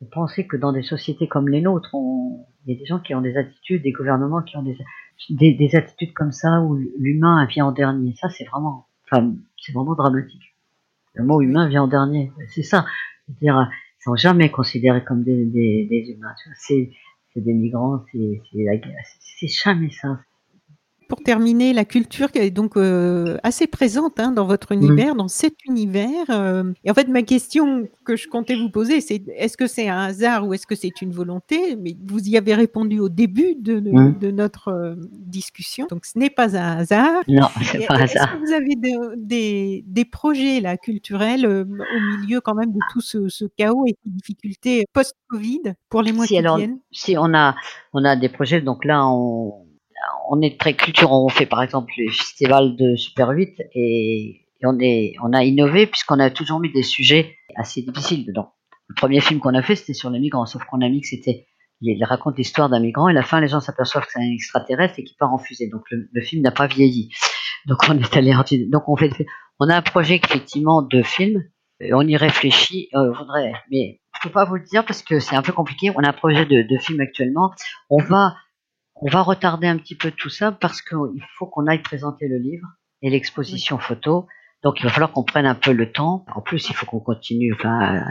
de 0.00 0.06
penser 0.06 0.46
que 0.46 0.56
dans 0.56 0.72
des 0.72 0.82
sociétés 0.82 1.26
comme 1.26 1.48
les 1.48 1.60
nôtres, 1.60 1.94
on, 1.94 2.46
il 2.64 2.72
y 2.72 2.76
a 2.76 2.78
des 2.78 2.86
gens 2.86 3.00
qui 3.00 3.14
ont 3.14 3.20
des 3.20 3.36
attitudes, 3.36 3.82
des 3.82 3.92
gouvernements 3.92 4.42
qui 4.42 4.56
ont 4.56 4.62
des, 4.62 4.76
des, 5.30 5.54
des 5.54 5.74
attitudes 5.74 6.12
comme 6.12 6.32
ça 6.32 6.60
où 6.60 6.76
l'humain 6.98 7.46
vient 7.46 7.66
en 7.66 7.72
dernier. 7.72 8.14
Ça, 8.20 8.28
c'est 8.28 8.44
vraiment, 8.44 8.86
enfin, 9.04 9.34
c'est 9.56 9.72
vraiment 9.72 9.94
dramatique. 9.94 10.54
Le 11.14 11.24
mot 11.24 11.40
humain 11.40 11.68
vient 11.68 11.84
en 11.84 11.88
dernier. 11.88 12.32
C'est 12.48 12.62
ça. 12.62 12.86
C'est-à-dire, 13.26 13.70
ils 13.98 14.02
sont 14.04 14.14
jamais 14.14 14.50
considérés 14.50 15.02
comme 15.02 15.24
des, 15.24 15.44
des, 15.46 15.86
des 15.90 16.12
humains. 16.12 16.34
C'est, 16.54 16.90
des 17.34 17.52
migrants, 17.52 18.04
c'est, 18.10 18.42
c'est, 18.50 18.82
c'est 19.20 19.46
jamais 19.46 19.90
ça 19.90 20.18
pour 21.08 21.22
terminer, 21.22 21.72
la 21.72 21.86
culture 21.86 22.30
qui 22.30 22.38
est 22.38 22.50
donc 22.50 22.76
euh, 22.76 23.38
assez 23.42 23.66
présente 23.66 24.20
hein, 24.20 24.30
dans 24.30 24.46
votre 24.46 24.74
mmh. 24.74 24.82
univers, 24.82 25.14
dans 25.14 25.28
cet 25.28 25.54
univers. 25.66 26.26
Euh, 26.28 26.72
et 26.84 26.90
en 26.90 26.94
fait, 26.94 27.08
ma 27.08 27.22
question 27.22 27.88
que 28.04 28.14
je 28.14 28.28
comptais 28.28 28.54
vous 28.54 28.68
poser, 28.68 29.00
c'est 29.00 29.22
est-ce 29.34 29.56
que 29.56 29.66
c'est 29.66 29.88
un 29.88 29.98
hasard 29.98 30.46
ou 30.46 30.52
est-ce 30.52 30.66
que 30.66 30.74
c'est 30.74 31.00
une 31.00 31.12
volonté? 31.12 31.76
Mais 31.76 31.96
vous 32.04 32.20
y 32.28 32.36
avez 32.36 32.54
répondu 32.54 33.00
au 33.00 33.08
début 33.08 33.54
de, 33.58 33.80
de, 33.80 33.90
mmh. 33.90 34.30
notre 34.30 34.68
euh, 34.68 34.94
discussion, 35.12 35.86
donc 35.90 36.04
ce 36.04 36.18
n'est 36.18 36.30
pas 36.30 36.56
un 36.56 36.78
hasard. 36.78 37.22
Non, 37.26 37.48
c'est 37.62 37.86
pas 37.86 37.94
un 37.94 38.02
hasard. 38.02 38.32
Que 38.32 38.46
vous 38.46 38.52
avez 38.52 38.74
des, 39.16 39.84
des, 39.86 40.04
projets 40.04 40.60
là 40.60 40.76
culturels 40.76 41.46
au 41.46 42.18
milieu 42.18 42.40
quand 42.40 42.54
même 42.54 42.72
de 42.72 42.78
tout 42.92 43.00
ce, 43.00 43.28
ce 43.28 43.44
chaos 43.56 43.84
et 43.86 43.96
ces 44.04 44.10
difficultés 44.10 44.84
post-Covid 44.92 45.74
pour 45.88 46.02
les 46.02 46.12
mois 46.12 46.26
si, 46.26 46.34
qui 46.34 46.38
alors, 46.38 46.58
viennent? 46.58 46.78
Si 46.90 47.16
on 47.18 47.34
a 47.34 47.54
on 47.92 48.04
a 48.04 48.16
des 48.16 48.28
projets, 48.28 48.60
donc 48.60 48.84
là 48.84 49.06
on 49.06 49.67
on 50.30 50.40
est 50.42 50.58
très 50.58 50.74
culture, 50.74 51.12
on 51.12 51.28
fait 51.28 51.46
par 51.46 51.62
exemple 51.62 51.92
le 51.96 52.10
festival 52.10 52.76
de 52.76 52.96
Super 52.96 53.28
8 53.30 53.62
et, 53.74 54.44
on, 54.64 54.78
est, 54.80 55.14
on 55.22 55.32
a 55.32 55.44
innové 55.44 55.86
puisqu'on 55.86 56.18
a 56.18 56.30
toujours 56.30 56.60
mis 56.60 56.72
des 56.72 56.82
sujets 56.82 57.36
assez 57.56 57.82
difficiles 57.82 58.26
dedans. 58.26 58.52
Le 58.88 58.94
premier 58.94 59.20
film 59.20 59.40
qu'on 59.40 59.54
a 59.54 59.62
fait, 59.62 59.76
c'était 59.76 59.94
sur 59.94 60.10
les 60.10 60.18
migrants, 60.18 60.46
sauf 60.46 60.64
qu'on 60.64 60.80
a 60.80 60.88
mis 60.88 61.00
que 61.00 61.08
c'était, 61.08 61.46
il 61.80 62.02
raconte 62.04 62.38
l'histoire 62.38 62.68
d'un 62.68 62.80
migrant 62.80 63.08
et 63.08 63.12
à 63.12 63.14
la 63.14 63.22
fin, 63.22 63.40
les 63.40 63.48
gens 63.48 63.60
s'aperçoivent 63.60 64.06
que 64.06 64.12
c'est 64.12 64.20
un 64.20 64.32
extraterrestre 64.32 64.98
et 64.98 65.04
qui 65.04 65.14
part 65.14 65.32
en 65.32 65.38
fusée. 65.38 65.68
Donc 65.68 65.82
le, 65.90 66.20
film 66.22 66.42
n'a 66.42 66.50
pas 66.50 66.66
vieilli. 66.66 67.10
Donc 67.66 67.78
on 67.88 67.98
est 67.98 68.16
allé, 68.16 68.34
donc 68.68 68.88
on 68.88 68.96
fait, 68.96 69.10
on 69.60 69.68
a 69.68 69.76
un 69.76 69.82
projet 69.82 70.20
effectivement 70.22 70.82
de 70.82 71.02
film, 71.02 71.44
et 71.80 71.94
on 71.94 72.02
y 72.02 72.16
réfléchit, 72.16 72.88
euh, 72.94 73.12
voudrait, 73.12 73.52
mais 73.70 74.00
je 74.16 74.28
peux 74.28 74.32
pas 74.32 74.44
vous 74.44 74.56
le 74.56 74.64
dire 74.64 74.84
parce 74.84 75.02
que 75.02 75.20
c'est 75.20 75.36
un 75.36 75.42
peu 75.42 75.52
compliqué. 75.52 75.92
On 75.94 76.02
a 76.02 76.08
un 76.08 76.12
projet 76.12 76.44
de, 76.44 76.62
de 76.62 76.78
film 76.78 77.00
actuellement. 77.00 77.52
On 77.88 78.02
va 78.02 78.34
on 79.00 79.10
va 79.10 79.22
retarder 79.22 79.66
un 79.66 79.78
petit 79.78 79.94
peu 79.94 80.10
tout 80.10 80.30
ça 80.30 80.52
parce 80.52 80.82
qu'il 80.82 81.24
faut 81.36 81.46
qu'on 81.46 81.66
aille 81.66 81.82
présenter 81.82 82.28
le 82.28 82.38
livre 82.38 82.66
et 83.02 83.10
l'exposition 83.10 83.78
photo. 83.78 84.26
Donc 84.62 84.80
il 84.80 84.84
va 84.84 84.90
falloir 84.90 85.12
qu'on 85.12 85.24
prenne 85.24 85.46
un 85.46 85.54
peu 85.54 85.72
le 85.72 85.92
temps. 85.92 86.24
En 86.34 86.40
plus, 86.40 86.68
il 86.68 86.74
faut 86.74 86.86
qu'on 86.86 87.00
continue. 87.00 87.54
Enfin, 87.54 88.04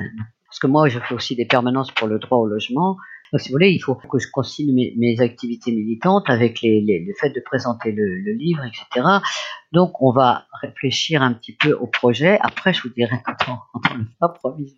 parce 0.47 0.59
que 0.59 0.67
moi, 0.67 0.87
je 0.87 0.99
fais 0.99 1.13
aussi 1.13 1.35
des 1.35 1.45
permanences 1.45 1.91
pour 1.91 2.07
le 2.07 2.19
droit 2.19 2.37
au 2.37 2.45
logement. 2.45 2.97
Donc, 3.33 3.41
si 3.41 3.49
vous 3.49 3.53
voulez, 3.53 3.71
il 3.71 3.79
faut 3.79 3.95
que 3.95 4.19
je 4.19 4.27
continue 4.31 4.93
mes, 4.97 5.19
activités 5.19 5.71
militantes 5.73 6.29
avec 6.29 6.61
les, 6.61 6.81
le 6.81 7.13
fait 7.19 7.29
de 7.31 7.41
présenter 7.41 7.91
le, 7.91 8.33
livre, 8.33 8.63
etc. 8.63 9.05
Donc, 9.73 10.01
on 10.01 10.13
va 10.13 10.45
réfléchir 10.61 11.21
un 11.21 11.33
petit 11.33 11.53
peu 11.53 11.73
au 11.73 11.87
projet. 11.87 12.39
Après, 12.41 12.73
je 12.73 12.83
vous 12.83 12.89
dirai 12.89 13.17
quand 13.25 13.35
on, 13.49 13.57
on 13.73 13.93
le 13.97 14.05
fera, 14.05 14.33
promis. 14.33 14.73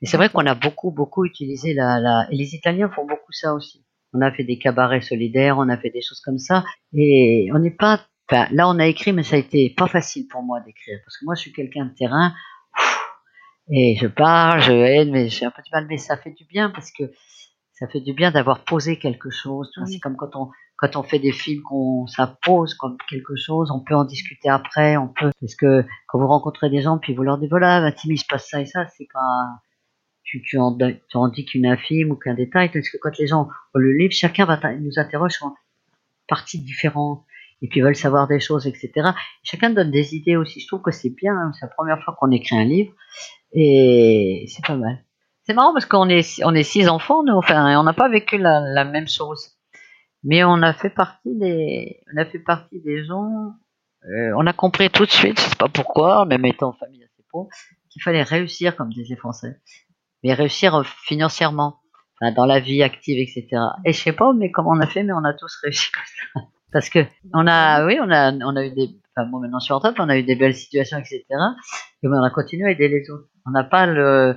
Et 0.00 0.06
c'est 0.06 0.16
vrai 0.16 0.30
qu'on 0.30 0.46
a 0.46 0.54
beaucoup, 0.54 0.90
beaucoup 0.90 1.26
utilisé 1.26 1.74
la, 1.74 2.00
la... 2.00 2.26
Et 2.30 2.36
les 2.36 2.54
Italiens 2.54 2.88
font 2.88 3.04
beaucoup 3.04 3.32
ça 3.32 3.52
aussi. 3.52 3.85
On 4.12 4.20
a 4.20 4.32
fait 4.32 4.44
des 4.44 4.58
cabarets 4.58 5.00
solidaires, 5.00 5.58
on 5.58 5.68
a 5.68 5.76
fait 5.76 5.90
des 5.90 6.02
choses 6.02 6.20
comme 6.20 6.38
ça. 6.38 6.64
Et 6.92 7.48
on 7.54 7.58
n'est 7.58 7.70
pas. 7.70 8.00
Enfin, 8.30 8.48
là, 8.52 8.68
on 8.68 8.78
a 8.78 8.86
écrit, 8.86 9.12
mais 9.12 9.22
ça 9.22 9.36
a 9.36 9.38
été 9.38 9.72
pas 9.76 9.86
facile 9.86 10.26
pour 10.28 10.42
moi 10.42 10.60
d'écrire. 10.60 10.98
Parce 11.04 11.18
que 11.18 11.24
moi, 11.24 11.34
je 11.34 11.40
suis 11.42 11.52
quelqu'un 11.52 11.86
de 11.86 11.94
terrain. 11.94 12.32
Et 13.70 13.96
je 13.96 14.06
parle, 14.06 14.60
je 14.60 14.72
aide, 14.72 15.10
mais 15.10 15.28
j'ai 15.28 15.44
un 15.44 15.50
peu 15.50 15.62
du 15.62 15.70
mal. 15.72 15.86
Mais 15.88 15.98
ça 15.98 16.16
fait 16.16 16.30
du 16.30 16.44
bien 16.44 16.70
parce 16.70 16.92
que 16.92 17.04
ça 17.72 17.86
fait 17.88 18.00
du 18.00 18.14
bien 18.14 18.30
d'avoir 18.30 18.64
posé 18.64 18.98
quelque 18.98 19.30
chose. 19.30 19.70
C'est 19.86 19.98
comme 19.98 20.16
quand 20.16 20.34
on, 20.34 20.50
quand 20.76 20.96
on 20.96 21.02
fait 21.02 21.18
des 21.18 21.32
films, 21.32 21.62
qu'on 21.62 22.06
ça 22.06 22.38
pose 22.42 22.74
comme 22.74 22.96
quelque 23.08 23.36
chose, 23.36 23.70
on 23.70 23.80
peut 23.80 23.94
en 23.94 24.04
discuter 24.04 24.48
après, 24.48 24.96
on 24.96 25.08
peut. 25.08 25.30
Parce 25.40 25.54
que 25.56 25.84
quand 26.08 26.18
vous 26.18 26.26
rencontrez 26.26 26.70
des 26.70 26.80
gens, 26.80 26.98
puis 26.98 27.14
vous 27.14 27.22
leur 27.22 27.38
dites 27.38 27.50
voilà, 27.50 27.80
bah, 27.80 27.92
Tim, 27.92 28.08
il 28.10 28.18
se 28.18 28.26
passe 28.28 28.48
ça 28.48 28.60
et 28.60 28.66
ça, 28.66 28.86
c'est 28.96 29.08
pas 29.12 29.60
tu, 30.26 30.42
tu, 30.42 30.58
en, 30.58 30.76
tu 30.76 31.18
dis 31.34 31.44
qu'une 31.46 31.66
infime 31.66 32.10
ou 32.10 32.16
qu'un 32.16 32.34
détail, 32.34 32.70
parce 32.70 32.90
que 32.90 32.98
quand 33.00 33.16
les 33.18 33.28
gens 33.28 33.48
le 33.74 33.96
livre, 33.96 34.12
chacun 34.12 34.44
va 34.44 34.58
nous 34.74 34.98
interroge 34.98 35.32
sur 35.32 35.54
parties 36.28 36.60
différentes, 36.60 37.24
et 37.62 37.68
puis 37.68 37.80
veulent 37.80 37.96
savoir 37.96 38.26
des 38.26 38.40
choses, 38.40 38.66
etc. 38.66 39.10
chacun 39.44 39.70
donne 39.70 39.92
des 39.92 40.16
idées 40.16 40.36
aussi. 40.36 40.60
Je 40.60 40.66
trouve 40.66 40.82
que 40.82 40.90
c'est 40.90 41.10
bien, 41.10 41.32
hein. 41.32 41.52
c'est 41.54 41.66
la 41.66 41.72
première 41.72 42.02
fois 42.02 42.16
qu'on 42.18 42.32
écrit 42.32 42.58
un 42.58 42.64
livre, 42.64 42.92
et 43.52 44.44
c'est 44.48 44.66
pas 44.66 44.76
mal. 44.76 45.04
C'est 45.44 45.54
marrant 45.54 45.72
parce 45.72 45.86
qu'on 45.86 46.08
est, 46.08 46.22
six 46.64 46.88
enfants, 46.88 47.22
nous, 47.22 47.34
enfin, 47.34 47.78
on 47.78 47.84
n'a 47.84 47.92
pas 47.92 48.08
vécu 48.08 48.36
la, 48.36 48.60
la, 48.60 48.84
même 48.84 49.06
chose. 49.06 49.52
Mais 50.24 50.42
on 50.42 50.60
a 50.62 50.72
fait 50.72 50.90
partie 50.90 51.36
des, 51.36 52.00
on 52.12 52.20
a 52.20 52.24
fait 52.24 52.40
partie 52.40 52.80
des 52.80 53.04
gens, 53.04 53.52
euh, 54.06 54.32
on 54.36 54.44
a 54.44 54.52
compris 54.52 54.90
tout 54.90 55.06
de 55.06 55.10
suite, 55.10 55.38
je 55.38 55.44
sais 55.44 55.56
pas 55.56 55.68
pourquoi, 55.68 56.24
même 56.24 56.44
étant 56.44 56.70
en 56.70 56.72
famille 56.72 57.04
assez 57.04 57.24
pauvre, 57.30 57.48
qu'il 57.90 58.02
fallait 58.02 58.24
réussir, 58.24 58.74
comme 58.74 58.92
disaient 58.92 59.14
les 59.14 59.16
Français 59.16 59.60
mais 60.22 60.34
réussir 60.34 60.74
euh, 60.74 60.82
financièrement, 61.04 61.80
dans 62.34 62.46
la 62.46 62.60
vie 62.60 62.82
active, 62.82 63.18
etc. 63.18 63.46
Et 63.84 63.92
je 63.92 64.00
sais 64.00 64.12
pas, 64.12 64.32
mais 64.32 64.50
comment 64.50 64.70
on 64.70 64.80
a 64.80 64.86
fait, 64.86 65.02
mais 65.02 65.12
on 65.12 65.24
a 65.24 65.34
tous 65.34 65.54
réussi 65.62 65.90
comme 65.92 66.02
ça. 66.04 66.48
Parce 66.72 66.88
que 66.88 67.00
on 67.32 67.46
a, 67.46 67.86
oui, 67.86 67.98
on 68.02 68.10
a, 68.10 68.32
on 68.32 68.56
a 68.56 68.64
eu 68.64 68.70
des, 68.70 68.90
enfin 69.16 69.28
bon, 69.28 69.38
maintenant 69.38 69.58
je 69.60 69.64
suis 69.64 69.72
en 69.72 69.80
on 69.98 70.08
a 70.08 70.18
eu 70.18 70.22
des 70.22 70.34
belles 70.34 70.54
situations, 70.54 70.98
etc. 70.98 71.22
Et 72.02 72.08
on 72.08 72.22
a 72.22 72.30
continué 72.30 72.68
à 72.68 72.70
aider 72.72 72.88
les 72.88 73.08
autres. 73.10 73.28
On 73.46 73.50
n'a 73.50 73.64
pas 73.64 73.86
le, 73.86 74.36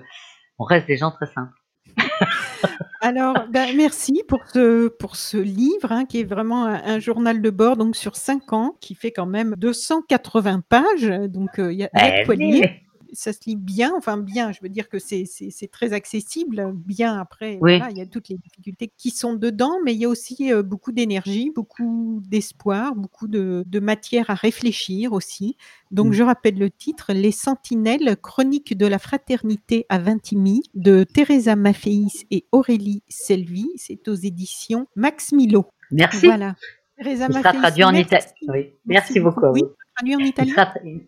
on 0.57 0.63
reste 0.63 0.87
des 0.87 0.97
gens 0.97 1.11
très 1.11 1.25
simples. 1.27 1.53
Alors, 3.01 3.47
ben, 3.49 3.75
merci 3.75 4.23
pour 4.27 4.41
ce, 4.53 4.89
pour 4.89 5.15
ce 5.15 5.37
livre 5.37 5.91
hein, 5.91 6.05
qui 6.05 6.19
est 6.19 6.25
vraiment 6.25 6.65
un, 6.65 6.99
journal 6.99 7.41
de 7.41 7.49
bord 7.49 7.77
donc 7.77 7.95
sur 7.95 8.17
5 8.17 8.51
ans 8.53 8.75
qui 8.81 8.93
fait 8.93 9.11
quand 9.11 9.25
même 9.25 9.55
280 9.57 10.61
pages. 10.67 11.07
Donc, 11.29 11.59
euh, 11.59 11.71
il 11.71 11.79
y 11.79 11.83
a, 11.83 12.21
y 12.21 12.25
quoi 12.25 12.35
lire 12.35 12.69
ça 13.13 13.33
se 13.33 13.39
lit 13.45 13.55
bien, 13.55 13.93
enfin 13.95 14.17
bien, 14.17 14.51
je 14.51 14.59
veux 14.61 14.69
dire 14.69 14.89
que 14.89 14.99
c'est 14.99 15.25
très 15.71 15.93
accessible, 15.93 16.71
bien 16.73 17.19
après, 17.19 17.57
voilà, 17.59 17.89
il 17.91 17.97
y 17.97 18.01
a 18.01 18.05
toutes 18.05 18.29
les 18.29 18.37
difficultés 18.37 18.91
qui 18.95 19.11
sont 19.11 19.33
dedans, 19.33 19.77
mais 19.83 19.93
il 19.93 19.99
y 19.99 20.05
a 20.05 20.09
aussi 20.09 20.51
euh, 20.51 20.63
beaucoup 20.63 20.91
d'énergie, 20.91 21.51
beaucoup 21.53 22.21
d'espoir, 22.27 22.95
beaucoup 22.95 23.27
de, 23.27 23.63
de, 23.65 23.79
matière 23.79 24.29
à 24.29 24.35
réfléchir 24.35 25.13
aussi. 25.13 25.57
Donc 25.91 26.07
mmh. 26.07 26.13
je 26.13 26.23
rappelle 26.23 26.57
le 26.57 26.69
titre, 26.69 27.13
Les 27.13 27.31
Sentinelles, 27.31 28.17
chronique 28.21 28.77
de 28.77 28.85
la 28.85 28.99
fraternité 28.99 29.85
à 29.89 29.99
Vintimille, 29.99 30.63
de 30.75 31.03
Teresa 31.03 31.55
Maffeis 31.55 32.25
et 32.31 32.45
Aurélie 32.51 33.03
Selvi, 33.07 33.67
c'est 33.77 34.07
aux 34.07 34.15
éditions 34.15 34.87
Max 34.95 35.31
Milo. 35.31 35.65
Merci. 35.91 36.27
Voilà. 36.27 36.55
Teresa 36.97 37.27
Il 37.29 37.35
sera 37.35 37.53
traduit 37.53 37.83
en 37.83 37.93
italien. 37.93 38.25
Oui. 38.47 38.73
Merci, 38.85 39.19
beaucoup. 39.19 39.47
Oui 39.47 39.63
en 40.01 40.19
italien 40.19 40.53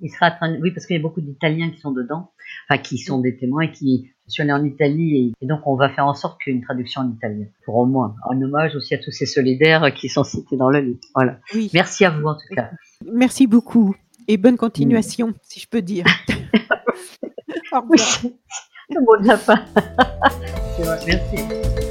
il 0.01 0.09
sera, 0.09 0.33
Oui, 0.61 0.71
parce 0.71 0.85
qu'il 0.85 0.95
y 0.95 0.99
a 0.99 1.01
beaucoup 1.01 1.21
d'Italiens 1.21 1.69
qui 1.71 1.79
sont 1.79 1.91
dedans, 1.91 2.31
enfin 2.69 2.81
qui 2.81 2.97
sont 2.97 3.19
des 3.19 3.37
témoins 3.37 3.63
et 3.63 3.71
qui. 3.71 4.11
Je 4.27 4.35
suis 4.35 4.43
allé 4.43 4.53
en 4.53 4.63
Italie 4.63 5.33
et, 5.41 5.45
donc 5.45 5.59
on 5.65 5.75
va 5.75 5.89
faire 5.89 6.05
en 6.05 6.13
sorte 6.13 6.41
qu'il 6.41 6.53
y 6.53 6.55
ait 6.55 6.59
une 6.59 6.63
traduction 6.63 7.01
en 7.01 7.11
italien, 7.11 7.47
pour 7.65 7.75
au 7.75 7.85
moins, 7.85 8.15
en 8.29 8.41
hommage 8.41 8.75
aussi 8.75 8.93
à 8.93 8.97
tous 8.97 9.11
ces 9.11 9.25
solidaires 9.25 9.93
qui 9.93 10.07
sont 10.07 10.23
cités 10.23 10.55
dans 10.55 10.69
le 10.69 10.79
livre. 10.79 10.99
Voilà. 11.13 11.39
Merci 11.73 12.05
à 12.05 12.11
vous 12.11 12.25
en 12.25 12.35
tout 12.35 12.55
cas. 12.55 12.69
Merci 13.11 13.47
beaucoup 13.47 13.95
et 14.27 14.37
bonne 14.37 14.55
continuation, 14.55 15.33
si 15.41 15.59
je 15.59 15.67
peux 15.67 15.81
dire. 15.81 16.05
au 17.73 17.81
revoir. 17.81 17.97
le 18.89 19.01
mot 19.01 19.17
de 19.17 19.27
la 19.27 19.37
fin. 19.37 19.65
Merci. 21.07 21.90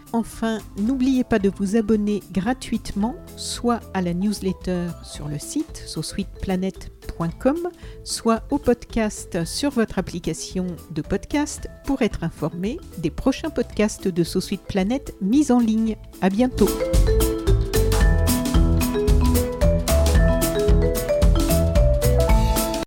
Enfin, 0.13 0.59
n'oubliez 0.77 1.23
pas 1.23 1.39
de 1.39 1.49
vous 1.49 1.77
abonner 1.77 2.21
gratuitement, 2.31 3.15
soit 3.37 3.79
à 3.93 4.01
la 4.01 4.13
newsletter 4.13 4.87
sur 5.03 5.27
le 5.27 5.39
site 5.39 5.83
sosuiteplanet.com, 5.85 7.69
soit 8.03 8.43
au 8.49 8.57
podcast 8.57 9.45
sur 9.45 9.69
votre 9.69 9.99
application 9.99 10.67
de 10.91 11.01
podcast 11.01 11.69
pour 11.85 12.01
être 12.01 12.23
informé 12.23 12.77
des 12.97 13.09
prochains 13.09 13.49
podcasts 13.49 14.07
de 14.07 14.23
Sosuite 14.23 14.63
Planète 14.63 15.15
mis 15.21 15.51
en 15.51 15.59
ligne. 15.59 15.95
À 16.21 16.29
bientôt! 16.29 16.69